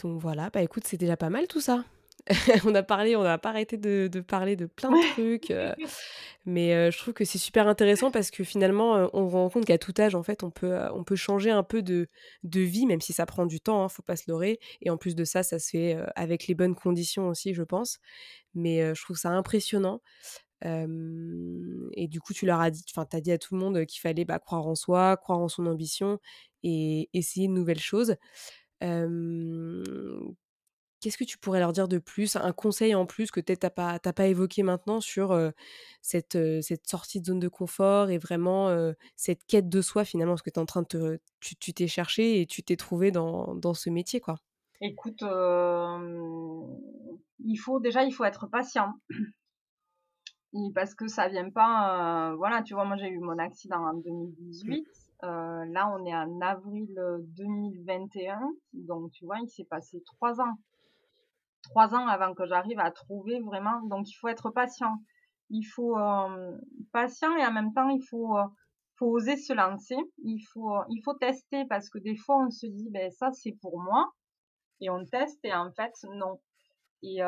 Donc 0.02 0.22
voilà, 0.22 0.50
bah 0.52 0.62
écoute, 0.62 0.84
c'est 0.86 0.98
déjà 0.98 1.18
pas 1.18 1.30
mal 1.30 1.48
tout 1.48 1.62
ça. 1.62 1.84
on 2.66 2.76
a 2.76 2.84
parlé, 2.84 3.16
on 3.16 3.24
n'a 3.24 3.38
pas 3.38 3.50
arrêté 3.50 3.78
de, 3.78 4.10
parler 4.22 4.56
de 4.56 4.66
plein 4.66 4.92
de 4.92 5.14
trucs. 5.14 5.52
Euh, 5.52 5.74
mais 6.46 6.74
euh, 6.74 6.92
je 6.92 6.98
trouve 6.98 7.14
que 7.14 7.26
c'est 7.26 7.38
super 7.38 7.68
intéressant 7.68 8.12
parce 8.12 8.32
que 8.32 8.44
finalement, 8.44 8.96
euh, 8.96 9.08
on 9.14 9.30
se 9.30 9.34
rend 9.34 9.50
compte 9.50 9.66
qu'à 9.66 9.78
tout 9.78 9.94
âge, 10.00 10.16
en 10.16 10.24
fait, 10.24 10.44
on 10.44 10.52
peut, 10.52 10.78
on 10.94 11.04
peut 11.04 11.16
changer 11.16 11.52
un 11.52 11.64
peu 11.64 11.82
de, 11.82 12.08
de 12.44 12.62
vie, 12.62 12.86
même 12.86 13.02
si 13.02 13.14
ça 13.14 13.26
prend 13.26 13.46
du 13.46 13.60
temps, 13.60 13.84
hein, 13.84 13.90
faut 13.90 14.04
pas 14.04 14.16
se 14.16 14.24
leurrer. 14.28 14.60
Et 14.82 14.90
en 14.90 14.98
plus 14.98 15.16
de 15.16 15.24
ça, 15.24 15.44
ça 15.44 15.60
se 15.60 15.70
fait 15.70 15.98
avec 16.16 16.48
les 16.48 16.56
bonnes 16.56 16.76
conditions 16.76 17.30
aussi, 17.30 17.54
je 17.54 17.64
pense. 17.64 18.00
Mais 18.54 18.94
je 18.96 19.02
trouve 19.02 19.18
ça 19.18 19.30
impressionnant. 19.30 20.02
et 20.64 22.08
du 22.08 22.20
coup, 22.20 22.34
tu 22.34 22.46
leur 22.46 22.60
as 22.60 22.72
dit, 22.72 22.84
enfin, 22.90 23.06
tu 23.10 23.16
as 23.16 23.22
dit 23.22 23.32
à 23.32 23.38
tout 23.38 23.56
le 23.56 23.62
monde 23.62 23.86
qu'il 23.86 24.02
fallait 24.02 24.26
bah, 24.26 24.40
croire 24.40 24.68
en 24.68 24.76
soi, 24.76 25.18
croire 25.18 25.40
en 25.40 25.48
son 25.48 25.66
ambition 25.66 26.20
et 26.64 27.10
essayer 27.14 27.48
de 27.48 27.54
nouvelles 27.54 27.80
choses. 27.80 28.16
Qu'est-ce 31.00 31.18
que 31.18 31.24
tu 31.24 31.38
pourrais 31.38 31.60
leur 31.60 31.74
dire 31.74 31.88
de 31.88 32.00
plus? 32.00 32.36
Un 32.36 32.54
conseil 32.54 32.96
en 32.96 33.06
plus 33.06 33.32
que 33.32 33.40
peut-être 33.40 33.60
tu 33.60 33.66
n'as 33.66 34.00
pas, 34.00 34.00
pas 34.00 34.28
évoqué 34.28 34.64
maintenant 34.64 35.00
sur 35.00 35.38
cette, 36.02 36.38
cette 36.62 36.88
sortie 36.88 37.22
de 37.22 37.26
zone 37.26 37.40
de 37.40 37.48
confort 37.48 38.10
et 38.10 38.18
vraiment 38.18 38.76
cette 39.16 39.46
quête 39.46 39.70
de 39.70 39.82
soi 39.82 40.06
finalement, 40.06 40.34
parce 40.34 40.42
que 40.42 40.50
es 40.50 40.60
en 40.60 40.66
train 40.66 40.84
de 40.90 41.20
tu 41.40 41.74
t'es 41.74 41.88
cherché 41.88 42.42
et 42.42 42.46
tu 42.46 42.64
t'es 42.64 42.76
trouvé 42.76 43.12
dans, 43.12 43.56
dans, 43.56 43.74
ce 43.74 43.90
métier 43.90 44.20
quoi. 44.20 44.40
Écoute, 44.82 45.24
il 47.40 47.58
faut 47.58 47.80
déjà 47.80 48.04
il 48.04 48.12
faut 48.12 48.24
être 48.24 48.48
patient. 48.48 48.94
parce 50.74 50.96
que 50.96 51.08
ça 51.08 51.28
vient 51.28 51.50
pas 51.50 52.34
voilà 52.36 52.64
tu 52.64 52.74
vois 52.74 52.86
moi 52.86 52.98
j'ai 52.98 53.10
eu 53.10 53.20
mon 53.20 53.38
accident 53.38 53.86
en 53.86 53.94
2018 53.94 54.88
là 55.22 55.94
on 55.94 56.06
est 56.06 56.16
en 56.16 56.42
avril 56.42 56.88
2021 57.38 58.40
donc 58.74 59.12
tu 59.12 59.26
vois 59.26 59.40
il 59.40 59.50
s'est 59.50 59.66
passé 59.66 60.02
trois 60.06 60.40
ans 60.42 60.58
trois 61.64 61.94
ans 61.96 62.08
avant 62.08 62.34
que 62.34 62.46
j'arrive 62.46 62.80
à 62.80 62.92
trouver 62.92 63.40
vraiment. 63.42 63.82
Donc 63.88 64.10
il 64.10 64.14
faut 64.14 64.28
être 64.28 64.50
patient. 64.50 64.98
Il 65.50 65.64
faut 65.64 65.98
euh, 65.98 66.58
patient 66.92 67.36
et 67.38 67.46
en 67.46 67.52
même 67.52 67.74
temps 67.74 67.90
il 67.90 68.04
faut 68.04 68.38
euh, 68.38 68.44
faut 68.98 69.08
oser 69.08 69.38
se 69.38 69.54
lancer. 69.54 69.98
Il 70.24 70.40
faut 70.54 70.76
euh, 70.76 70.84
il 70.90 71.02
faut 71.04 71.14
tester 71.14 71.66
parce 71.66 71.90
que 71.90 72.00
des 72.00 72.16
fois 72.16 72.38
on 72.46 72.50
se 72.50 72.68
dit 72.68 72.90
ben 72.92 73.12
ça 73.12 73.32
c'est 73.32 73.58
pour 73.62 73.82
moi 73.82 74.12
et 74.82 74.90
on 74.90 75.06
teste 75.06 75.40
et 75.44 75.54
en 75.54 75.72
fait 75.72 75.94
non. 76.16 76.40
Et, 77.04 77.20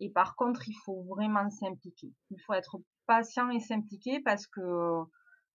et 0.00 0.10
par 0.10 0.34
contre 0.34 0.68
il 0.68 0.74
faut 0.84 1.04
vraiment 1.04 1.48
s'impliquer. 1.48 2.12
Il 2.30 2.40
faut 2.44 2.54
être 2.54 2.78
patient 3.06 3.50
et 3.50 3.60
s'impliquer 3.60 4.20
parce 4.20 4.48
que 4.48 4.60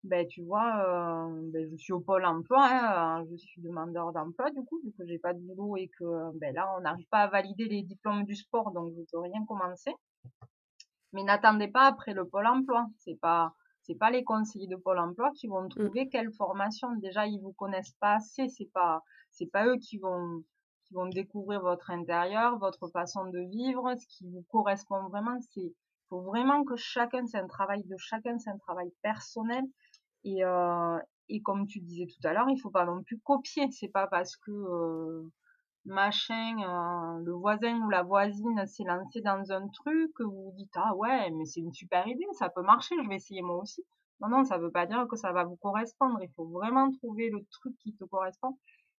ben 0.03 0.25
tu 0.27 0.43
vois, 0.43 1.27
euh, 1.27 1.51
ben, 1.51 1.69
je 1.71 1.75
suis 1.77 1.93
au 1.93 1.99
pôle 1.99 2.25
emploi, 2.25 2.67
hein, 2.69 3.25
je 3.29 3.35
suis 3.37 3.61
demandeur 3.61 4.13
d'emploi 4.13 4.51
du 4.51 4.63
coup, 4.63 4.79
vu 4.83 4.91
que 4.97 5.05
j'ai 5.05 5.19
pas 5.19 5.33
de 5.33 5.39
boulot 5.39 5.77
et 5.77 5.89
que 5.99 6.31
ben 6.39 6.53
là 6.53 6.71
on 6.77 6.81
n'arrive 6.81 7.07
pas 7.09 7.19
à 7.23 7.27
valider 7.27 7.65
les 7.65 7.83
diplômes 7.83 8.23
du 8.23 8.35
sport, 8.35 8.71
donc 8.71 8.93
je 8.95 9.01
peux 9.11 9.19
rien 9.19 9.45
commencer. 9.45 9.91
Mais 11.13 11.23
n'attendez 11.23 11.67
pas 11.67 11.87
après 11.87 12.13
le 12.13 12.25
pôle 12.27 12.47
emploi, 12.47 12.87
c'est 12.99 13.19
pas 13.19 13.53
c'est 13.87 13.95
pas 13.95 14.11
les 14.11 14.23
conseillers 14.25 14.67
de 14.67 14.75
Pôle 14.75 14.99
emploi 14.99 15.31
qui 15.33 15.47
vont 15.47 15.63
Mmh. 15.63 15.69
trouver 15.69 16.09
quelle 16.09 16.31
formation. 16.33 16.93
Déjà, 16.97 17.25
ils 17.25 17.39
vous 17.39 17.53
connaissent 17.53 17.95
pas 18.01 18.15
assez, 18.15 18.49
c'est 18.49 18.69
pas, 18.73 19.01
c'est 19.31 19.45
pas 19.49 19.65
eux 19.65 19.77
qui 19.77 19.97
vont, 19.97 20.43
qui 20.83 20.93
vont 20.93 21.07
découvrir 21.07 21.61
votre 21.61 21.89
intérieur, 21.89 22.57
votre 22.59 22.89
façon 22.89 23.25
de 23.29 23.39
vivre, 23.39 23.95
ce 23.97 24.05
qui 24.07 24.29
vous 24.29 24.43
correspond 24.51 25.07
vraiment. 25.07 25.39
C'est, 25.53 25.73
faut 26.09 26.21
vraiment 26.21 26.65
que 26.65 26.75
chacun, 26.75 27.25
c'est 27.27 27.37
un 27.37 27.47
travail 27.47 27.83
de 27.85 27.95
chacun, 27.97 28.37
c'est 28.39 28.49
un 28.49 28.57
travail 28.57 28.91
personnel. 29.01 29.63
Et, 30.23 30.41
et 31.29 31.41
comme 31.41 31.67
tu 31.67 31.79
disais 31.79 32.07
tout 32.07 32.27
à 32.27 32.33
l'heure, 32.33 32.49
il 32.49 32.59
faut 32.59 32.69
pas 32.69 32.85
non 32.85 33.03
plus 33.03 33.19
copier. 33.19 33.69
C'est 33.71 33.89
pas 33.89 34.07
parce 34.07 34.35
que 34.37 34.51
machin, 35.87 36.57
euh, 36.59 37.23
le 37.23 37.31
voisin 37.33 37.81
ou 37.81 37.89
la 37.89 38.03
voisine 38.03 38.65
s'est 38.67 38.83
lancé 38.83 39.21
dans 39.21 39.51
un 39.51 39.67
truc 39.69 40.13
que 40.15 40.23
vous 40.23 40.51
vous 40.51 40.53
dites 40.55 40.75
ah 40.75 40.93
ouais, 40.95 41.31
mais 41.31 41.45
c'est 41.45 41.61
une 41.61 41.73
super 41.73 42.05
idée, 42.07 42.25
ça 42.33 42.49
peut 42.49 42.61
marcher, 42.61 42.95
je 43.01 43.07
vais 43.09 43.15
essayer 43.15 43.41
moi 43.41 43.57
aussi. 43.57 43.83
Non, 44.19 44.29
non, 44.29 44.43
ça 44.45 44.57
veut 44.57 44.71
pas 44.71 44.85
dire 44.85 45.07
que 45.07 45.15
ça 45.15 45.31
va 45.31 45.43
vous 45.43 45.57
correspondre. 45.57 46.19
Il 46.21 46.29
faut 46.35 46.47
vraiment 46.47 46.91
trouver 46.91 47.29
le 47.29 47.45
truc 47.51 47.77
qui 47.79 47.95
te 47.95 48.03
correspond. 48.03 48.57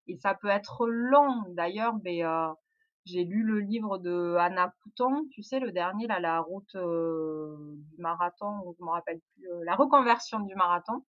Et 0.07 0.15
ça 0.17 0.35
peut 0.35 0.47
être 0.47 0.87
long. 0.87 1.43
D'ailleurs, 1.49 1.95
ben, 1.95 2.23
euh, 2.23 2.53
j'ai 3.07 3.23
lu 3.23 3.43
le 3.43 3.59
livre 3.59 3.97
de 3.97 4.35
Anna 4.39 4.73
Pouton, 4.81 5.25
tu 5.31 5.41
sais, 5.41 5.59
le 5.59 5.71
dernier, 5.71 6.07
là, 6.07 6.19
la 6.19 6.39
route 6.41 6.75
euh, 6.75 7.55
du 7.91 8.01
marathon, 8.01 8.59
ou 8.65 8.75
je 8.77 8.83
me 8.83 8.89
rappelle 8.89 9.19
plus, 9.33 9.49
euh, 9.49 9.63
la 9.65 9.75
reconversion 9.75 10.41
du 10.41 10.55
marathon. 10.55 11.03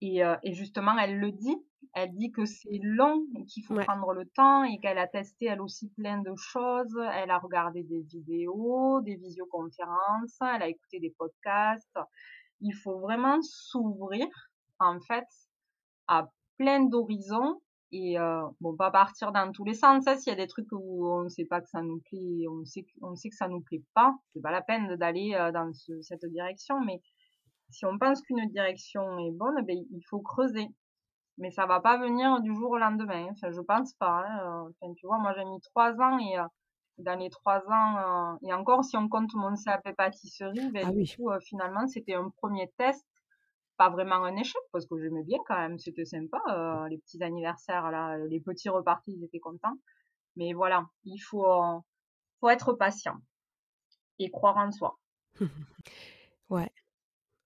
Et, 0.00 0.24
euh, 0.24 0.36
et, 0.42 0.52
justement, 0.52 0.96
elle 0.98 1.18
le 1.18 1.32
dit. 1.32 1.56
Elle 1.94 2.14
dit 2.14 2.30
que 2.32 2.44
c'est 2.44 2.78
long 2.82 3.26
et 3.36 3.44
qu'il 3.44 3.64
faut 3.64 3.74
Ouais. 3.74 3.84
prendre 3.84 4.12
le 4.14 4.24
temps 4.26 4.64
et 4.64 4.78
qu'elle 4.80 4.98
a 4.98 5.06
testé 5.06 5.46
elle 5.46 5.60
aussi 5.60 5.90
plein 5.90 6.22
de 6.22 6.32
choses. 6.36 6.96
Elle 7.14 7.30
a 7.30 7.38
regardé 7.38 7.82
des 7.82 8.00
vidéos, 8.02 9.00
des 9.02 9.16
visioconférences, 9.16 10.38
elle 10.40 10.62
a 10.62 10.68
écouté 10.68 11.00
des 11.00 11.14
podcasts. 11.18 11.98
Il 12.60 12.72
faut 12.74 13.00
vraiment 13.00 13.42
s'ouvrir, 13.42 14.26
en 14.78 15.00
fait, 15.00 15.26
à 16.06 16.28
plein 16.56 16.84
d'horizons 16.84 17.60
et 17.92 18.18
euh, 18.18 18.42
bon, 18.60 18.74
pas 18.76 18.90
partir 18.90 19.32
dans 19.32 19.52
tous 19.52 19.64
les 19.64 19.74
sens. 19.74 20.06
Hein, 20.06 20.16
S'il 20.16 20.30
y 20.30 20.34
a 20.34 20.36
des 20.36 20.46
trucs 20.48 20.72
où 20.72 21.06
on 21.08 21.24
ne 21.24 21.28
sait 21.28 21.44
pas 21.44 21.60
que 21.60 21.68
ça 21.68 21.82
nous 21.82 22.00
plaît, 22.00 22.46
on 22.50 22.64
sait, 22.64 22.86
on 23.02 23.14
sait 23.14 23.28
que 23.28 23.36
ça 23.36 23.48
nous 23.48 23.60
plaît 23.60 23.82
pas, 23.94 24.14
c'est 24.32 24.40
pas 24.40 24.50
la 24.50 24.62
peine 24.62 24.96
d'aller 24.96 25.34
euh, 25.34 25.52
dans 25.52 25.72
ce, 25.72 26.00
cette 26.02 26.24
direction. 26.26 26.80
Mais 26.80 27.00
si 27.70 27.84
on 27.86 27.98
pense 27.98 28.22
qu'une 28.22 28.48
direction 28.50 29.18
est 29.18 29.30
bonne, 29.32 29.64
ben, 29.66 29.78
il 29.90 30.02
faut 30.08 30.20
creuser. 30.20 30.68
Mais 31.38 31.50
ça 31.50 31.66
va 31.66 31.80
pas 31.80 31.96
venir 31.98 32.40
du 32.40 32.54
jour 32.54 32.72
au 32.72 32.78
lendemain. 32.78 33.26
Enfin, 33.30 33.50
je 33.52 33.60
pense 33.60 33.94
pas. 33.94 34.24
Hein. 34.26 34.68
Enfin, 34.80 34.92
tu 34.94 35.06
vois, 35.06 35.18
moi 35.18 35.32
j'ai 35.36 35.44
mis 35.44 35.60
trois 35.60 35.92
ans 36.00 36.18
et 36.18 36.38
euh, 36.38 36.44
dans 36.98 37.18
les 37.18 37.30
trois 37.30 37.60
ans, 37.68 38.34
euh, 38.34 38.46
et 38.46 38.52
encore 38.52 38.84
si 38.84 38.96
on 38.96 39.08
compte 39.08 39.32
mon 39.34 39.54
CAP 39.56 39.94
pâtisserie, 39.96 40.70
ben, 40.72 40.86
Ah 40.86 40.90
du 40.92 40.98
oui. 40.98 41.12
coup, 41.16 41.30
euh, 41.30 41.40
finalement, 41.40 41.86
c'était 41.86 42.14
un 42.14 42.28
premier 42.30 42.70
test. 42.78 43.06
Pas 43.76 43.88
vraiment 43.90 44.24
un 44.24 44.36
échec 44.36 44.60
parce 44.70 44.86
que 44.86 44.98
j'aimais 44.98 45.22
bien 45.24 45.38
quand 45.46 45.56
même, 45.56 45.78
c'était 45.78 46.04
sympa. 46.04 46.40
euh, 46.48 46.88
les 46.88 46.98
petits 46.98 47.22
anniversaires, 47.22 47.90
là, 47.90 48.18
les 48.18 48.40
petits 48.40 48.68
repartis, 48.68 49.12
ils 49.16 49.24
étaient 49.24 49.40
contents. 49.40 49.78
Mais 50.36 50.52
voilà, 50.52 50.86
il 51.04 51.18
faut, 51.18 51.46
euh, 51.46 51.78
faut 52.40 52.48
être 52.50 52.74
patient 52.74 53.16
et 54.18 54.30
croire 54.30 54.56
en 54.58 54.70
soi. 54.70 54.98
ouais. 56.50 56.70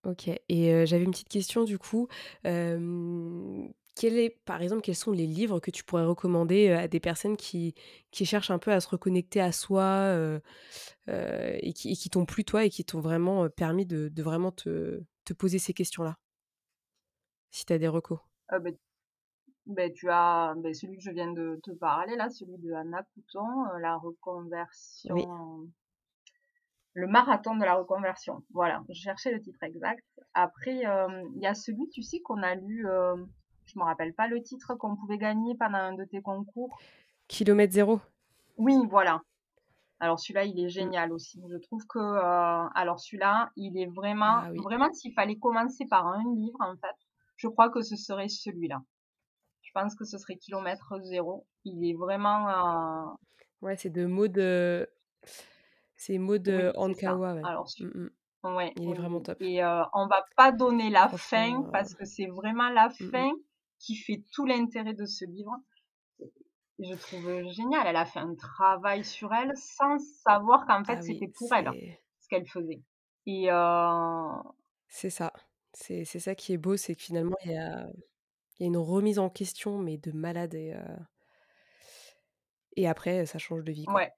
Ok. 0.05 0.29
Et 0.29 0.73
euh, 0.73 0.87
j'avais 0.87 1.05
une 1.05 1.11
petite 1.11 1.29
question 1.29 1.65
du 1.65 1.79
coup. 1.79 2.09
Quel 2.43 4.19
est, 4.19 4.39
par 4.45 4.61
exemple, 4.61 4.83
quels 4.83 4.95
sont 4.95 5.13
les 5.13 5.27
livres 5.27 5.59
que 5.59 5.71
tu 5.71 5.83
pourrais 5.83 6.05
recommander 6.05 6.69
à 6.71 6.87
des 6.87 7.01
personnes 7.01 7.39
qui, 7.39 7.75
qui 8.11 8.27
cherchent 8.27 8.51
un 8.51 8.59
peu 8.59 8.71
à 8.71 8.81
se 8.81 8.89
reconnecter 8.89 9.41
à 9.41 9.53
soi 9.53 10.13
et 11.09 11.73
qui, 11.73 11.97
qui 11.97 12.11
t'ont 12.11 12.27
plu 12.27 12.45
toi 12.45 12.65
et 12.65 12.71
qui 12.71 12.85
t'ont 12.85 13.01
vraiment 13.01 13.49
permis 13.49 13.87
de 13.87 14.23
vraiment 14.23 14.53
te, 14.53 15.03
te, 15.27 15.33
poser 15.33 15.59
ces 15.59 15.75
questions-là? 15.75 16.17
Si 17.51 17.67
tu 17.67 17.73
as 17.73 17.79
des 17.79 17.89
recos. 17.89 18.21
Euh, 18.53 18.61
tu 19.95 20.11
as 20.11 20.55
celui 20.73 20.97
que 20.97 21.03
je 21.03 21.11
viens 21.11 21.33
de 21.33 21.61
te 21.63 21.73
parler 21.73 22.17
là, 22.17 22.31
celui 22.31 22.59
de 22.59 22.73
Anna 22.73 23.03
Couton, 23.15 23.65
la 23.81 23.97
reconversion. 23.97 25.15
Oui 25.15 25.27
le 26.97 27.07
marathon 27.07 27.55
de 27.57 27.65
la 27.65 27.75
reconversion. 27.75 28.43
Voilà, 28.55 28.83
je 28.89 28.95
cherchais 28.95 29.31
le 29.31 29.41
titre 29.41 29.63
exact. 29.63 30.03
Après, 30.33 30.77
il 30.77 30.87
euh, 30.87 31.29
y 31.37 31.47
a 31.47 31.53
celui, 31.53 31.89
tu 31.91 32.03
sais, 32.03 32.21
qu'on 32.21 32.43
a 32.43 32.55
lu, 32.55 32.89
euh, 32.89 33.17
je 33.67 33.79
me 33.79 33.85
rappelle 33.85 34.15
pas 34.15 34.29
le 34.29 34.43
titre, 34.43 34.75
qu'on 34.77 34.97
pouvait 34.97 35.19
gagner 35.19 35.55
pendant 35.59 35.77
un 35.77 35.93
de 35.93 36.05
tes 36.05 36.23
concours. 36.23 36.79
Kilomètre 37.29 37.75
zéro. 37.75 38.01
Oui, 38.57 38.75
voilà. 38.89 39.21
Alors 39.99 40.19
celui-là, 40.21 40.45
il 40.45 40.59
est 40.61 40.69
génial 40.69 41.11
mmh. 41.11 41.13
aussi. 41.13 41.43
Je 41.51 41.57
trouve 41.59 41.87
que, 41.87 41.99
euh, 41.99 42.69
alors 42.75 43.01
celui-là, 43.01 43.51
il 43.57 43.79
est 43.79 43.87
vraiment, 43.87 44.41
ah, 44.43 44.49
oui. 44.51 44.59
vraiment, 44.63 44.93
s'il 44.93 45.13
fallait 45.15 45.39
commencer 45.39 45.87
par 45.87 46.07
un 46.07 46.23
livre, 46.35 46.59
en 46.61 46.77
fait, 46.77 46.97
je 47.37 47.49
crois 47.49 47.71
que 47.71 47.83
ce 47.83 47.97
serait 47.97 48.29
celui-là. 48.29 48.83
Je 49.63 49.71
pense 49.73 49.95
que 49.95 50.05
ce 50.05 50.19
serait 50.19 50.37
Kilomètre 50.37 50.99
zéro. 51.03 51.47
Il 51.65 51.89
est 51.89 51.95
vraiment. 51.95 52.49
euh, 52.49 53.15
Ouais, 53.63 53.77
c'est 53.77 53.91
de 53.91 54.07
mots 54.07 54.29
de. 54.29 54.89
C'est 55.97 56.19
Maud 56.19 56.47
oui, 56.47 56.71
Ankawa. 56.77 57.35
Ouais. 57.35 57.43
Alors, 57.45 57.69
mm 57.81 57.87
-mm. 57.87 58.11
Ouais, 58.55 58.73
il 58.77 58.91
est 58.91 58.95
vraiment 58.95 59.21
top. 59.21 59.39
Et 59.41 59.63
euh, 59.63 59.83
on 59.93 60.07
va 60.07 60.25
pas 60.37 60.53
donner 60.53 60.91
la 60.91 61.09
fin 61.09 61.63
parce 61.73 61.95
que 61.95 62.05
c'est 62.05 62.27
vraiment 62.27 62.69
la 62.69 62.89
mm, 62.89 63.11
fin 63.11 63.31
qui 63.79 63.97
fait 63.97 64.23
tout 64.33 64.47
l'intérêt 64.47 64.95
de 64.95 65.05
ce 65.05 65.25
livre. 65.25 65.57
Je 66.79 66.95
trouve 66.95 67.51
génial. 67.53 67.87
Elle 67.87 67.97
a 67.97 68.05
fait 68.05 68.19
un 68.19 68.35
travail 68.35 69.05
sur 69.05 69.33
elle 69.33 69.53
sans 69.57 69.99
savoir 69.99 70.67
qu'en 70.67 70.85
fait 70.85 70.97
Ah 70.97 71.01
oui, 71.03 71.15
c'était 71.15 71.29
pour 71.29 71.53
elle 71.55 71.71
c'est 71.73 72.01
ce 72.21 72.29
qu'elle 72.29 72.47
faisait. 72.47 72.83
Et 73.27 73.51
euh, 73.51 74.33
c'est 74.89 75.11
ça. 75.11 75.33
C'est 75.73 76.05
c'est 76.05 76.21
ça 76.21 76.35
qui 76.35 76.53
est 76.53 76.59
beau, 76.59 76.77
c'est 76.77 76.95
que 76.95 77.03
finalement 77.03 77.37
il 77.45 77.53
y 77.53 77.57
a 77.57 77.87
il 78.59 78.63
y 78.63 78.65
a 78.65 78.67
une 78.69 78.77
remise 78.77 79.19
en 79.19 79.29
question 79.29 79.79
mais 79.79 79.99
de 79.99 80.13
malade 80.13 80.55
et 80.55 80.75
euh, 80.75 80.97
et 82.77 82.89
après 82.89 83.27
ça 83.27 83.39
change 83.39 83.65
de 83.65 83.73
vie 83.73 83.85
quoi. 83.85 83.95
ouais, 83.97 84.13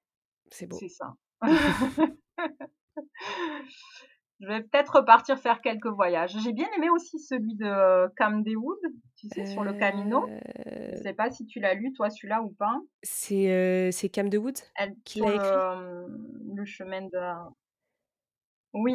C'est 0.51 0.67
beau. 0.67 0.79
c'est 0.79 0.89
ça. 0.89 1.15
Je 4.41 4.47
vais 4.47 4.63
peut-être 4.63 4.97
repartir 4.97 5.39
faire 5.39 5.61
quelques 5.61 5.87
voyages. 5.89 6.37
J'ai 6.43 6.53
bien 6.53 6.69
aimé 6.77 6.89
aussi 6.91 7.19
celui 7.19 7.55
de 7.57 8.09
Cam 8.17 8.43
Dewood, 8.45 8.79
tu 9.17 9.29
sais, 9.29 9.45
sur 9.47 9.65
le 9.65 9.73
Camino. 9.75 10.25
Je 10.93 10.97
Euh, 10.97 11.03
sais 11.03 11.13
pas 11.15 11.31
si 11.31 11.45
tu 11.47 11.59
l'as 11.61 11.75
lu, 11.75 11.93
toi, 11.93 12.09
celui-là 12.11 12.43
ou 12.43 12.51
pas. 12.51 12.79
C'est 13.03 13.51
euh, 13.53 13.91
c'est 13.91 14.09
Cam 14.09 14.29
de 14.29 14.39
Wood 14.39 14.59
Elle, 14.77 14.95
qui 15.05 15.21
l'a 15.21 15.35
écrit? 15.35 15.57
le, 15.57 16.55
le 16.55 16.65
chemin 16.65 17.03
de... 17.03 17.49
Oui, 18.73 18.95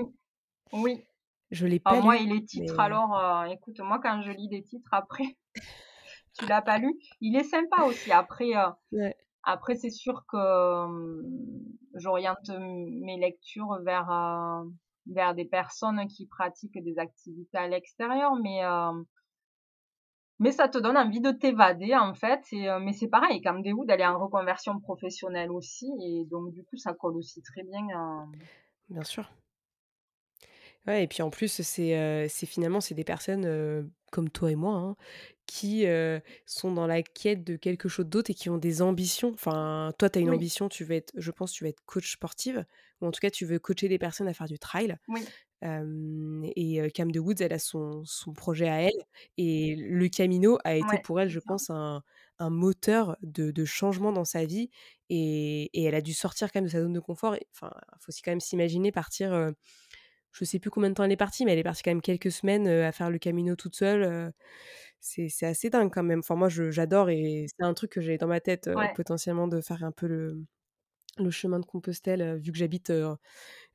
oui. 0.74 1.04
Je 1.52 1.68
l'ai 1.68 1.80
Alors 1.86 2.00
pas 2.00 2.02
moi, 2.04 2.18
lu. 2.18 2.24
et 2.24 2.26
les 2.26 2.44
titres, 2.46 2.80
mais- 2.80 2.86
alors, 2.86 3.18
euh, 3.18 3.44
écoute, 3.46 3.80
moi, 3.80 4.00
quand 4.02 4.22
je 4.22 4.32
lis 4.32 4.48
des 4.50 4.64
titres, 4.64 4.90
après, 4.94 5.24
tu 6.34 6.46
l'as 6.48 6.62
pas 6.62 6.78
lu, 6.78 6.94
il 7.22 7.36
est 7.36 7.44
sympa 7.44 7.84
aussi. 7.84 8.12
Après, 8.12 8.56
euh, 8.56 8.70
Ouais. 8.92 9.16
après 9.44 9.76
c'est 9.76 9.90
sûr 9.92 10.26
que 10.28 10.38
euh, 10.38 11.24
j'oriente 11.96 12.50
mes 12.50 13.18
lectures 13.20 13.80
vers, 13.86 14.10
euh, 14.12 14.64
vers 15.08 15.36
des 15.36 15.46
personnes 15.46 16.08
qui 16.08 16.28
pratiquent 16.28 16.82
des 16.84 16.98
activités 17.00 17.58
à 17.58 17.68
l'extérieur, 17.68 18.36
mais, 18.42 18.64
euh, 18.64 18.92
mais 20.40 20.52
ça 20.52 20.68
te 20.68 20.78
donne 20.78 20.98
envie 20.98 21.22
de 21.22 21.32
t'évader, 21.32 21.96
en 21.96 22.14
fait. 22.14 22.42
Euh, 22.54 22.80
mais 22.80 22.94
c'est 22.94 23.10
pareil, 23.10 23.42
Cam 23.42 23.62
Dewood, 23.62 23.90
elle 23.90 24.02
est 24.02 24.06
en 24.06 24.20
reconversion 24.20 24.80
professionnelle 24.80 25.52
aussi, 25.52 25.88
et 26.02 26.26
donc, 26.26 26.52
du 26.54 26.64
coup, 26.64 26.78
ça 26.78 26.94
colle 26.94 27.18
aussi 27.18 27.42
très 27.42 27.64
bien. 27.64 27.82
euh, 27.90 28.26
Bien 28.90 29.04
sûr. 29.04 29.30
Ouais, 30.86 31.04
et 31.04 31.08
puis 31.08 31.22
en 31.22 31.30
plus, 31.30 31.62
c'est 31.62 32.30
finalement 32.46 32.82
c'est 32.82 32.96
des 32.96 33.06
personnes 33.06 33.90
comme 34.14 34.30
toi 34.30 34.52
et 34.52 34.56
moi 34.56 34.76
hein, 34.78 34.96
qui 35.48 35.86
euh, 35.88 36.20
sont 36.46 36.72
dans 36.74 36.88
la 36.88 37.04
quête 37.04 37.44
de 37.44 37.58
quelque 37.58 37.90
chose 37.90 38.06
d'autre 38.08 38.32
et 38.32 38.34
qui 38.36 38.50
ont 38.50 38.58
des 38.60 38.82
ambitions. 38.82 39.32
Enfin, 39.34 39.92
toi, 40.00 40.10
tu 40.10 40.20
as 40.20 40.22
une 40.22 40.30
Oui. 40.30 40.32
ambition, 40.32 40.70
tu 40.70 40.86
veux 40.86 40.96
être, 40.96 41.12
je 41.18 41.32
pense, 41.32 41.52
tu 41.54 41.64
veux 41.66 41.70
être 41.72 41.84
coach 41.86 42.14
sportive, 42.14 42.66
ou 43.02 43.08
en 43.08 43.12
tout 43.12 43.20
cas, 43.22 43.30
tu 43.32 43.46
veux 43.46 43.60
coacher 43.60 43.90
des 43.90 44.00
personnes 44.00 44.28
à 44.30 44.34
faire 44.34 44.48
du 44.48 44.60
trail. 44.60 44.98
Oui, 45.08 45.34
Euh, 45.64 46.42
et 46.58 46.92
Cam 46.92 47.12
de 47.12 47.20
Woods, 47.20 47.42
elle 47.42 47.54
a 47.54 47.60
son, 47.60 48.04
son 48.06 48.34
projet 48.34 48.68
à 48.68 48.82
elle. 48.82 49.06
Et 49.38 49.76
le 49.78 50.08
Camino 50.10 50.58
a 50.66 50.76
été 50.76 50.98
ouais, 50.98 51.04
pour 51.04 51.22
elle, 51.22 51.30
je 51.30 51.40
pense, 51.40 51.70
un, 51.70 52.04
un 52.40 52.50
moteur 52.50 53.18
de, 53.22 53.52
de 53.52 53.66
changement 53.66 54.12
dans 54.12 54.26
sa 54.26 54.46
vie. 54.46 54.70
Et, 55.10 55.66
et 55.74 55.84
elle 55.86 55.96
a 55.96 56.02
dû 56.02 56.14
sortir 56.14 56.52
quand 56.52 56.60
même 56.60 56.66
de 56.68 56.72
sa 56.72 56.82
zone 56.82 56.94
de 56.94 57.00
confort. 57.00 57.36
Enfin, 57.56 57.72
il 57.94 57.98
faut 58.02 58.10
aussi 58.10 58.22
quand 58.22 58.32
même 58.32 58.42
s'imaginer 58.42 58.92
partir. 58.92 59.34
euh, 59.34 59.52
je 60.34 60.46
sais 60.46 60.60
plus 60.60 60.70
combien 60.72 60.90
de 60.90 60.96
temps 60.96 61.04
elle 61.06 61.12
est 61.12 61.18
partie, 61.18 61.46
mais 61.46 61.54
elle 61.54 61.60
est 61.60 61.64
partie 61.64 61.84
quand 61.84 61.92
même 61.92 62.02
quelques 62.02 62.32
semaines 62.32 62.68
euh, 62.68 62.88
à 62.88 62.92
faire 62.92 63.10
le 63.12 63.20
Camino 63.20 63.56
toute 63.56 63.76
seule. 63.76 64.04
euh, 64.04 64.32
c'est 65.00 65.30
assez 65.46 65.70
dingue 65.70 65.92
quand 65.94 66.04
même. 66.04 66.20
Enfin, 66.20 66.36
moi, 66.36 66.50
j'adore 66.50 67.10
et 67.10 67.46
c'est 67.50 67.66
un 67.66 67.74
truc 67.74 67.92
que 67.92 68.02
j'ai 68.02 68.18
dans 68.18 68.28
ma 68.28 68.40
tête 68.42 68.68
euh, 68.68 68.88
Ouais, 68.88 68.94
potentiellement 68.94 69.48
de 69.48 69.62
faire 69.62 69.84
un 69.84 69.92
peu 69.92 70.08
le, 70.08 70.44
le 71.20 71.30
chemin 71.32 71.60
de 71.60 71.66
Compostelle, 71.66 72.38
vu 72.40 72.52
que 72.52 72.58
j'habite, 72.58 72.90
euh, 72.90 73.16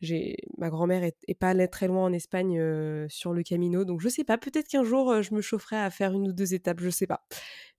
j'ai 0.01 0.37
ma 0.59 0.71
grand-mère 0.71 1.05
est, 1.05 1.17
est 1.29 1.35
pas 1.37 1.51
allée 1.51 1.69
très 1.69 1.89
loin 1.89 2.05
en 2.07 2.13
Espagne 2.13 2.59
euh, 2.61 3.07
sur 3.11 3.33
le 3.35 3.43
Camino, 3.45 3.85
donc 3.85 4.01
je 4.01 4.09
sais 4.09 4.25
pas. 4.25 4.39
Peut-être 4.39 4.69
qu'un 4.69 4.85
jour 4.85 5.11
euh, 5.13 5.23
je 5.23 5.35
me 5.35 5.41
chaufferai 5.43 5.77
à 5.79 5.91
faire 5.91 6.13
une 6.15 6.29
ou 6.29 6.33
deux 6.33 6.55
étapes, 6.55 6.81
je 6.81 6.91
sais 6.91 7.07
pas. 7.07 7.27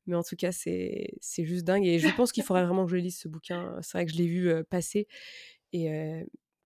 Mais 0.07 0.15
en 0.15 0.23
tout 0.23 0.35
cas, 0.37 0.51
c'est 0.53 1.13
c'est 1.21 1.45
juste 1.45 1.65
dingue 1.65 1.85
et 1.87 1.99
je 1.99 2.11
pense 2.11 2.31
qu'il 2.33 2.43
faudrait 2.43 2.65
vraiment 2.65 2.85
que 2.85 2.91
je 2.91 2.97
lise 2.97 3.17
ce 3.19 3.27
bouquin. 3.29 3.77
C'est 3.81 3.97
vrai 3.97 4.05
que 4.05 4.11
je 4.13 4.17
l'ai 4.17 4.27
vu 4.27 4.51
passer 4.69 5.07
et 5.73 5.89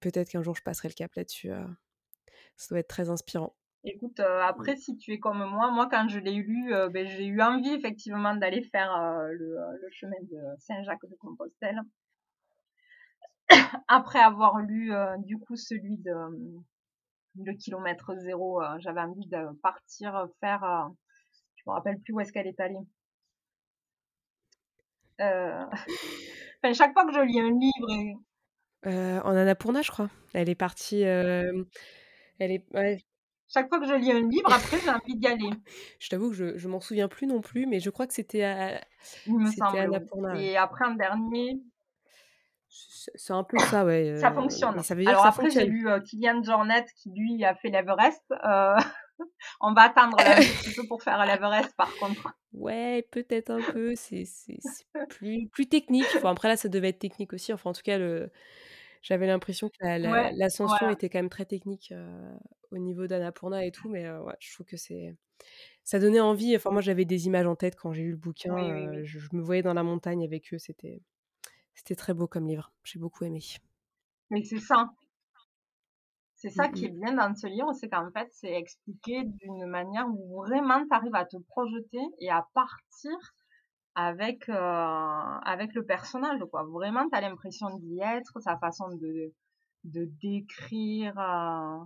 peut-être 0.02 0.30
qu'un 0.30 0.44
jour 0.44 0.56
je 0.56 0.64
passerai 0.64 0.90
le 0.90 0.94
cap 0.96 1.14
là-dessus. 1.16 1.52
Euh. 2.54 2.58
Ça 2.58 2.68
doit 2.70 2.80
être 2.80 2.88
très 2.88 3.10
inspirant. 3.10 3.56
Écoute, 3.86 4.22
après, 4.22 4.78
si 4.78 4.96
tu 4.98 5.12
es 5.12 5.20
comme 5.20 5.44
moi, 5.44 5.70
moi, 5.72 5.90
quand 5.92 6.08
je 6.08 6.18
l'ai 6.18 6.36
lu, 6.36 6.72
ben, 6.94 7.06
j'ai 7.06 7.26
eu 7.26 7.42
envie 7.42 7.72
effectivement 7.74 8.34
d'aller 8.34 8.64
faire 8.64 8.98
le, 9.30 9.58
le, 9.82 9.90
chemin 9.92 10.16
de 10.22 10.38
Saint-Jacques 10.60 11.06
de 11.10 11.16
Compostelle. 11.16 11.82
après 13.90 14.20
avoir 14.20 14.60
lu 14.60 14.94
du 15.26 15.38
coup 15.38 15.58
celui 15.58 15.98
de 15.98 16.14
le 17.44 17.54
kilomètre 17.56 18.16
zéro, 18.20 18.62
j'avais 18.80 19.02
envie 19.02 19.28
de 19.28 19.54
partir 19.62 20.28
faire. 20.40 20.90
je 21.58 21.64
me 21.68 21.74
rappelle 21.74 22.00
plus 22.00 22.14
où 22.14 22.22
est-ce 22.22 22.32
qu'elle 22.32 22.48
est 22.48 22.62
allée. 22.62 22.78
Enfin, 26.64 26.74
chaque 26.74 26.94
fois 26.94 27.06
que 27.06 27.12
je 27.12 27.20
lis 27.20 27.42
un 27.42 27.52
livre. 27.60 28.22
Euh, 28.86 29.20
en 29.22 29.36
Annapurna, 29.36 29.82
je 29.82 29.92
crois. 29.92 30.10
Elle 30.34 30.50
est 30.50 30.56
partie. 30.56 31.04
Elle 32.40 32.52
est. 32.52 33.06
Chaque 33.54 33.70
fois 33.70 33.80
que 33.80 33.86
je 33.86 33.94
lis 33.94 34.12
un 34.12 34.28
livre, 34.28 34.52
après, 34.52 34.80
j'ai 34.80 34.90
envie 34.90 35.16
d'y 35.16 35.28
aller. 35.28 35.50
je 36.00 36.10
t'avoue 36.10 36.30
que 36.30 36.36
je, 36.36 36.58
je 36.58 36.68
m'en 36.68 36.80
souviens 36.80 37.08
plus 37.08 37.28
non 37.28 37.42
plus, 37.42 37.68
mais 37.68 37.80
je 37.80 37.90
crois 37.90 38.08
que 38.08 38.14
c'était 38.14 38.44
à. 38.44 38.82
Il 39.28 39.38
me 39.38 39.52
semble. 39.52 39.78
Annapurna. 39.78 40.40
Et 40.40 40.58
après, 40.58 40.86
un 40.86 40.96
dernier. 40.96 41.62
C'est 43.16 43.34
un 43.34 43.44
peu 43.44 43.60
ça, 43.60 43.86
ouais. 43.86 44.18
ça 44.18 44.32
fonctionne. 44.32 44.82
Ça 44.82 44.96
veut 44.96 45.02
dire 45.02 45.12
Alors 45.12 45.26
après, 45.26 45.52
j'ai 45.52 45.66
lu 45.66 45.88
Kylian 46.06 46.42
Jornet 46.42 46.86
qui, 46.96 47.12
lui, 47.12 47.44
a 47.46 47.54
fait 47.54 47.70
l'Everest. 47.70 48.24
Euh, 48.32 48.76
on 49.62 49.74
va 49.74 49.84
attendre 49.84 50.18
un 50.20 50.36
petit 50.36 50.74
peu 50.76 50.88
pour 50.88 51.04
faire 51.04 51.24
l'Everest, 51.26 51.76
par 51.76 51.94
contre. 51.98 52.34
Ouais, 52.54 53.08
peut-être 53.12 53.52
un 53.52 53.62
peu. 53.62 53.94
C'est 53.96 54.26
plus, 55.10 55.48
plus 55.50 55.68
technique. 55.68 56.06
après, 56.24 56.48
là, 56.48 56.58
ça 56.58 56.70
devait 56.70 56.90
être 56.90 57.00
technique 57.00 57.34
aussi. 57.34 57.54
Enfin, 57.54 57.70
en 57.70 57.74
tout 57.74 57.84
cas, 57.84 57.98
le... 57.98 58.32
j'avais 59.04 59.28
l'impression 59.28 59.70
que 59.70 60.36
l'ascension 60.38 60.90
était 60.90 61.10
quand 61.10 61.20
même 61.20 61.30
très 61.30 61.46
technique 61.46 61.94
au 62.72 62.78
niveau 62.80 63.06
d'Annapurna 63.06 63.66
et 63.66 63.72
tout. 63.72 63.90
Mais 63.90 64.10
ouais, 64.10 64.34
je 64.40 64.52
trouve 64.54 64.66
que 64.66 64.78
c'est 64.78 65.16
ça 65.84 66.00
donnait 66.00 66.20
envie. 66.20 66.56
Enfin, 66.56 66.72
moi, 66.72 66.82
j'avais 66.82 67.06
des 67.06 67.28
images 67.28 67.46
en 67.46 67.56
tête 67.56 67.76
quand 67.76 67.92
j'ai 67.92 68.04
lu 68.04 68.12
le 68.12 68.18
bouquin. 68.18 69.04
je, 69.04 69.20
je, 69.20 69.30
me 69.34 69.42
voyais 69.42 69.62
dans 69.62 69.74
la 69.74 69.84
montagne 69.84 70.24
avec 70.24 70.54
eux. 70.54 70.58
C'était, 70.58 71.02
c'était 71.74 71.96
très 71.96 72.14
beau 72.14 72.28
comme 72.28 72.48
livre. 72.48 72.72
J'ai 72.84 73.00
beaucoup 73.00 73.26
aimé. 73.26 73.42
Mais 74.30 74.44
c'est 74.44 74.60
ça. 74.60 74.90
C'est 76.36 76.50
ça 76.50 76.68
mmh 76.68 76.72
qui 76.74 76.86
est 76.86 76.90
bien 76.90 77.14
dans 77.14 77.34
ce 77.36 77.48
livre, 77.48 77.72
c'est 77.74 77.88
qu'en 77.88 78.12
fait, 78.12 78.28
c'est 78.32 78.52
expliqué 78.52 79.24
d'une 79.24 79.66
manière 79.66 80.06
où 80.10 80.44
vraiment 80.44 80.86
tu 80.86 80.94
arrives 80.94 81.16
à 81.16 81.26
te 81.26 81.38
projeter 81.38 82.02
et 82.20 82.30
à 82.30 82.46
partir 82.54 83.14
avec, 83.96 84.50
euh, 84.50 84.54
avec 84.56 85.74
le 85.74 85.86
personnage, 85.86 86.42
quoi. 86.52 86.64
Vraiment, 86.64 87.08
tu 87.10 87.16
as 87.16 87.22
l'impression 87.22 87.70
d'y 87.78 88.00
être, 88.02 88.40
sa 88.40 88.58
façon 88.58 88.90
de, 88.90 89.34
de 89.84 90.06
décrire. 90.22 91.18
Euh, 91.20 91.78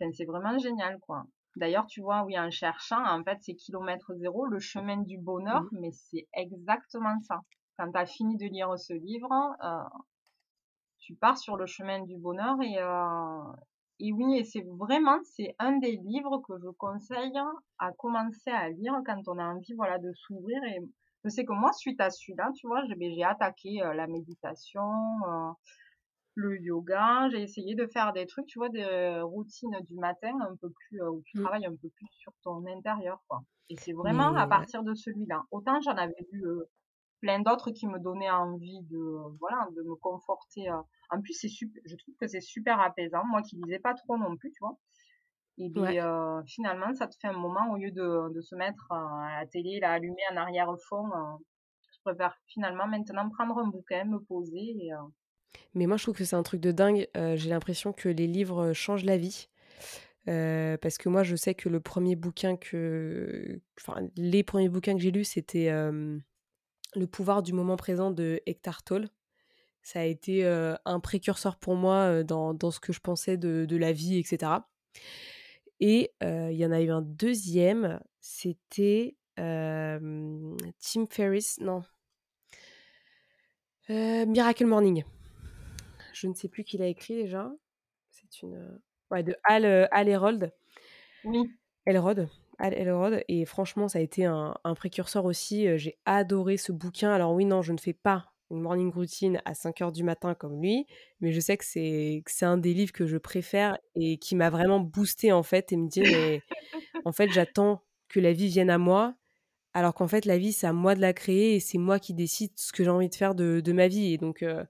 enfin, 0.00 0.10
c'est 0.12 0.24
vraiment 0.24 0.58
génial, 0.58 0.98
quoi. 1.00 1.24
D'ailleurs, 1.56 1.86
tu 1.86 2.00
vois, 2.02 2.22
oui, 2.24 2.38
en 2.38 2.50
cherchant, 2.50 3.02
en 3.04 3.24
fait, 3.24 3.38
c'est 3.40 3.54
kilomètre 3.54 4.14
zéro, 4.14 4.46
le 4.46 4.58
chemin 4.58 4.98
du 4.98 5.18
bonheur, 5.18 5.62
mmh 5.62 5.78
mais 5.80 5.90
c'est 5.92 6.28
exactement 6.34 7.18
ça. 7.20 7.40
Quand 7.78 7.90
tu 7.90 7.98
as 7.98 8.06
fini 8.06 8.36
de 8.36 8.46
lire 8.46 8.78
ce 8.78 8.92
livre, 8.92 9.32
euh, 9.64 9.98
tu 10.98 11.14
pars 11.14 11.38
sur 11.38 11.56
le 11.56 11.66
chemin 11.66 12.02
du 12.02 12.16
bonheur 12.16 12.56
et, 12.62 12.76
et 13.98 14.12
oui, 14.12 14.38
et 14.38 14.44
c'est 14.44 14.64
vraiment, 14.78 15.18
c'est 15.24 15.54
un 15.58 15.78
des 15.78 15.96
livres 15.96 16.42
que 16.46 16.54
je 16.58 16.68
conseille 16.76 17.38
à 17.78 17.92
commencer 17.92 18.50
à 18.50 18.68
lire 18.68 19.00
quand 19.06 19.22
on 19.26 19.38
a 19.38 19.44
envie, 19.44 19.72
voilà, 19.74 19.98
de 19.98 20.12
s'ouvrir 20.12 20.62
et 20.64 20.80
je 21.26 21.30
sais 21.30 21.44
que 21.44 21.52
moi, 21.52 21.72
suite 21.72 22.00
à 22.00 22.10
celui-là, 22.10 22.50
tu 22.56 22.68
vois, 22.68 22.82
j'ai 22.86 23.24
attaqué 23.24 23.82
euh, 23.82 23.92
la 23.94 24.06
méditation, 24.06 24.82
euh, 25.28 25.50
le 26.34 26.60
yoga, 26.60 27.28
j'ai 27.30 27.42
essayé 27.42 27.74
de 27.74 27.86
faire 27.86 28.12
des 28.12 28.26
trucs, 28.26 28.46
tu 28.46 28.58
vois, 28.58 28.68
des 28.68 29.20
routines 29.22 29.76
du 29.88 29.96
matin 29.96 30.38
un 30.40 30.54
peu 30.56 30.70
plus, 30.70 31.02
où 31.02 31.22
tu 31.24 31.38
mmh. 31.38 31.42
travailles 31.42 31.66
un 31.66 31.74
peu 31.74 31.88
plus 31.88 32.08
sur 32.12 32.32
ton 32.42 32.64
intérieur, 32.66 33.22
quoi. 33.28 33.42
Et 33.68 33.76
c'est 33.76 33.92
vraiment 33.92 34.34
à 34.36 34.46
partir 34.46 34.84
de 34.84 34.94
celui-là. 34.94 35.42
Autant 35.50 35.80
j'en 35.80 35.96
avais 35.96 36.14
lu 36.30 36.44
plein 37.20 37.40
d'autres 37.40 37.72
qui 37.72 37.88
me 37.88 37.98
donnaient 37.98 38.30
envie 38.30 38.80
de, 38.82 39.36
voilà, 39.40 39.66
de 39.74 39.82
me 39.82 39.96
conforter 39.96 40.70
en 41.10 41.20
plus, 41.20 41.34
c'est 41.34 41.48
super, 41.48 41.82
je 41.84 41.96
trouve 41.96 42.14
que 42.20 42.26
c'est 42.26 42.40
super 42.40 42.80
apaisant. 42.80 43.24
Moi 43.26 43.42
qui 43.42 43.56
lisais 43.56 43.78
pas 43.78 43.94
trop 43.94 44.16
non 44.16 44.36
plus, 44.36 44.50
tu 44.50 44.58
vois. 44.60 44.76
Et 45.58 45.70
bien, 45.70 46.06
euh, 46.06 46.42
finalement, 46.46 46.94
ça 46.94 47.06
te 47.06 47.16
fait 47.20 47.28
un 47.28 47.32
moment, 47.32 47.72
au 47.72 47.76
lieu 47.76 47.90
de, 47.90 48.32
de 48.32 48.40
se 48.42 48.54
mettre 48.54 48.92
à 48.92 49.40
la 49.40 49.46
télé, 49.46 49.80
là, 49.80 49.92
allumer 49.92 50.22
en 50.32 50.36
arrière-fond, 50.36 51.06
euh, 51.06 51.36
je 51.92 51.98
préfère 52.04 52.36
finalement 52.46 52.86
maintenant 52.86 53.28
prendre 53.30 53.58
un 53.58 53.68
bouquin, 53.68 54.04
me 54.04 54.18
poser. 54.18 54.76
Et, 54.80 54.92
euh 54.92 54.98
Mais 55.74 55.86
moi, 55.86 55.96
je 55.96 56.02
trouve 56.02 56.16
que 56.16 56.24
c'est 56.24 56.36
un 56.36 56.42
truc 56.42 56.60
de 56.60 56.72
dingue. 56.72 57.08
J'ai 57.14 57.48
l'impression 57.48 57.92
que 57.92 58.08
les 58.08 58.26
livres 58.26 58.72
changent 58.74 59.04
la 59.04 59.16
vie. 59.16 59.48
parce 60.26 60.98
que 60.98 61.08
moi, 61.08 61.22
je 61.22 61.36
sais 61.36 61.54
que 61.54 61.68
le 61.68 61.80
premier 61.80 62.16
bouquin 62.16 62.56
que. 62.56 63.60
Enfin, 63.80 64.02
les 64.16 64.42
premiers 64.42 64.68
bouquins 64.68 64.94
que 64.94 65.00
j'ai 65.00 65.10
lus, 65.10 65.24
c'était 65.24 65.70
Le 65.70 67.06
pouvoir 67.10 67.42
du 67.42 67.54
moment 67.54 67.76
présent 67.76 68.10
de 68.10 68.40
Hector 68.46 68.82
Tolle 68.82 69.08
ça 69.82 70.00
a 70.00 70.04
été 70.04 70.44
un 70.44 70.98
précurseur 70.98 71.56
pour 71.56 71.76
moi 71.76 72.24
dans, 72.24 72.70
ce 72.72 72.80
que 72.80 72.92
je 72.92 72.98
pensais 72.98 73.36
de, 73.36 73.76
la 73.76 73.92
vie, 73.92 74.18
etc. 74.18 74.52
Et 75.80 76.12
il 76.22 76.56
y 76.56 76.64
en 76.64 76.72
a 76.72 76.80
eu 76.80 76.90
un 76.90 77.02
deuxième, 77.02 78.00
c'était 78.20 79.16
Tim 79.36 81.06
Ferriss, 81.10 81.58
non. 81.60 81.82
Miracle 83.88 84.66
Morning. 84.66 85.04
Je 86.12 86.26
ne 86.26 86.34
sais 86.34 86.48
plus 86.48 86.64
qui 86.64 86.78
l'a 86.78 86.86
écrit 86.86 87.14
déjà. 87.14 87.52
C'est 88.10 88.42
une. 88.42 88.80
Ouais, 89.10 89.22
de 89.22 89.36
Al, 89.44 89.88
Al 89.92 90.08
Herold. 90.08 90.52
Oui. 91.24 91.50
Elrod. 91.84 92.28
Al 92.58 92.74
Elrod. 92.74 93.22
Et 93.28 93.44
franchement, 93.44 93.86
ça 93.86 93.98
a 93.98 94.02
été 94.02 94.24
un, 94.24 94.56
un 94.64 94.74
précurseur 94.74 95.26
aussi. 95.26 95.78
J'ai 95.78 95.98
adoré 96.06 96.56
ce 96.56 96.72
bouquin. 96.72 97.12
Alors, 97.12 97.32
oui, 97.34 97.44
non, 97.44 97.62
je 97.62 97.72
ne 97.72 97.78
fais 97.78 97.92
pas 97.92 98.32
une 98.50 98.60
morning 98.60 98.92
routine 98.92 99.40
à 99.44 99.54
5 99.54 99.80
heures 99.82 99.92
du 99.92 100.04
matin 100.04 100.34
comme 100.34 100.60
lui, 100.60 100.86
mais 101.20 101.32
je 101.32 101.40
sais 101.40 101.56
que 101.56 101.64
c'est, 101.64 102.22
c'est 102.26 102.46
un 102.46 102.58
des 102.58 102.74
livres 102.74 102.92
que 102.92 103.06
je 103.06 103.16
préfère 103.16 103.78
et 103.94 104.18
qui 104.18 104.36
m'a 104.36 104.50
vraiment 104.50 104.80
boosté 104.80 105.32
en 105.32 105.42
fait 105.42 105.72
et 105.72 105.76
me 105.76 105.88
dit 105.88 106.02
mais 106.02 106.42
en 107.04 107.12
fait 107.12 107.30
j'attends 107.30 107.82
que 108.08 108.20
la 108.20 108.32
vie 108.32 108.48
vienne 108.48 108.70
à 108.70 108.78
moi 108.78 109.14
alors 109.76 109.92
qu'en 109.92 110.08
fait 110.08 110.24
la 110.24 110.38
vie 110.38 110.52
c'est 110.52 110.66
à 110.66 110.72
moi 110.72 110.94
de 110.94 111.02
la 111.02 111.12
créer 111.12 111.56
et 111.56 111.60
c'est 111.60 111.76
moi 111.76 111.98
qui 111.98 112.14
décide 112.14 112.50
ce 112.56 112.72
que 112.72 112.82
j'ai 112.82 112.88
envie 112.88 113.10
de 113.10 113.14
faire 113.14 113.34
de, 113.34 113.60
de 113.60 113.72
ma 113.72 113.88
vie. 113.88 114.14
Et 114.14 114.16
donc 114.16 114.42
euh, 114.42 114.64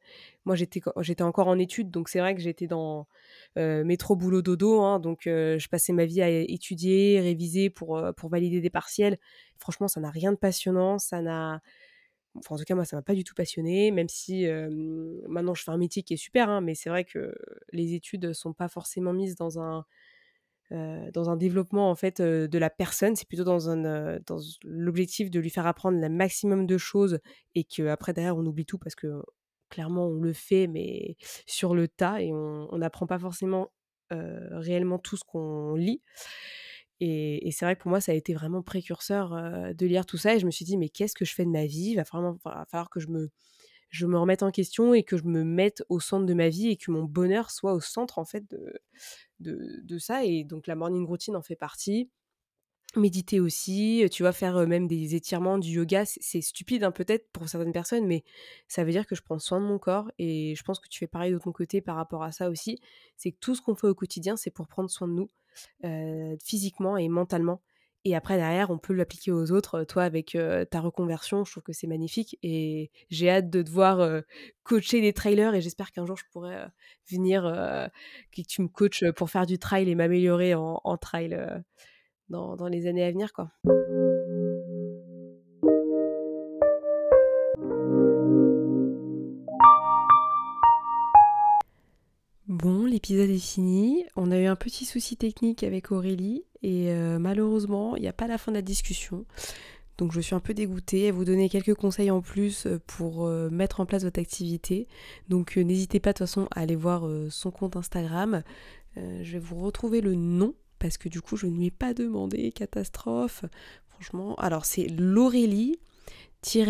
moi 0.44 0.56
j'étais 0.56 0.80
j'étais 0.98 1.22
encore 1.22 1.46
en 1.46 1.60
études 1.60 1.92
donc 1.92 2.08
c'est 2.08 2.18
vrai 2.18 2.34
que 2.34 2.40
j'étais 2.40 2.66
dans 2.66 3.06
euh, 3.56 3.84
métro 3.84 4.16
boulot 4.16 4.42
dodo 4.42 4.80
hein, 4.80 4.98
donc 4.98 5.28
euh, 5.28 5.60
je 5.60 5.68
passais 5.68 5.92
ma 5.92 6.06
vie 6.06 6.22
à 6.22 6.28
étudier 6.28 7.20
réviser 7.20 7.70
pour 7.70 8.02
pour 8.16 8.30
valider 8.30 8.60
des 8.60 8.68
partiels. 8.68 9.16
Franchement 9.58 9.86
ça 9.86 10.00
n'a 10.00 10.10
rien 10.10 10.32
de 10.32 10.38
passionnant 10.38 10.98
ça 10.98 11.22
n'a 11.22 11.60
en 12.48 12.56
tout 12.56 12.64
cas, 12.64 12.74
moi, 12.74 12.84
ça 12.84 12.96
m'a 12.96 13.02
pas 13.02 13.14
du 13.14 13.24
tout 13.24 13.34
passionné, 13.34 13.90
même 13.90 14.08
si 14.08 14.46
maintenant 15.28 15.54
je 15.54 15.62
fais 15.62 15.70
un 15.70 15.76
métier 15.78 16.02
qui 16.02 16.14
est 16.14 16.18
super, 16.18 16.48
hein, 16.48 16.60
mais 16.60 16.74
c'est 16.74 16.90
vrai 16.90 17.04
que 17.04 17.34
les 17.72 17.94
études 17.94 18.32
sont 18.32 18.52
pas 18.52 18.68
forcément 18.68 19.12
mises 19.12 19.36
dans 19.36 19.60
un, 19.60 19.84
développement 21.36 21.90
en 21.90 21.94
fait 21.94 22.20
de 22.20 22.58
la 22.58 22.70
personne, 22.70 23.16
c'est 23.16 23.28
plutôt 23.28 23.44
dans, 23.44 23.76
dans 23.76 24.38
l'objectif 24.64 25.30
de 25.30 25.40
lui 25.40 25.50
faire 25.50 25.66
apprendre 25.66 26.00
le 26.00 26.08
maximum 26.08 26.66
de 26.66 26.78
choses 26.78 27.20
et 27.54 27.64
qu'après 27.64 28.12
derrière 28.12 28.36
on 28.36 28.46
oublie 28.46 28.66
tout 28.66 28.78
parce 28.78 28.94
que 28.94 29.22
clairement 29.68 30.06
on 30.06 30.20
le 30.20 30.32
fait, 30.32 30.66
mais 30.66 31.16
sur 31.46 31.74
le 31.74 31.88
tas 31.88 32.20
et 32.20 32.32
on 32.32 32.78
n'apprend 32.78 33.06
pas 33.06 33.18
forcément 33.18 33.70
réellement 34.10 34.98
tout 34.98 35.16
ce 35.16 35.24
qu'on 35.24 35.74
lit. 35.74 36.02
Et, 37.00 37.50
c'est 37.52 37.64
vrai 37.64 37.76
que 37.76 37.82
pour 37.82 37.90
moi, 37.90 38.00
ça 38.00 38.12
a 38.12 38.14
été 38.14 38.34
vraiment 38.34 38.62
précurseur 38.62 39.30
de 39.74 39.86
lire 39.86 40.06
tout 40.06 40.16
ça. 40.16 40.34
Et 40.34 40.38
je 40.38 40.46
me 40.46 40.50
suis 40.50 40.64
dit, 40.64 40.76
mais 40.76 40.88
qu'est-ce 40.88 41.14
que 41.14 41.24
je 41.24 41.34
fais 41.34 41.44
de 41.44 41.50
ma 41.50 41.66
vie? 41.66 41.90
Il 41.90 41.96
va 41.96 42.04
vraiment 42.04 42.38
falloir 42.38 42.90
que 42.90 43.00
je 43.00 43.08
me, 43.08 43.30
je 43.90 44.06
me 44.06 44.18
remette 44.18 44.42
en 44.42 44.50
question 44.50 44.94
et 44.94 45.02
que 45.02 45.16
je 45.16 45.24
me 45.24 45.44
mette 45.44 45.84
au 45.88 46.00
centre 46.00 46.26
de 46.26 46.34
ma 46.34 46.48
vie 46.48 46.68
et 46.70 46.76
que 46.76 46.90
mon 46.90 47.04
bonheur 47.04 47.50
soit 47.50 47.74
au 47.74 47.80
centre, 47.80 48.18
en 48.18 48.24
fait, 48.24 48.48
de, 48.50 48.72
de, 49.40 49.80
de 49.82 49.98
ça. 49.98 50.24
Et 50.24 50.44
donc, 50.44 50.66
la 50.66 50.74
morning 50.74 51.06
routine 51.06 51.36
en 51.36 51.42
fait 51.42 51.56
partie. 51.56 52.10
Méditer 52.94 53.40
aussi, 53.40 54.06
tu 54.10 54.22
vois, 54.22 54.32
faire 54.32 54.66
même 54.66 54.86
des 54.86 55.14
étirements, 55.14 55.58
du 55.58 55.70
yoga, 55.70 56.04
c'est 56.06 56.40
stupide 56.40 56.82
hein, 56.82 56.92
peut-être 56.92 57.30
pour 57.30 57.48
certaines 57.48 57.72
personnes, 57.72 58.06
mais 58.06 58.24
ça 58.68 58.84
veut 58.84 58.92
dire 58.92 59.06
que 59.06 59.14
je 59.14 59.22
prends 59.22 59.38
soin 59.38 59.60
de 59.60 59.66
mon 59.66 59.78
corps 59.78 60.10
et 60.18 60.54
je 60.56 60.62
pense 60.62 60.80
que 60.80 60.88
tu 60.88 61.00
fais 61.00 61.06
pareil 61.06 61.32
de 61.32 61.38
ton 61.38 61.52
côté 61.52 61.82
par 61.82 61.96
rapport 61.96 62.22
à 62.22 62.32
ça 62.32 62.48
aussi. 62.48 62.80
C'est 63.16 63.32
que 63.32 63.38
tout 63.38 63.54
ce 63.54 63.60
qu'on 63.60 63.74
fait 63.74 63.88
au 63.88 63.94
quotidien, 63.94 64.36
c'est 64.36 64.50
pour 64.50 64.66
prendre 64.66 64.88
soin 64.88 65.08
de 65.08 65.12
nous 65.12 65.30
physiquement 66.42 66.96
et 66.96 67.08
mentalement. 67.08 67.60
Et 68.04 68.14
après, 68.14 68.36
derrière, 68.36 68.70
on 68.70 68.78
peut 68.78 68.92
l'appliquer 68.92 69.32
aux 69.32 69.50
autres. 69.50 69.82
Toi, 69.82 70.04
avec 70.04 70.38
ta 70.70 70.80
reconversion, 70.80 71.44
je 71.44 71.50
trouve 71.50 71.64
que 71.64 71.72
c'est 71.72 71.88
magnifique. 71.88 72.38
Et 72.44 72.92
j'ai 73.10 73.28
hâte 73.28 73.50
de 73.50 73.62
te 73.62 73.70
voir 73.70 74.22
coacher 74.62 75.00
des 75.00 75.12
trailers. 75.12 75.54
Et 75.54 75.60
j'espère 75.60 75.90
qu'un 75.90 76.06
jour, 76.06 76.16
je 76.16 76.22
pourrai 76.30 76.66
venir, 77.10 77.42
que 78.30 78.42
tu 78.42 78.62
me 78.62 78.68
coaches 78.68 79.04
pour 79.16 79.28
faire 79.28 79.44
du 79.44 79.58
trail 79.58 79.90
et 79.90 79.96
m'améliorer 79.96 80.54
en, 80.54 80.96
trail 80.98 81.36
dans, 82.28 82.68
les 82.68 82.86
années 82.86 83.04
à 83.04 83.10
venir. 83.10 83.32
quoi. 83.32 83.50
Bon, 92.48 92.86
l'épisode 92.86 93.30
est 93.30 93.38
fini. 93.38 94.04
On 94.16 94.30
a 94.30 94.38
eu 94.38 94.46
un 94.46 94.56
petit 94.56 94.84
souci 94.84 95.16
technique 95.16 95.62
avec 95.62 95.92
Aurélie 95.92 96.44
et 96.62 96.90
euh, 96.90 97.18
malheureusement, 97.18 97.96
il 97.96 98.02
n'y 98.02 98.08
a 98.08 98.12
pas 98.12 98.26
la 98.26 98.38
fin 98.38 98.50
de 98.52 98.56
la 98.56 98.62
discussion. 98.62 99.24
Donc 99.98 100.12
je 100.12 100.20
suis 100.20 100.34
un 100.34 100.40
peu 100.40 100.54
dégoûtée. 100.54 101.04
Elle 101.04 101.12
vous 101.12 101.24
donner 101.24 101.48
quelques 101.48 101.74
conseils 101.74 102.10
en 102.10 102.20
plus 102.20 102.66
euh, 102.66 102.80
pour 102.86 103.26
euh, 103.26 103.50
mettre 103.50 103.80
en 103.80 103.86
place 103.86 104.04
votre 104.04 104.20
activité. 104.20 104.88
Donc 105.28 105.56
n'hésitez 105.56 106.00
pas 106.00 106.12
de 106.12 106.18
toute 106.18 106.26
façon 106.26 106.48
à 106.50 106.60
aller 106.60 106.76
voir 106.76 107.08
son 107.30 107.50
compte 107.50 107.76
Instagram. 107.76 108.42
je 108.96 109.32
vais 109.32 109.38
vous 109.38 109.56
retrouver 109.56 110.00
le 110.00 110.14
nom 110.14 110.54
parce 110.78 110.98
que 110.98 111.08
du 111.08 111.20
coup 111.20 111.36
je 111.36 111.46
ne 111.46 111.56
lui 111.56 111.66
ai 111.66 111.70
pas 111.70 111.94
demandé. 111.94 112.52
Catastrophe. 112.52 113.44
Franchement, 113.88 114.34
alors 114.36 114.64
c'est 114.64 114.86
l'Aurélie 114.88 115.78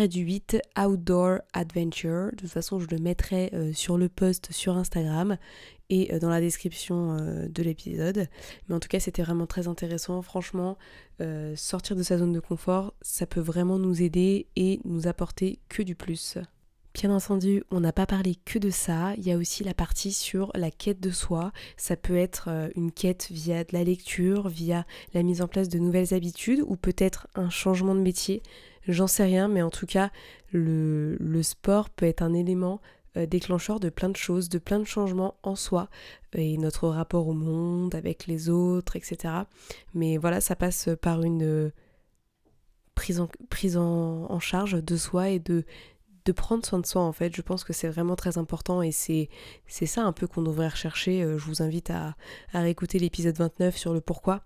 du 0.07 0.21
8 0.21 0.57
Outdoor 0.77 1.39
Adventure. 1.53 2.31
De 2.31 2.37
toute 2.37 2.49
façon, 2.49 2.79
je 2.79 2.87
le 2.89 2.97
mettrai 2.97 3.51
euh, 3.53 3.71
sur 3.73 3.97
le 3.97 4.09
post 4.09 4.51
sur 4.51 4.75
Instagram 4.75 5.37
et 5.89 6.13
euh, 6.13 6.19
dans 6.19 6.29
la 6.29 6.41
description 6.41 7.15
euh, 7.19 7.47
de 7.47 7.61
l'épisode. 7.61 8.27
Mais 8.67 8.75
en 8.75 8.79
tout 8.79 8.87
cas, 8.87 8.99
c'était 8.99 9.21
vraiment 9.21 9.45
très 9.45 9.67
intéressant. 9.67 10.21
Franchement, 10.21 10.77
sortir 11.55 11.95
de 11.95 12.03
sa 12.03 12.17
zone 12.17 12.31
de 12.31 12.39
confort, 12.39 12.93
ça 13.01 13.25
peut 13.25 13.39
vraiment 13.39 13.79
nous 13.79 14.01
aider 14.01 14.47
et 14.55 14.79
nous 14.85 15.07
apporter 15.07 15.59
que 15.69 15.81
du 15.81 15.95
plus. 15.95 16.37
Bien 16.99 17.11
entendu, 17.11 17.63
on 17.69 17.79
n'a 17.79 17.93
pas 17.93 18.07
parlé 18.07 18.33
que 18.43 18.57
de 18.57 18.71
ça, 18.71 19.13
il 19.17 19.27
y 19.27 19.31
a 19.31 19.37
aussi 19.37 19.63
la 19.63 19.75
partie 19.75 20.11
sur 20.11 20.51
la 20.55 20.71
quête 20.71 20.99
de 20.99 21.11
soi. 21.11 21.51
Ça 21.75 21.95
peut 21.95 22.17
être 22.17 22.49
une 22.75 22.91
quête 22.91 23.27
via 23.29 23.63
de 23.63 23.71
la 23.71 23.83
lecture, 23.83 24.47
via 24.47 24.83
la 25.13 25.21
mise 25.21 25.43
en 25.43 25.47
place 25.47 25.69
de 25.69 25.77
nouvelles 25.77 26.15
habitudes 26.15 26.63
ou 26.65 26.75
peut-être 26.75 27.27
un 27.35 27.51
changement 27.51 27.93
de 27.93 27.99
métier. 27.99 28.41
J'en 28.87 29.05
sais 29.05 29.25
rien, 29.25 29.47
mais 29.47 29.61
en 29.61 29.69
tout 29.69 29.85
cas, 29.85 30.09
le, 30.51 31.19
sport 31.43 31.91
peut 31.91 32.07
être 32.07 32.23
un 32.23 32.33
élément 32.33 32.81
euh, 33.15 33.27
déclencheur 33.27 33.79
de 33.79 33.89
plein 33.89 34.09
de 34.09 34.17
choses, 34.17 34.49
de 34.49 34.57
plein 34.57 34.79
de 34.79 34.85
changements 34.85 35.35
en 35.43 35.55
soi 35.55 35.89
et 36.33 36.57
notre 36.57 36.87
rapport 36.87 37.27
au 37.27 37.33
monde, 37.33 37.93
avec 37.93 38.25
les 38.25 38.49
autres, 38.49 38.95
etc. 38.95 39.35
Mais 39.93 40.17
voilà, 40.17 40.41
ça 40.41 40.55
passe 40.55 40.89
par 40.99 41.21
une 41.21 41.43
euh, 41.43 41.69
prise 42.95 43.23
prise 43.51 43.77
en, 43.77 44.39
charge 44.39 44.83
de 44.83 44.97
soi 44.97 45.29
et 45.29 45.37
de, 45.37 45.63
de 46.27 46.31
prendre 46.33 46.65
soin 46.65 46.79
de 46.79 46.85
soi 46.85 47.01
en 47.01 47.13
fait. 47.13 47.35
Je 47.35 47.41
pense 47.41 47.63
que 47.63 47.73
c'est 47.73 47.87
vraiment 47.87 48.15
très 48.15 48.37
important 48.37 48.81
et 48.81 48.91
c'est, 48.91 49.29
ça 49.67 50.03
un 50.03 50.11
peu 50.11 50.27
qu'on 50.27 50.41
devrait 50.41 50.67
rechercher. 50.67 51.23
Euh, 51.23 51.37
je 51.37 51.45
vous 51.45 51.61
invite 51.61 51.89
à, 51.89 52.15
à 52.53 52.61
réécouter 52.61 52.99
l'épisode 52.99 53.37
29 53.37 53.77
sur 53.77 53.93
le 53.93 54.01
pourquoi 54.01 54.43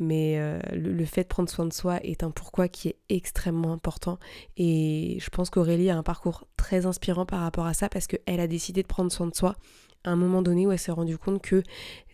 mais 0.00 0.38
euh, 0.38 0.58
le, 0.72 1.04
fait 1.04 1.22
de 1.22 1.28
prendre 1.28 1.48
soin 1.48 1.66
de 1.66 1.72
soi 1.72 2.00
est 2.02 2.24
un 2.24 2.30
pourquoi 2.30 2.66
qui 2.66 2.88
est 2.88 2.96
extrêmement 3.08 3.72
important 3.72 4.18
et 4.56 5.18
je 5.20 5.30
pense 5.30 5.50
qu'Aurélie 5.50 5.88
a 5.88 5.96
un 5.96 6.02
parcours 6.02 6.48
très 6.56 6.84
inspirant 6.84 7.26
par 7.26 7.40
rapport 7.40 7.66
à 7.66 7.74
ça 7.74 7.88
parce 7.88 8.08
qu'elle 8.08 8.40
a 8.40 8.48
décidé 8.48 8.82
de 8.82 8.88
prendre 8.88 9.12
soin 9.12 9.28
de 9.28 9.34
soi 9.36 9.54
à 10.02 10.10
un 10.10 10.16
moment 10.16 10.42
donné 10.42 10.66
où 10.66 10.72
elle 10.72 10.80
s'est 10.80 10.90
rendue 10.90 11.16
compte 11.16 11.40
que 11.40 11.62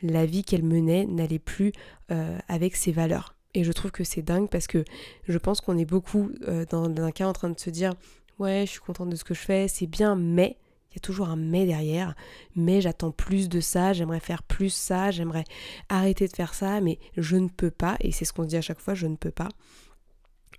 la 0.02 0.26
vie 0.26 0.44
qu'elle 0.44 0.62
menait 0.62 1.06
n'allait 1.06 1.38
plus 1.38 1.72
euh, 2.10 2.38
avec 2.48 2.76
ses 2.76 2.92
valeurs. 2.92 3.34
Et 3.54 3.64
je 3.64 3.72
trouve 3.72 3.90
que 3.90 4.04
c'est 4.04 4.22
dingue 4.22 4.48
parce 4.48 4.66
que 4.66 4.84
je 5.26 5.38
pense 5.38 5.60
qu'on 5.60 5.76
est 5.76 5.84
beaucoup 5.84 6.30
dans 6.70 6.84
un 6.84 7.10
cas 7.10 7.26
en 7.26 7.32
train 7.32 7.48
de 7.48 7.58
se 7.58 7.68
dire 7.70 7.94
ouais 8.40 8.64
je 8.66 8.72
suis 8.72 8.80
contente 8.80 9.10
de 9.10 9.16
ce 9.16 9.24
que 9.24 9.34
je 9.34 9.40
fais, 9.40 9.68
c'est 9.68 9.86
bien, 9.86 10.16
mais 10.16 10.56
il 10.90 10.94
y 10.94 10.98
a 10.98 11.00
toujours 11.00 11.28
un 11.28 11.36
mais 11.36 11.66
derrière. 11.66 12.14
Mais 12.56 12.80
j'attends 12.80 13.12
plus 13.12 13.48
de 13.48 13.60
ça, 13.60 13.92
j'aimerais 13.92 14.20
faire 14.20 14.42
plus 14.42 14.70
ça, 14.70 15.12
j'aimerais 15.12 15.44
arrêter 15.88 16.26
de 16.26 16.34
faire 16.34 16.54
ça, 16.54 16.80
mais 16.80 16.98
je 17.16 17.36
ne 17.36 17.48
peux 17.48 17.70
pas. 17.70 17.96
Et 18.00 18.10
c'est 18.10 18.24
ce 18.24 18.32
qu'on 18.32 18.42
se 18.42 18.48
dit 18.48 18.56
à 18.56 18.62
chaque 18.62 18.80
fois, 18.80 18.94
je 18.94 19.06
ne 19.06 19.16
peux 19.16 19.30
pas. 19.30 19.48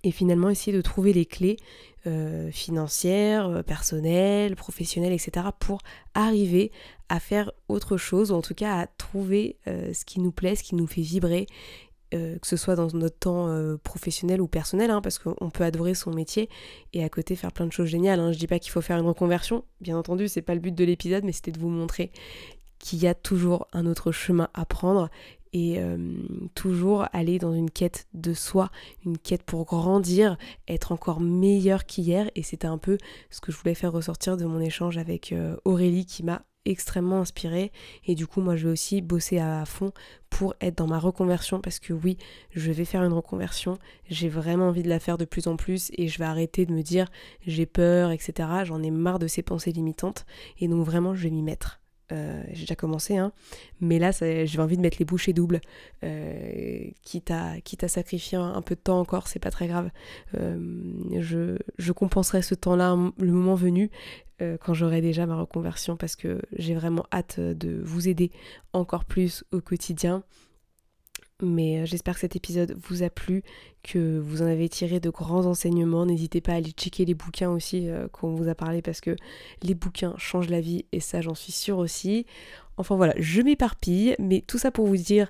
Et 0.04 0.10
finalement, 0.10 0.48
essayer 0.48 0.76
de 0.76 0.82
trouver 0.82 1.12
les 1.12 1.26
clés 1.26 1.58
euh, 2.06 2.50
financières, 2.50 3.46
euh, 3.46 3.62
personnelles, 3.62 4.56
professionnelles, 4.56 5.12
etc. 5.12 5.46
pour 5.60 5.80
arriver 6.14 6.72
à 7.08 7.20
faire 7.20 7.52
autre 7.68 7.96
chose, 7.98 8.32
ou 8.32 8.34
en 8.34 8.42
tout 8.42 8.54
cas 8.54 8.80
à 8.80 8.86
trouver 8.86 9.58
euh, 9.68 9.92
ce 9.92 10.04
qui 10.04 10.18
nous 10.18 10.32
plaît, 10.32 10.56
ce 10.56 10.64
qui 10.64 10.74
nous 10.74 10.86
fait 10.86 11.02
vibrer 11.02 11.46
euh, 12.14 12.38
que 12.38 12.46
ce 12.46 12.56
soit 12.56 12.74
dans 12.74 12.88
notre 12.92 13.18
temps 13.18 13.48
euh, 13.48 13.76
professionnel 13.76 14.40
ou 14.40 14.48
personnel, 14.48 14.90
hein, 14.90 15.00
parce 15.00 15.18
qu'on 15.18 15.50
peut 15.50 15.64
adorer 15.64 15.94
son 15.94 16.12
métier 16.12 16.48
et 16.92 17.04
à 17.04 17.08
côté 17.08 17.36
faire 17.36 17.52
plein 17.52 17.66
de 17.66 17.72
choses 17.72 17.88
géniales. 17.88 18.20
Hein. 18.20 18.32
Je 18.32 18.38
dis 18.38 18.46
pas 18.46 18.58
qu'il 18.58 18.70
faut 18.70 18.80
faire 18.80 18.98
une 18.98 19.06
reconversion, 19.06 19.64
bien 19.80 19.96
entendu, 19.96 20.28
c'est 20.28 20.42
pas 20.42 20.54
le 20.54 20.60
but 20.60 20.74
de 20.74 20.84
l'épisode, 20.84 21.24
mais 21.24 21.32
c'était 21.32 21.52
de 21.52 21.58
vous 21.58 21.68
montrer 21.68 22.10
qu'il 22.78 22.98
y 22.98 23.06
a 23.06 23.14
toujours 23.14 23.66
un 23.72 23.86
autre 23.86 24.12
chemin 24.12 24.48
à 24.54 24.64
prendre 24.64 25.08
et 25.52 25.78
euh, 25.78 25.98
toujours 26.54 27.06
aller 27.12 27.38
dans 27.38 27.52
une 27.52 27.70
quête 27.70 28.06
de 28.14 28.32
soi, 28.32 28.70
une 29.04 29.18
quête 29.18 29.42
pour 29.42 29.64
grandir, 29.66 30.38
être 30.66 30.92
encore 30.92 31.20
meilleur 31.20 31.84
qu'hier. 31.84 32.30
Et 32.34 32.42
c'était 32.42 32.66
un 32.66 32.78
peu 32.78 32.98
ce 33.30 33.40
que 33.40 33.52
je 33.52 33.58
voulais 33.58 33.74
faire 33.74 33.92
ressortir 33.92 34.36
de 34.36 34.46
mon 34.46 34.60
échange 34.60 34.96
avec 34.96 35.34
Aurélie 35.64 36.06
qui 36.06 36.22
m'a 36.22 36.42
extrêmement 36.64 37.20
inspirée. 37.20 37.72
Et 38.06 38.14
du 38.14 38.26
coup 38.26 38.40
moi 38.40 38.56
je 38.56 38.66
vais 38.66 38.72
aussi 38.72 39.02
bosser 39.02 39.38
à 39.38 39.64
fond 39.64 39.92
pour 40.30 40.54
être 40.60 40.78
dans 40.78 40.86
ma 40.86 40.98
reconversion 40.98 41.60
parce 41.60 41.78
que 41.78 41.92
oui 41.92 42.16
je 42.50 42.72
vais 42.72 42.84
faire 42.84 43.04
une 43.04 43.12
reconversion. 43.12 43.78
J'ai 44.08 44.28
vraiment 44.28 44.68
envie 44.68 44.82
de 44.82 44.88
la 44.88 45.00
faire 45.00 45.18
de 45.18 45.24
plus 45.24 45.46
en 45.46 45.56
plus 45.56 45.90
et 45.94 46.08
je 46.08 46.18
vais 46.18 46.24
arrêter 46.24 46.66
de 46.66 46.72
me 46.72 46.82
dire 46.82 47.08
j'ai 47.46 47.66
peur 47.66 48.10
etc 48.10 48.48
j'en 48.64 48.82
ai 48.82 48.90
marre 48.90 49.18
de 49.18 49.26
ces 49.26 49.42
pensées 49.42 49.72
limitantes. 49.72 50.24
Et 50.60 50.68
donc 50.68 50.84
vraiment 50.84 51.14
je 51.14 51.24
vais 51.24 51.30
m'y 51.30 51.42
mettre 51.42 51.81
euh, 52.12 52.42
j'ai 52.52 52.60
déjà 52.60 52.76
commencé, 52.76 53.16
hein. 53.16 53.32
mais 53.80 53.98
là 53.98 54.10
j'ai 54.12 54.60
envie 54.60 54.76
de 54.76 54.82
mettre 54.82 54.98
les 54.98 55.04
bouchées 55.04 55.32
doubles, 55.32 55.60
euh, 56.04 56.84
quitte, 57.02 57.30
à, 57.30 57.60
quitte 57.60 57.84
à 57.84 57.88
sacrifier 57.88 58.38
un, 58.38 58.60
peu 58.62 58.74
de 58.74 58.80
temps 58.80 59.00
encore, 59.00 59.28
c'est 59.28 59.38
pas 59.38 59.50
très 59.50 59.66
grave. 59.66 59.90
Euh, 60.38 60.58
je, 61.18 61.56
je, 61.78 61.92
compenserai 61.92 62.42
ce 62.42 62.54
temps-là 62.54 62.96
le 63.18 63.32
moment 63.32 63.54
venu 63.54 63.90
quand 64.60 64.74
j'aurai 64.74 65.00
déjà 65.00 65.24
ma 65.24 65.36
reconversion 65.36 65.96
parce 65.96 66.16
que 66.16 66.42
j'ai 66.56 66.74
vraiment 66.74 67.06
hâte 67.12 67.38
de 67.38 67.80
vous 67.84 68.08
aider 68.08 68.32
encore 68.72 69.04
plus 69.04 69.44
au 69.52 69.60
quotidien 69.60 70.24
mais 71.42 71.80
euh, 71.80 71.86
j'espère 71.86 72.14
que 72.14 72.20
cet 72.20 72.36
épisode 72.36 72.76
vous 72.88 73.02
a 73.02 73.10
plu, 73.10 73.42
que 73.82 74.18
vous 74.18 74.42
en 74.42 74.46
avez 74.46 74.68
tiré 74.68 75.00
de 75.00 75.10
grands 75.10 75.46
enseignements. 75.46 76.06
N'hésitez 76.06 76.40
pas 76.40 76.52
à 76.52 76.56
aller 76.56 76.70
checker 76.70 77.04
les 77.04 77.14
bouquins 77.14 77.50
aussi 77.50 77.88
euh, 77.88 78.08
qu'on 78.08 78.34
vous 78.34 78.48
a 78.48 78.54
parlé 78.54 78.82
parce 78.82 79.00
que 79.00 79.16
les 79.62 79.74
bouquins 79.74 80.14
changent 80.18 80.48
la 80.48 80.60
vie 80.60 80.86
et 80.92 81.00
ça 81.00 81.20
j'en 81.20 81.34
suis 81.34 81.52
sûre 81.52 81.78
aussi. 81.78 82.26
Enfin 82.76 82.96
voilà, 82.96 83.14
je 83.18 83.42
m'éparpille, 83.42 84.14
mais 84.18 84.42
tout 84.46 84.58
ça 84.58 84.70
pour 84.70 84.86
vous 84.86 84.96
dire 84.96 85.28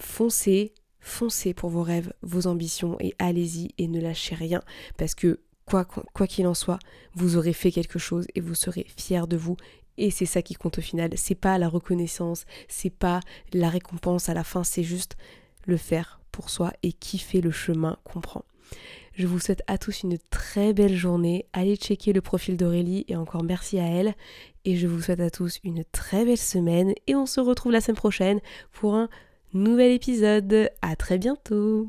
foncez, 0.00 0.72
foncez 1.00 1.54
pour 1.54 1.70
vos 1.70 1.82
rêves, 1.82 2.12
vos 2.22 2.46
ambitions 2.46 2.96
et 3.00 3.14
allez-y 3.18 3.70
et 3.78 3.88
ne 3.88 4.00
lâchez 4.00 4.34
rien 4.34 4.62
parce 4.96 5.14
que 5.14 5.40
quoi 5.66 6.26
qu'il 6.26 6.46
en 6.46 6.54
soit, 6.54 6.78
vous 7.14 7.36
aurez 7.36 7.52
fait 7.52 7.70
quelque 7.70 7.98
chose 7.98 8.26
et 8.34 8.40
vous 8.40 8.54
serez 8.54 8.86
fiers 8.96 9.26
de 9.28 9.36
vous 9.36 9.56
et 9.98 10.10
c'est 10.10 10.26
ça 10.26 10.42
qui 10.42 10.54
compte 10.54 10.78
au 10.78 10.82
final. 10.82 11.10
C'est 11.16 11.34
pas 11.34 11.58
la 11.58 11.68
reconnaissance, 11.68 12.46
c'est 12.68 12.90
pas 12.90 13.20
la 13.52 13.68
récompense 13.68 14.28
à 14.28 14.34
la 14.34 14.44
fin, 14.44 14.64
c'est 14.64 14.82
juste 14.82 15.16
le 15.66 15.76
faire 15.76 16.20
pour 16.32 16.50
soi 16.50 16.72
et 16.82 16.92
kiffer 16.92 17.40
le 17.40 17.50
chemin 17.50 17.98
qu'on. 18.04 18.22
Je 19.14 19.26
vous 19.26 19.40
souhaite 19.40 19.62
à 19.66 19.78
tous 19.78 20.04
une 20.04 20.16
très 20.30 20.72
belle 20.72 20.94
journée. 20.94 21.46
Allez 21.52 21.74
checker 21.74 22.12
le 22.12 22.20
profil 22.20 22.56
d'Aurélie 22.56 23.04
et 23.08 23.16
encore 23.16 23.42
merci 23.42 23.78
à 23.80 23.86
elle. 23.86 24.14
Et 24.64 24.76
je 24.76 24.86
vous 24.86 25.02
souhaite 25.02 25.20
à 25.20 25.30
tous 25.30 25.58
une 25.64 25.84
très 25.90 26.24
belle 26.24 26.38
semaine 26.38 26.92
et 27.08 27.16
on 27.16 27.26
se 27.26 27.40
retrouve 27.40 27.72
la 27.72 27.80
semaine 27.80 27.96
prochaine 27.96 28.40
pour 28.70 28.94
un 28.94 29.08
nouvel 29.52 29.90
épisode. 29.90 30.70
À 30.82 30.94
très 30.94 31.18
bientôt. 31.18 31.88